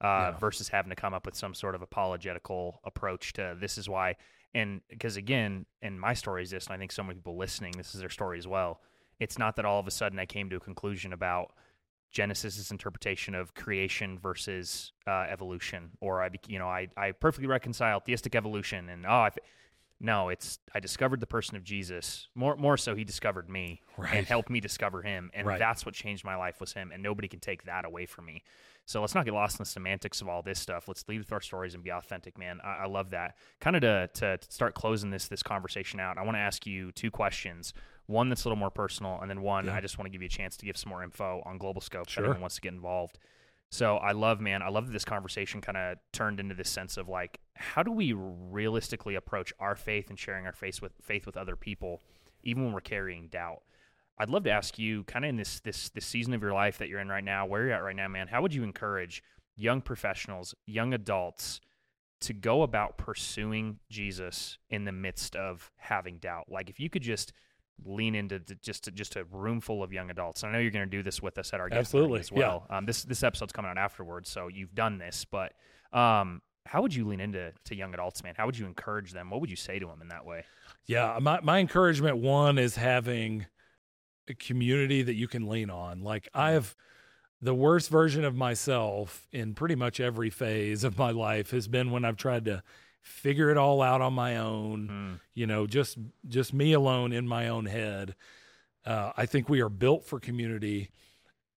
Uh, 0.00 0.06
Yeah. 0.32 0.38
Versus 0.38 0.68
having 0.68 0.90
to 0.90 0.96
come 0.96 1.14
up 1.14 1.26
with 1.26 1.34
some 1.36 1.54
sort 1.54 1.74
of 1.74 1.82
apologetical 1.82 2.80
approach 2.84 3.32
to 3.34 3.56
this 3.60 3.76
is 3.78 3.88
why. 3.88 4.16
And 4.54 4.82
because 4.88 5.16
again, 5.16 5.66
and 5.82 6.00
my 6.00 6.14
story 6.14 6.42
is 6.42 6.50
this, 6.50 6.66
and 6.66 6.74
I 6.74 6.78
think 6.78 6.92
so 6.92 7.02
many 7.02 7.16
people 7.16 7.36
listening, 7.36 7.72
this 7.76 7.94
is 7.94 8.00
their 8.00 8.08
story 8.10 8.38
as 8.38 8.46
well. 8.46 8.80
It's 9.20 9.38
not 9.38 9.56
that 9.56 9.64
all 9.64 9.78
of 9.80 9.86
a 9.86 9.90
sudden 9.90 10.18
I 10.18 10.26
came 10.26 10.48
to 10.50 10.56
a 10.56 10.60
conclusion 10.60 11.12
about 11.12 11.54
Genesis's 12.14 12.70
interpretation 12.70 13.34
of 13.34 13.54
creation 13.54 14.18
versus 14.18 14.92
uh, 15.06 15.26
evolution, 15.28 15.90
or 16.00 16.22
I, 16.22 16.30
you 16.46 16.60
know, 16.60 16.68
I, 16.68 16.86
I 16.96 17.10
perfectly 17.10 17.48
reconcile 17.48 17.98
theistic 17.98 18.36
evolution, 18.36 18.88
and 18.88 19.04
oh, 19.04 19.08
I, 19.10 19.26
f- 19.26 19.38
no, 20.00 20.28
it's 20.28 20.60
I 20.72 20.78
discovered 20.78 21.18
the 21.18 21.26
person 21.26 21.56
of 21.56 21.64
Jesus. 21.64 22.28
More, 22.36 22.54
more 22.56 22.76
so, 22.76 22.94
he 22.94 23.02
discovered 23.02 23.50
me 23.50 23.80
Right. 23.98 24.14
and 24.14 24.26
helped 24.28 24.48
me 24.48 24.60
discover 24.60 25.02
him, 25.02 25.32
and 25.34 25.44
Right. 25.44 25.58
that's 25.58 25.84
what 25.84 25.94
changed 25.96 26.24
my 26.24 26.36
life 26.36 26.60
was 26.60 26.72
him, 26.72 26.92
and 26.92 27.02
nobody 27.02 27.26
can 27.26 27.40
take 27.40 27.64
that 27.64 27.84
away 27.84 28.06
from 28.06 28.26
me. 28.26 28.44
So 28.86 29.00
let's 29.00 29.14
not 29.16 29.24
get 29.24 29.34
lost 29.34 29.54
in 29.58 29.62
the 29.64 29.68
semantics 29.68 30.20
of 30.20 30.28
all 30.28 30.42
this 30.42 30.60
stuff. 30.60 30.86
Let's 30.86 31.04
lead 31.08 31.18
with 31.18 31.32
our 31.32 31.40
stories 31.40 31.74
and 31.74 31.82
be 31.82 31.90
authentic, 31.90 32.38
man. 32.38 32.60
I, 32.62 32.82
I 32.82 32.86
love 32.86 33.10
that. 33.10 33.34
Kind 33.60 33.74
of 33.76 33.82
to, 33.82 34.08
to 34.20 34.36
to 34.38 34.52
start 34.52 34.74
closing 34.74 35.10
this 35.10 35.26
this 35.26 35.42
conversation 35.42 35.98
out, 35.98 36.16
I 36.18 36.22
want 36.22 36.36
to 36.36 36.40
ask 36.40 36.64
you 36.64 36.92
two 36.92 37.10
questions. 37.10 37.72
One 38.06 38.28
that's 38.28 38.44
a 38.44 38.48
little 38.48 38.58
more 38.58 38.70
personal, 38.70 39.18
and 39.20 39.30
then 39.30 39.40
one 39.42 39.66
Yeah. 39.66 39.74
I 39.74 39.80
just 39.80 39.98
want 39.98 40.06
to 40.06 40.10
give 40.10 40.22
you 40.22 40.26
a 40.26 40.30
chance 40.30 40.56
to 40.58 40.66
give 40.66 40.76
some 40.76 40.90
more 40.90 41.02
info 41.02 41.42
on 41.46 41.58
Globalscope. 41.58 42.08
Sure. 42.08 42.24
If 42.24 42.28
anyone 42.28 42.40
wants 42.42 42.56
to 42.56 42.60
get 42.60 42.72
involved. 42.74 43.18
So 43.70 43.96
I 43.96 44.12
love, 44.12 44.40
man, 44.40 44.62
I 44.62 44.68
love 44.68 44.86
that 44.86 44.92
this 44.92 45.04
conversation 45.04 45.60
kind 45.60 45.76
of 45.76 45.98
turned 46.12 46.38
into 46.38 46.54
this 46.54 46.70
sense 46.70 46.96
of 46.96 47.08
like, 47.08 47.40
how 47.56 47.82
do 47.82 47.90
we 47.90 48.12
realistically 48.12 49.16
approach 49.16 49.52
our 49.58 49.74
faith 49.74 50.10
and 50.10 50.18
sharing 50.18 50.46
our 50.46 50.52
faith 50.52 50.80
with 50.80 50.92
faith 51.02 51.26
with 51.26 51.36
other 51.36 51.56
people, 51.56 52.00
even 52.42 52.64
when 52.64 52.72
we're 52.72 52.80
carrying 52.80 53.26
doubt? 53.28 53.62
I'd 54.16 54.30
love 54.30 54.44
to 54.44 54.50
ask 54.50 54.78
you, 54.78 55.02
kind 55.04 55.24
of 55.24 55.30
in 55.30 55.36
this 55.36 55.58
this 55.60 55.88
this 55.88 56.06
season 56.06 56.34
of 56.34 56.42
your 56.42 56.52
life 56.52 56.78
that 56.78 56.88
you're 56.88 57.00
in 57.00 57.08
right 57.08 57.24
now, 57.24 57.46
where 57.46 57.64
you're 57.64 57.72
at 57.72 57.82
right 57.82 57.96
now, 57.96 58.06
man. 58.06 58.28
How 58.28 58.42
would 58.42 58.54
you 58.54 58.62
encourage 58.62 59.24
young 59.56 59.80
professionals, 59.80 60.54
young 60.66 60.94
adults, 60.94 61.60
to 62.20 62.32
go 62.32 62.62
about 62.62 62.96
pursuing 62.96 63.80
Jesus 63.90 64.58
in 64.70 64.84
the 64.84 64.92
midst 64.92 65.34
of 65.34 65.72
having 65.78 66.18
doubt? 66.18 66.44
Like, 66.48 66.70
if 66.70 66.78
you 66.78 66.88
could 66.88 67.02
just 67.02 67.32
lean 67.84 68.14
into 68.14 68.40
just 68.62 68.92
just 68.94 69.16
a 69.16 69.24
room 69.24 69.60
full 69.60 69.82
of 69.82 69.92
young 69.92 70.10
adults. 70.10 70.44
I 70.44 70.52
know 70.52 70.58
you're 70.58 70.70
going 70.70 70.88
to 70.88 70.96
do 70.96 71.02
this 71.02 71.22
with 71.22 71.38
us 71.38 71.52
at 71.52 71.60
our 71.60 71.68
Absolutely, 71.72 72.20
as 72.20 72.32
well. 72.32 72.66
Um, 72.70 72.86
this 72.86 73.04
this 73.04 73.22
episode's 73.22 73.52
coming 73.52 73.70
out 73.70 73.78
afterwards, 73.78 74.30
so 74.30 74.48
you've 74.48 74.74
done 74.74 74.98
this. 74.98 75.24
But 75.24 75.52
um, 75.92 76.42
how 76.66 76.82
would 76.82 76.94
you 76.94 77.06
lean 77.06 77.20
into 77.20 77.52
to 77.64 77.74
young 77.74 77.92
adults, 77.94 78.22
man? 78.22 78.34
How 78.36 78.46
would 78.46 78.58
you 78.58 78.66
encourage 78.66 79.12
them? 79.12 79.30
What 79.30 79.40
would 79.40 79.50
you 79.50 79.56
say 79.56 79.78
to 79.78 79.86
them 79.86 80.00
in 80.00 80.08
that 80.08 80.24
way? 80.24 80.44
Yeah, 80.86 81.18
my 81.20 81.40
my 81.40 81.58
encouragement 81.58 82.18
one 82.18 82.58
is 82.58 82.76
having 82.76 83.46
a 84.28 84.34
community 84.34 85.02
that 85.02 85.14
you 85.14 85.28
can 85.28 85.48
lean 85.48 85.70
on. 85.70 86.02
Like 86.02 86.28
I 86.34 86.52
have 86.52 86.74
the 87.40 87.54
worst 87.54 87.90
version 87.90 88.24
of 88.24 88.34
myself 88.34 89.28
in 89.32 89.54
pretty 89.54 89.74
much 89.74 90.00
every 90.00 90.30
phase 90.30 90.82
of 90.82 90.96
my 90.96 91.10
life 91.10 91.50
has 91.50 91.68
been 91.68 91.90
when 91.90 92.04
I've 92.04 92.16
tried 92.16 92.46
to 92.46 92.62
figure 93.04 93.50
it 93.50 93.56
all 93.58 93.82
out 93.82 94.00
on 94.00 94.14
my 94.14 94.38
own, 94.38 94.88
Mm, 94.88 95.20
you 95.34 95.46
know, 95.46 95.66
just 95.66 95.98
just 96.26 96.52
me 96.54 96.72
alone 96.72 97.12
in 97.12 97.28
my 97.28 97.48
own 97.48 97.66
head. 97.66 98.14
Uh, 98.84 99.12
I 99.16 99.26
think 99.26 99.48
we 99.48 99.60
are 99.60 99.68
built 99.68 100.04
for 100.04 100.18
community. 100.18 100.90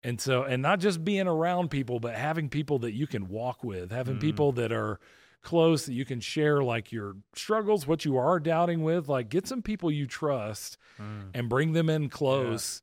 And 0.04 0.22
so, 0.22 0.44
and 0.44 0.62
not 0.62 0.80
just 0.80 1.04
being 1.04 1.28
around 1.28 1.70
people, 1.70 2.00
but 2.00 2.14
having 2.16 2.50
people 2.50 2.80
that 2.80 2.94
you 2.94 3.08
can 3.08 3.28
walk 3.30 3.64
with, 3.64 3.92
having 3.92 4.18
Mhm. 4.18 4.22
people 4.22 4.52
that 4.54 4.72
are 4.72 5.00
close 5.42 5.86
that 5.86 5.94
you 5.94 6.04
can 6.06 6.20
share 6.20 6.62
like 6.62 6.92
your 6.92 7.16
struggles, 7.34 7.88
what 7.88 8.04
you 8.06 8.18
are 8.18 8.40
doubting 8.40 8.84
with. 8.84 9.08
Like, 9.08 9.30
get 9.30 9.48
some 9.48 9.62
people 9.62 9.90
you 9.90 10.06
trust 10.06 10.78
mm, 11.00 11.30
and 11.34 11.48
bring 11.50 11.72
them 11.74 11.90
in 11.90 12.10
close 12.10 12.82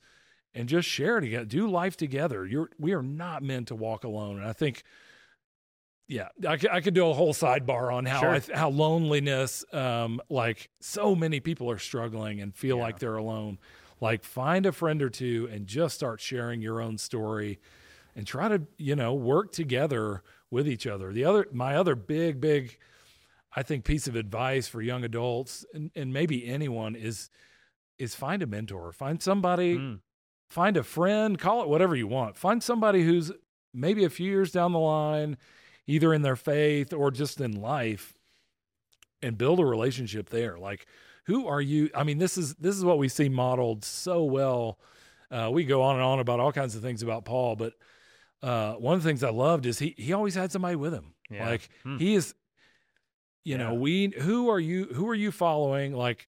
and 0.54 0.68
just 0.68 0.88
share 0.88 1.20
together, 1.20 1.44
do 1.44 1.68
life 1.68 1.96
together. 1.96 2.46
You're, 2.46 2.70
we 2.78 2.92
are 2.94 3.02
not 3.02 3.42
meant 3.42 3.68
to 3.68 3.74
walk 3.74 4.04
alone. 4.04 4.38
And 4.38 4.46
I 4.46 4.52
think, 4.54 4.82
yeah, 6.08 6.28
I, 6.46 6.56
could- 6.56 6.70
I 6.70 6.80
could 6.80 6.94
do 6.94 7.08
a 7.08 7.14
whole 7.14 7.32
sidebar 7.34 7.92
on 7.92 8.04
how 8.04 8.20
Sure. 8.20 8.30
I, 8.34 8.42
how 8.54 8.68
loneliness, 8.70 9.64
um, 9.72 10.20
like 10.28 10.68
so 10.80 11.14
many 11.14 11.40
people 11.40 11.70
are 11.70 11.78
struggling 11.78 12.40
and 12.40 12.54
feel 12.54 12.76
Yeah. 12.76 12.82
like 12.82 12.98
they're 12.98 13.16
alone. 13.16 13.58
Like 14.00 14.22
find 14.24 14.66
a 14.66 14.72
friend 14.72 15.00
or 15.02 15.08
two 15.08 15.48
and 15.50 15.66
just 15.66 15.94
start 15.94 16.20
sharing 16.20 16.60
your 16.60 16.80
own 16.80 16.98
story 16.98 17.58
and 18.14 18.26
try 18.26 18.48
to, 18.48 18.62
you 18.76 18.94
know, 18.96 19.14
work 19.14 19.52
together 19.52 20.22
with 20.50 20.68
each 20.68 20.86
other. 20.86 21.12
The 21.12 21.24
other, 21.24 21.46
my 21.52 21.76
other 21.76 21.94
big, 21.94 22.40
big, 22.40 22.78
I 23.56 23.62
think 23.62 23.84
piece 23.84 24.06
of 24.06 24.14
advice 24.16 24.68
for 24.68 24.82
young 24.82 25.04
adults 25.04 25.64
and, 25.72 25.90
and 25.96 26.12
maybe 26.12 26.46
anyone 26.46 26.96
is, 26.96 27.30
is 27.98 28.14
find 28.14 28.42
a 28.42 28.46
mentor, 28.46 28.92
find 28.92 29.22
somebody, 29.22 29.78
mm. 29.78 30.00
find 30.50 30.76
a 30.76 30.82
friend, 30.82 31.38
call 31.38 31.62
it 31.62 31.68
whatever 31.68 31.96
you 31.96 32.06
want. 32.08 32.36
Find 32.36 32.62
somebody 32.62 33.04
who's 33.04 33.32
maybe 33.72 34.04
a 34.04 34.10
few 34.10 34.30
years 34.30 34.52
down 34.52 34.72
the 34.72 34.78
line 34.78 35.36
either 35.86 36.12
in 36.14 36.22
their 36.22 36.36
faith 36.36 36.92
or 36.92 37.10
just 37.10 37.40
in 37.40 37.60
life 37.60 38.14
and 39.22 39.38
build 39.38 39.60
a 39.60 39.64
relationship 39.64 40.30
there. 40.30 40.58
Like, 40.58 40.86
who 41.26 41.46
are 41.46 41.60
you? 41.60 41.90
I 41.94 42.04
mean, 42.04 42.18
this 42.18 42.36
is 42.36 42.54
this 42.56 42.76
is 42.76 42.84
what 42.84 42.98
we 42.98 43.08
see 43.08 43.28
modeled 43.28 43.84
so 43.84 44.24
well. 44.24 44.78
Uh, 45.30 45.50
we 45.52 45.64
go 45.64 45.82
on 45.82 45.96
and 45.96 46.04
on 46.04 46.20
about 46.20 46.40
all 46.40 46.52
kinds 46.52 46.76
of 46.76 46.82
things 46.82 47.02
about 47.02 47.24
Paul, 47.24 47.56
but 47.56 47.72
uh, 48.42 48.74
one 48.74 48.94
of 48.94 49.02
the 49.02 49.08
things 49.08 49.24
I 49.24 49.30
loved 49.30 49.64
is 49.66 49.78
he 49.78 49.94
he 49.96 50.12
always 50.12 50.34
had 50.34 50.52
somebody 50.52 50.76
with 50.76 50.92
him. 50.92 51.14
Yeah. 51.30 51.48
Like 51.48 51.70
Hmm. 51.82 51.96
he 51.96 52.14
is, 52.14 52.34
you 53.44 53.56
know, 53.58 53.74
we 53.74 54.12
who 54.20 54.50
are 54.50 54.60
you? 54.60 54.84
Who 54.94 55.08
are 55.08 55.14
you 55.14 55.32
following? 55.32 55.94
Like, 55.94 56.28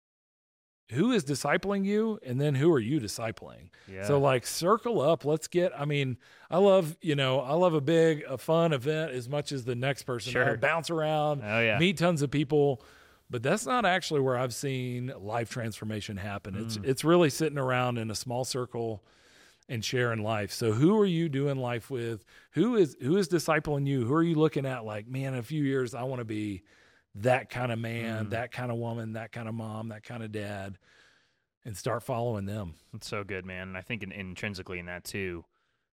who 0.91 1.13
is 1.13 1.25
discipling 1.25 1.85
you, 1.85 2.19
and 2.25 2.41
then 2.41 2.55
who 2.55 2.73
are 2.73 2.79
you 2.81 3.01
discipling? 3.01 3.71
Yeah. 3.91 4.05
So 4.05 4.19
like 4.21 4.47
circle 4.47 5.01
up. 5.01 5.25
Let's 5.25 5.49
get. 5.49 5.73
I 5.79 5.85
mean, 5.85 6.19
I 6.51 6.59
love 6.59 6.97
you 7.01 7.15
know 7.15 7.41
I 7.41 7.55
love 7.55 7.75
a 7.75 7.81
big 7.81 8.23
a 8.29 8.37
fun 8.39 8.73
event 8.73 9.13
as 9.13 9.29
much 9.29 9.51
as 9.53 9.65
the 9.65 9.75
next 9.75 10.03
person. 10.03 10.33
Sure. 10.33 10.53
I 10.53 10.57
bounce 10.57 10.91
around, 10.91 11.43
oh 11.45 11.61
yeah. 11.61 11.79
meet 11.79 11.97
tons 11.99 12.21
of 12.23 12.31
people, 12.31 12.83
but 13.31 13.43
that's 13.43 13.65
not 13.67 13.87
actually 13.87 14.21
where 14.21 14.37
I've 14.37 14.55
seen 14.55 15.13
life 15.19 15.49
transformation 15.51 16.17
happen. 16.19 16.55
It's 16.55 16.77
Mm. 16.79 16.85
it's 16.87 17.03
really 17.05 17.31
sitting 17.31 17.59
around 17.59 17.97
in 17.99 18.11
a 18.11 18.15
small 18.15 18.45
circle 18.45 19.03
and 19.67 19.83
sharing 19.83 20.23
life. 20.23 20.53
So 20.53 20.73
who 20.73 20.95
are 21.01 21.07
you 21.07 21.31
doing 21.31 21.57
life 21.57 21.91
with? 21.91 22.23
Who 22.53 22.77
is 22.77 22.95
who 23.01 23.17
is 23.17 23.29
discipling 23.29 23.87
you? 23.87 24.05
Who 24.05 24.13
are 24.15 24.23
you 24.23 24.35
looking 24.35 24.67
at 24.67 24.85
like, 24.85 25.09
man, 25.09 25.33
in 25.33 25.39
a 25.39 25.43
few 25.43 25.65
years 25.65 25.95
I 25.95 26.03
want 26.03 26.21
to 26.21 26.27
be 26.27 26.63
that 27.17 27.49
kind 27.51 27.71
of 27.73 27.79
man, 27.79 28.27
Mm. 28.27 28.31
that 28.31 28.51
kind 28.53 28.71
of 28.73 28.79
woman, 28.79 29.13
that 29.15 29.33
kind 29.33 29.49
of 29.49 29.55
mom, 29.55 29.89
that 29.89 30.03
kind 30.03 30.23
of 30.23 30.33
dad 30.33 30.79
and 31.65 31.77
start 31.77 32.03
following 32.03 32.45
them. 32.45 32.75
It's 32.93 33.07
so 33.09 33.25
good, 33.25 33.47
man. 33.47 33.69
And 33.69 33.77
I 33.77 33.81
think 33.81 34.03
in, 34.03 34.13
intrinsically 34.13 34.79
in 34.79 34.87
that 34.87 35.05
too, 35.05 35.45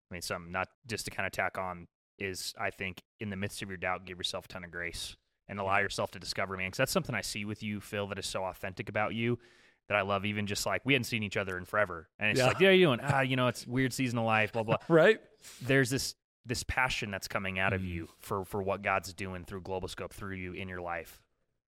I 0.09 0.13
mean, 0.15 0.21
something 0.21 0.51
not 0.51 0.67
just 0.87 1.05
to 1.05 1.11
kind 1.11 1.25
of 1.25 1.31
tack 1.31 1.57
on 1.57 1.87
is 2.17 2.53
I 2.59 2.69
think 2.71 3.01
in 3.19 3.29
the 3.29 3.35
midst 3.37 3.61
of 3.61 3.69
your 3.69 3.77
doubt, 3.77 4.05
give 4.05 4.17
yourself 4.17 4.45
a 4.45 4.47
ton 4.49 4.63
of 4.63 4.71
grace 4.71 5.15
and 5.47 5.59
allow 5.59 5.77
yourself 5.79 6.11
to 6.11 6.19
discover, 6.19 6.57
man. 6.57 6.67
Because 6.67 6.77
that's 6.79 6.91
something 6.91 7.15
I 7.15 7.21
see 7.21 7.45
with 7.45 7.63
you, 7.63 7.79
Phil, 7.79 8.07
that 8.07 8.19
is 8.19 8.25
so 8.25 8.43
authentic 8.43 8.89
about 8.89 9.13
you 9.15 9.39
that 9.87 9.97
I 9.97 10.01
love. 10.01 10.25
Even 10.25 10.47
just 10.47 10.65
like 10.65 10.81
we 10.85 10.93
hadn't 10.93 11.05
seen 11.05 11.23
each 11.23 11.37
other 11.37 11.57
in 11.57 11.65
forever, 11.65 12.09
and 12.19 12.31
it's 12.31 12.39
Yeah. 12.39 12.47
like, 12.47 12.59
yeah, 12.59 12.69
you 12.71 12.85
doing? 12.87 12.99
Ah, 13.01 13.21
you 13.21 13.35
know, 13.35 13.47
it's 13.47 13.65
weird 13.65 13.93
season 13.93 14.19
of 14.19 14.25
life, 14.25 14.51
blah 14.53 14.63
blah. 14.63 14.77
Right? 14.89 15.19
There's 15.61 15.89
this 15.89 16.15
this 16.45 16.63
passion 16.63 17.11
that's 17.11 17.27
coming 17.27 17.59
out 17.59 17.73
of 17.73 17.81
Mhm. 17.81 17.87
you 17.87 18.09
for 18.19 18.43
for 18.45 18.61
what 18.63 18.81
God's 18.81 19.13
doing 19.13 19.45
through 19.45 19.61
Globalscope 19.61 20.11
through 20.11 20.35
you 20.35 20.53
in 20.53 20.67
your 20.67 20.81
life. 20.81 21.21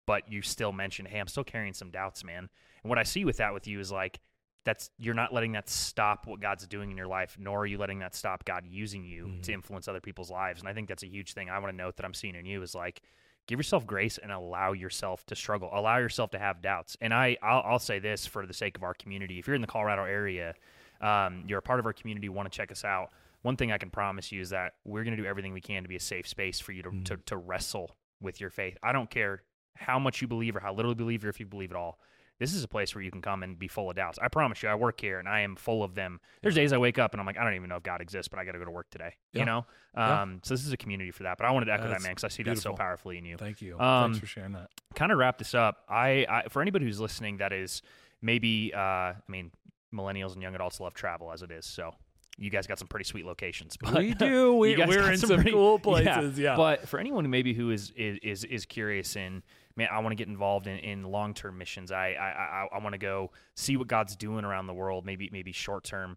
But 0.07 0.31
you 0.33 0.43
still 0.43 0.73
mentioned, 0.73 1.09
hey, 1.09 1.19
I'm 1.21 1.29
still 1.29 1.45
carrying 1.45 1.75
some 1.75 1.91
doubts, 1.91 2.25
man. 2.25 2.49
And 2.83 2.89
what 2.89 2.99
I 2.99 3.03
see 3.05 3.25
with 3.25 3.37
that 3.37 3.53
with 3.55 3.67
you 3.67 3.79
is 3.81 3.93
like 3.93 4.21
that's 4.65 4.91
you're 4.97 5.15
not 5.15 5.33
letting 5.33 5.53
that 5.53 5.69
stop 5.69 6.27
what 6.27 6.41
God's 6.41 6.67
doing 6.67 6.91
in 6.91 6.97
your 6.97 7.07
life, 7.07 7.37
nor 7.39 7.61
are 7.61 7.67
you 7.67 7.79
letting 7.79 7.99
that 7.99 8.15
stop 8.15 8.45
God 8.45 8.65
using 8.67 9.05
you 9.05 9.27
Mhm. 9.27 9.43
to 9.43 9.53
influence 9.53 9.89
other 9.89 10.01
people's 10.01 10.31
lives. 10.31 10.61
And 10.61 10.69
I 10.69 10.73
think 10.73 10.89
that's 10.89 11.03
a 11.03 11.09
huge 11.09 11.33
thing 11.35 11.51
I 11.51 11.59
want 11.59 11.73
to 11.73 11.77
note 11.77 11.97
that 11.97 12.05
I'm 12.07 12.15
seeing 12.15 12.35
in 12.37 12.47
you 12.47 12.63
is 12.63 12.75
like 12.75 13.03
give 13.49 13.59
yourself 13.59 13.85
grace 13.87 14.19
and 14.19 14.31
allow 14.31 14.73
yourself 14.73 15.27
to 15.27 15.35
struggle, 15.35 15.69
allow 15.73 15.99
yourself 15.99 16.31
to 16.31 16.39
have 16.39 16.63
doubts. 16.63 16.97
And 17.01 17.13
I 17.13 17.37
I'll, 17.43 17.63
I'll 17.67 17.79
say 17.81 17.99
this 17.99 18.25
for 18.27 18.47
the 18.47 18.55
sake 18.55 18.77
of 18.77 18.85
our 18.85 18.95
community: 18.95 19.39
if 19.41 19.47
you're 19.49 19.57
in 19.57 19.61
the 19.63 19.67
Colorado 19.67 20.05
area, 20.05 20.55
um, 21.01 21.43
you're 21.47 21.59
a 21.59 21.63
part 21.63 21.81
of 21.81 21.87
our 21.87 21.93
community, 21.93 22.29
want 22.29 22.51
to 22.51 22.57
check 22.57 22.71
us 22.71 22.85
out. 22.85 23.11
One 23.43 23.57
thing 23.57 23.71
I 23.73 23.79
can 23.79 23.91
promise 23.91 24.33
you 24.33 24.41
is 24.41 24.51
that 24.51 24.75
we're 24.85 25.05
going 25.05 25.17
to 25.17 25.23
do 25.23 25.29
everything 25.29 25.53
we 25.53 25.61
can 25.61 25.83
to 25.83 25.89
be 25.89 25.97
a 25.97 26.01
safe 26.01 26.27
space 26.29 26.61
for 26.61 26.73
you 26.73 26.83
to, 26.83 26.91
Mhm. 26.91 27.05
to, 27.07 27.17
to 27.27 27.37
wrestle 27.37 27.97
with 28.21 28.41
your 28.41 28.51
faith. 28.51 28.79
I 28.83 28.93
don't 28.93 29.11
care 29.11 29.43
how 29.77 29.99
much 29.99 30.23
you 30.23 30.29
believe 30.29 30.55
or 30.57 30.61
how 30.61 30.73
little 30.73 30.93
you 30.93 30.97
believe 30.97 31.25
or 31.25 31.29
if 31.29 31.41
you 31.41 31.47
believe 31.47 31.71
at 31.73 31.77
all. 31.77 31.99
This 32.39 32.55
is 32.55 32.65
a 32.65 32.69
place 32.69 32.95
where 32.95 33.03
you 33.03 33.11
can 33.11 33.23
come 33.23 33.43
and 33.45 33.57
be 33.59 33.69
full 33.69 33.89
of 33.91 33.95
doubts. 33.95 34.19
I 34.21 34.27
promise 34.29 34.63
you, 34.63 34.69
I 34.69 34.75
work 34.75 35.01
here 35.01 35.19
and 35.21 35.29
I 35.29 35.41
am 35.41 35.55
full 35.55 35.85
of 35.85 35.95
them. 35.95 36.19
There's 36.41 36.57
days 36.57 36.73
I 36.73 36.79
wake 36.79 36.99
up 36.99 37.13
and 37.13 37.21
I'm 37.21 37.27
like, 37.27 37.39
I 37.39 37.45
don't 37.45 37.55
even 37.55 37.69
know 37.69 37.77
if 37.77 37.85
God 37.85 38.01
exists, 38.01 38.27
but 38.29 38.39
I 38.41 38.45
got 38.45 38.53
to 38.53 38.59
go 38.59 38.65
to 38.65 38.71
work 38.71 38.91
today. 38.91 39.15
Yeah. 39.33 39.41
You 39.41 39.45
know, 39.47 39.67
Yeah. 39.97 40.23
um, 40.23 40.41
so 40.43 40.55
this 40.55 40.65
is 40.67 40.73
a 40.73 40.77
community 40.77 41.11
for 41.13 41.23
that. 41.25 41.39
But 41.39 41.47
I 41.47 41.51
wanted 41.53 41.67
to 41.67 41.73
echo 41.75 41.89
that, 41.89 42.03
man, 42.03 42.13
because 42.13 42.25
I 42.25 42.29
see 42.29 42.43
that 42.45 42.59
so 42.59 42.73
powerfully 42.75 43.19
in 43.19 43.25
you 43.25 43.37
Thank 43.37 43.61
you. 43.63 43.79
Um, 43.79 44.13
Thanks 44.13 44.19
for 44.19 44.27
sharing 44.27 44.53
that. 44.53 44.71
kind 44.97 45.13
of 45.13 45.19
wrap 45.19 45.39
this 45.39 45.55
up, 45.55 45.85
I, 45.89 46.27
I 46.29 46.49
for 46.49 46.63
anybody 46.63 46.85
who's 46.85 46.99
listening 47.01 47.37
that 47.37 47.53
is 47.53 47.83
maybe 48.21 48.73
uh, 48.75 48.79
I 48.81 49.15
mean 49.29 49.53
millennials 49.95 50.33
and 50.33 50.43
young 50.43 50.55
adults 50.55 50.81
love 50.81 50.95
travel 50.95 51.31
as 51.33 51.43
it 51.43 51.51
is, 51.53 51.65
so 51.67 51.95
you 52.39 52.51
guys 52.51 52.67
got 52.67 52.79
some 52.79 52.89
pretty 52.89 53.05
sweet 53.05 53.27
locations. 53.27 53.77
But 53.81 53.95
we 53.95 54.15
do. 54.15 54.55
We, 54.63 54.77
we're 54.77 55.13
in 55.13 55.19
some 55.19 55.37
pretty- 55.37 55.51
cool 55.53 55.79
places. 55.89 56.39
Yeah. 56.39 56.57
But 56.57 56.89
for 56.89 56.99
anyone 56.99 57.25
who 57.25 57.31
maybe 57.31 57.55
who 57.55 57.71
is 57.71 57.93
is 57.97 58.19
is, 58.23 58.45
is 58.45 58.67
curious 58.67 59.17
and 59.17 59.43
man, 59.77 59.89
I 59.91 59.99
want 60.01 60.13
to 60.13 60.17
get 60.17 60.29
involved 60.29 60.67
in, 60.67 60.79
in 60.79 61.03
long 61.05 61.35
term 61.35 61.59
missions. 61.59 61.93
I 61.93 62.13
I 62.13 62.29
I, 62.29 62.69
I 62.73 62.83
want 62.83 62.95
to 62.95 62.99
go 62.99 63.31
see 63.55 63.77
what 63.77 63.89
God's 63.89 64.17
doing 64.17 64.45
around 64.45 64.67
the 64.67 64.75
world. 64.75 65.05
Maybe 65.05 65.29
maybe 65.33 65.53
short 65.53 65.85
term. 65.85 66.17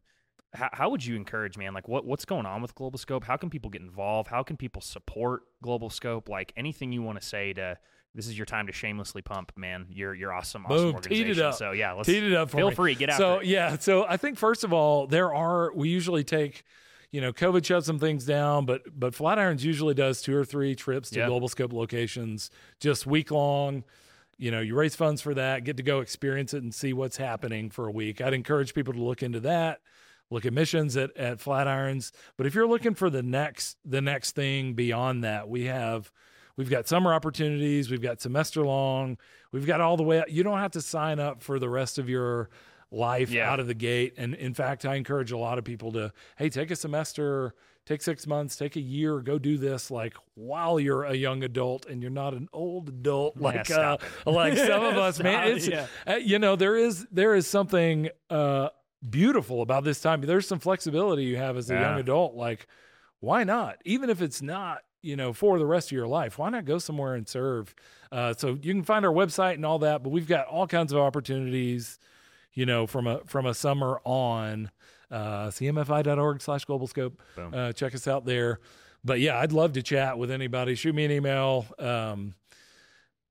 How, 0.54 0.70
how 0.72 0.90
would 0.90 1.06
you 1.06 1.18
encourage, 1.18 1.58
man? 1.58 1.74
Like, 1.74 1.88
what 1.90 2.06
what's 2.06 2.24
going 2.26 2.46
on 2.46 2.62
with 2.62 2.76
Globalscope? 2.76 3.26
How 3.26 3.36
can 3.36 3.50
people 3.50 3.70
get 3.70 3.82
involved? 3.82 4.30
How 4.30 4.42
can 4.42 4.56
people 4.56 4.82
support 4.82 5.44
Globalscope? 5.64 6.30
Like 6.30 6.54
anything 6.56 6.92
you 6.94 7.02
want 7.02 7.20
to 7.20 7.26
say 7.28 7.52
to 7.54 7.78
this 8.16 8.28
is 8.28 8.38
your 8.38 8.46
time 8.46 8.68
to 8.68 8.74
shamelessly 8.74 9.22
pump, 9.22 9.52
man. 9.56 9.86
You're 9.90 10.14
you're 10.16 10.34
awesome, 10.34 10.66
awesome 10.66 10.94
Boom, 10.94 11.02
teed 11.02 11.28
it 11.28 11.40
organization. 11.40 11.46
up. 11.46 11.54
So 11.56 11.72
yeah, 11.74 11.92
let's 11.94 12.08
Teed 12.08 12.24
it 12.24 12.34
up 12.34 12.50
for 12.50 12.58
feel 12.58 12.70
me. 12.70 12.76
free, 12.76 12.96
get 12.96 13.10
out. 13.10 13.18
so 13.18 13.42
yeah, 13.42 13.78
so 13.78 14.06
I 14.08 14.18
think 14.18 14.38
first 14.38 14.64
of 14.64 14.74
all, 14.74 15.06
there 15.08 15.34
are 15.34 15.72
we 15.76 15.90
usually 15.90 16.24
take, 16.24 16.64
you 17.12 17.22
know, 17.22 17.32
COVID 17.34 17.64
shut 17.66 17.84
some 17.86 18.00
things 18.00 18.26
down, 18.26 18.66
but 18.66 18.82
but 18.98 19.14
Flatirons 19.14 19.64
usually 19.64 19.94
does 19.94 20.22
two 20.22 20.36
or 20.36 20.46
three 20.46 20.74
trips 20.76 21.10
to 21.12 21.20
Yeah. 21.20 21.28
Globalscope 21.28 21.74
locations, 21.74 22.50
just 22.80 23.06
week 23.06 23.32
long. 23.32 23.84
You 24.38 24.52
know, 24.52 24.60
you 24.60 24.76
raise 24.76 24.96
funds 24.96 25.22
for 25.22 25.34
that, 25.34 25.64
get 25.64 25.78
to 25.78 25.84
go 25.84 26.02
experience 26.02 26.54
it 26.54 26.62
and 26.62 26.74
see 26.74 26.92
what's 26.92 27.16
happening 27.18 27.70
for 27.70 27.88
a 27.88 27.92
week. 27.92 28.20
I'd 28.20 28.34
encourage 28.34 28.74
people 28.74 28.94
to 28.94 29.02
look 29.02 29.24
into 29.24 29.40
that. 29.42 29.80
Look 30.30 30.46
at 30.46 30.52
missions 30.54 30.98
at, 30.98 31.16
at 31.16 31.38
Flatirons. 31.38 32.12
But 32.36 32.46
if 32.48 32.56
you're 32.56 32.68
looking 32.68 32.96
for 32.96 33.10
the 33.10 33.24
next 33.24 33.78
the 33.86 34.02
next 34.02 34.32
thing 34.36 34.74
beyond 34.74 35.24
that, 35.24 35.48
we 35.48 35.66
have 35.66 36.12
we've 36.58 36.70
got 36.70 36.88
summer 36.88 37.14
opportunities, 37.14 37.90
we've 37.90 38.02
got 38.02 38.22
semester 38.22 38.66
long, 38.66 39.18
we've 39.52 39.66
got 39.66 39.82
all 39.82 39.98
the 39.98 40.04
way 40.04 40.20
Up. 40.20 40.30
you 40.30 40.44
don't 40.44 40.60
have 40.60 40.72
to 40.72 40.82
sign 40.82 41.20
up 41.20 41.42
for 41.42 41.60
the 41.60 41.70
rest 41.70 41.98
of 42.00 42.10
your 42.10 42.50
life 42.92 43.30
Yeah. 43.30 43.52
out 43.52 43.60
of 43.60 43.68
the 43.68 43.74
gate. 43.74 44.14
And 44.18 44.34
in 44.36 44.54
fact, 44.54 44.86
I 44.86 44.96
encourage 44.96 45.32
a 45.32 45.38
lot 45.38 45.58
of 45.58 45.64
people 45.64 45.92
to, 45.94 46.14
hey, 46.38 46.50
take 46.50 46.72
a 46.72 46.76
semester, 46.76 47.54
take 47.86 48.02
six 48.02 48.26
months, 48.26 48.56
take 48.56 48.76
a 48.78 48.80
year, 48.82 49.20
go 49.20 49.38
do 49.38 49.58
this 49.58 49.92
like 49.92 50.14
while 50.36 50.80
you're 50.80 51.04
a 51.04 51.14
young 51.14 51.44
adult 51.44 51.86
and 51.88 52.02
you're 52.02 52.12
not 52.12 52.34
an 52.34 52.48
old 52.54 52.90
adult 52.90 53.34
Yeah, 53.38 53.44
like 53.44 53.72
uh, 53.72 53.98
like 54.26 54.58
some 54.58 54.84
of 54.84 54.98
us, 54.98 55.20
man. 55.22 55.50
It's 55.50 55.68
yeah. 55.68 55.88
uh, 56.08 56.16
you 56.16 56.40
know 56.40 56.56
there 56.56 56.78
is 56.78 57.06
there 57.12 57.36
is 57.36 57.48
something 57.48 58.10
uh, 58.30 58.70
beautiful 59.08 59.62
about 59.62 59.84
this 59.84 60.00
time. 60.02 60.22
There's 60.22 60.48
some 60.48 60.60
flexibility 60.60 61.26
you 61.26 61.38
have 61.38 61.58
as 61.58 61.70
a 61.70 61.74
young 61.76 62.00
adult. 62.00 62.34
Like, 62.36 62.66
why 63.20 63.44
not? 63.44 63.78
Even 63.86 64.10
if 64.10 64.22
it's 64.22 64.42
not 64.42 64.80
you 65.06 65.16
know 65.16 65.34
for 65.34 65.58
the 65.60 65.66
rest 65.66 65.90
of 65.90 65.92
your 65.94 66.08
life, 66.08 66.38
why 66.38 66.50
not 66.50 66.66
go 66.66 66.78
somewhere 66.78 67.16
and 67.16 67.28
serve? 67.28 67.74
Uh, 68.12 68.34
so 68.34 68.58
you 68.62 68.74
can 68.74 68.84
find 68.84 69.06
our 69.06 69.14
website 69.14 69.54
and 69.56 69.66
all 69.66 69.80
that, 69.80 70.04
but 70.04 70.10
we've 70.10 70.28
got 70.28 70.48
all 70.48 70.68
kinds 70.68 70.92
of 70.92 71.00
opportunities. 71.00 72.00
You 72.54 72.66
know, 72.66 72.88
from 72.88 73.06
a 73.06 73.20
from 73.26 73.46
a 73.46 73.54
summer 73.54 74.00
on, 74.06 74.72
uh, 75.12 75.48
cmfi.org 75.48 76.42
slash 76.42 76.66
globalscope. 76.66 77.14
Uh, 77.54 77.74
check 77.74 77.94
us 77.94 78.08
out 78.08 78.26
there. 78.26 78.60
But 79.04 79.20
yeah, 79.20 79.40
I'd 79.40 79.52
love 79.52 79.74
to 79.74 79.84
chat 79.84 80.18
with 80.18 80.32
anybody. 80.32 80.74
Shoot 80.76 80.96
me 80.96 81.06
an 81.06 81.12
email. 81.12 81.66
Um, 81.78 82.34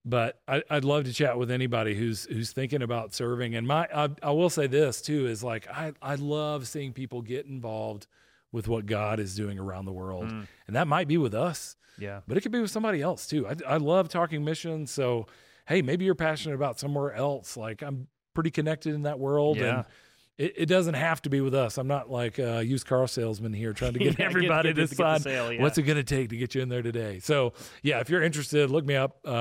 but 0.05 0.41
I, 0.47 0.63
I'd 0.69 0.85
love 0.85 1.05
to 1.05 1.13
chat 1.13 1.39
with 1.39 1.51
anybody 1.51 1.95
who's 1.95 2.25
who's 2.25 2.53
thinking 2.53 2.83
about 2.83 3.15
serving. 3.15 3.55
And 3.55 3.67
my 3.67 3.89
I, 3.95 4.11
I 4.23 4.31
will 4.31 4.51
say 4.51 4.67
this 4.67 5.01
too 5.01 5.27
is 5.27 5.43
like 5.43 5.67
I 5.69 5.93
I 6.03 6.17
love 6.17 6.69
seeing 6.69 6.93
people 6.93 7.23
get 7.23 7.47
involved 7.47 8.07
with 8.55 8.69
what 8.69 8.87
God 8.87 9.19
is 9.21 9.35
doing 9.35 9.59
around 9.59 9.85
the 9.85 9.93
world, 9.93 10.27
Mm. 10.31 10.47
and 10.69 10.77
that 10.77 10.87
might 10.87 11.09
be 11.09 11.19
with 11.19 11.35
us, 11.35 11.77
Yeah. 11.99 12.21
but 12.29 12.37
it 12.37 12.41
could 12.43 12.53
be 12.53 12.61
with 12.61 12.71
somebody 12.71 13.03
else 13.03 13.27
too. 13.27 13.47
I 13.49 13.55
I 13.75 13.77
love 13.79 14.09
talking 14.09 14.45
missions. 14.45 14.91
So 14.91 15.27
hey, 15.67 15.83
maybe 15.83 16.05
you're 16.05 16.15
passionate 16.15 16.55
about 16.55 16.79
somewhere 16.79 17.13
else. 17.15 17.57
Like 17.57 17.83
I'm 17.83 18.07
pretty 18.35 18.51
connected 18.51 18.95
in 18.95 19.03
that 19.03 19.19
world, 19.19 19.57
Yeah. 19.59 19.65
and 19.79 19.85
it, 20.37 20.53
it 20.57 20.67
doesn't 20.67 20.95
have 20.95 21.23
to 21.23 21.31
be 21.31 21.41
with 21.41 21.55
us. 21.55 21.79
I'm 21.79 21.87
not 21.87 22.11
like 22.11 22.39
a 22.39 22.63
used 22.65 22.87
car 22.87 23.07
salesman 23.09 23.53
here 23.53 23.73
trying 23.73 23.93
to 23.95 23.99
get 23.99 24.17
get- 24.17 24.27
everybody 24.27 24.69
get- 24.71 24.75
to 24.77 24.81
get 24.83 24.91
the 24.91 25.19
sign. 25.21 25.53
yeah. 25.57 25.63
What's 25.63 25.79
it 25.79 25.83
going 25.83 25.97
to 25.97 26.03
take 26.05 26.29
to 26.31 26.37
get 26.37 26.55
you 26.55 26.63
in 26.63 26.69
there 26.69 26.83
today? 26.83 27.19
So 27.21 27.53
yeah, 27.83 28.01
if 28.01 28.09
you're 28.11 28.23
interested, 28.23 28.71
look 28.71 28.85
me 28.85 28.95
up. 28.97 29.19
Uh, 29.27 29.33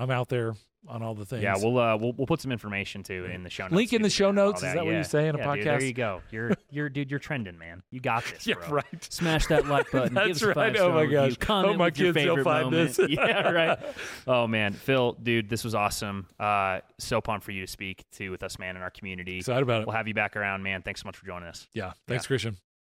I'm 0.00 0.10
out 0.10 0.28
there 0.28 0.54
on 0.88 1.02
all 1.02 1.14
the 1.14 1.24
things. 1.26 1.42
Yeah, 1.42 1.56
we'll 1.58 1.78
uh 1.78 1.96
we'll, 1.96 2.12
we'll 2.14 2.26
put 2.26 2.40
some 2.40 2.50
information 2.52 3.02
too 3.02 3.26
in 3.26 3.42
the 3.42 3.50
show 3.50 3.64
notes. 3.64 3.74
Link 3.74 3.92
in 3.92 4.02
the 4.02 4.10
show 4.10 4.30
notes, 4.30 4.62
all 4.62 4.68
is 4.68 4.74
that 4.74 4.84
what 4.84 4.94
you 4.94 5.04
say 5.04 5.28
in 5.28 5.34
a 5.34 5.38
podcast? 5.38 5.54
Dude, 5.56 5.64
there 5.66 5.82
you 5.84 5.92
go. 5.92 6.22
You're 6.30 6.52
you're 6.70 6.88
dude. 6.88 7.10
You're 7.10 7.20
trending, 7.20 7.58
man. 7.58 7.82
You 7.90 8.00
got 8.00 8.24
this. 8.24 8.46
yeah, 8.46 8.54
bro. 8.54 8.68
right. 8.76 9.04
Smash 9.12 9.46
that 9.46 9.66
like 9.66 9.90
button. 9.92 10.14
give 10.14 10.24
That's 10.26 10.42
us 10.42 10.42
right. 10.42 10.54
five-star 10.54 10.88
Oh 10.90 10.94
my 10.94 11.02
review. 11.02 11.16
gosh. 11.16 11.36
Comment 11.36 11.68
Hope 11.72 11.78
my 11.78 11.90
kids 11.90 12.14
don't 12.14 12.14
favorite 12.14 12.44
find 12.44 12.70
moment. 12.70 12.94
this. 12.96 13.08
yeah, 13.10 13.50
right. 13.50 13.78
Oh 14.26 14.46
man, 14.46 14.72
Phil, 14.72 15.12
dude, 15.22 15.48
this 15.48 15.64
was 15.64 15.74
awesome. 15.74 16.26
Uh, 16.38 16.80
so 16.98 17.20
pumped 17.20 17.44
for 17.44 17.52
you 17.52 17.60
to 17.64 17.70
speak 17.70 18.04
to 18.12 18.30
with 18.30 18.42
us, 18.42 18.58
man, 18.58 18.76
in 18.76 18.82
our 18.82 18.90
community. 18.90 19.38
Excited 19.38 19.62
about 19.62 19.82
it. 19.82 19.86
We'll 19.86 19.96
have 19.96 20.08
you 20.08 20.14
back 20.14 20.34
around, 20.36 20.62
man. 20.62 20.82
Thanks 20.82 21.02
so 21.02 21.08
much 21.08 21.16
for 21.16 21.26
joining 21.26 21.48
us. 21.48 21.68
Yeah. 21.74 21.92
Thanks, 22.08 22.24
Yeah. 22.24 22.28
Christian. 22.28 22.56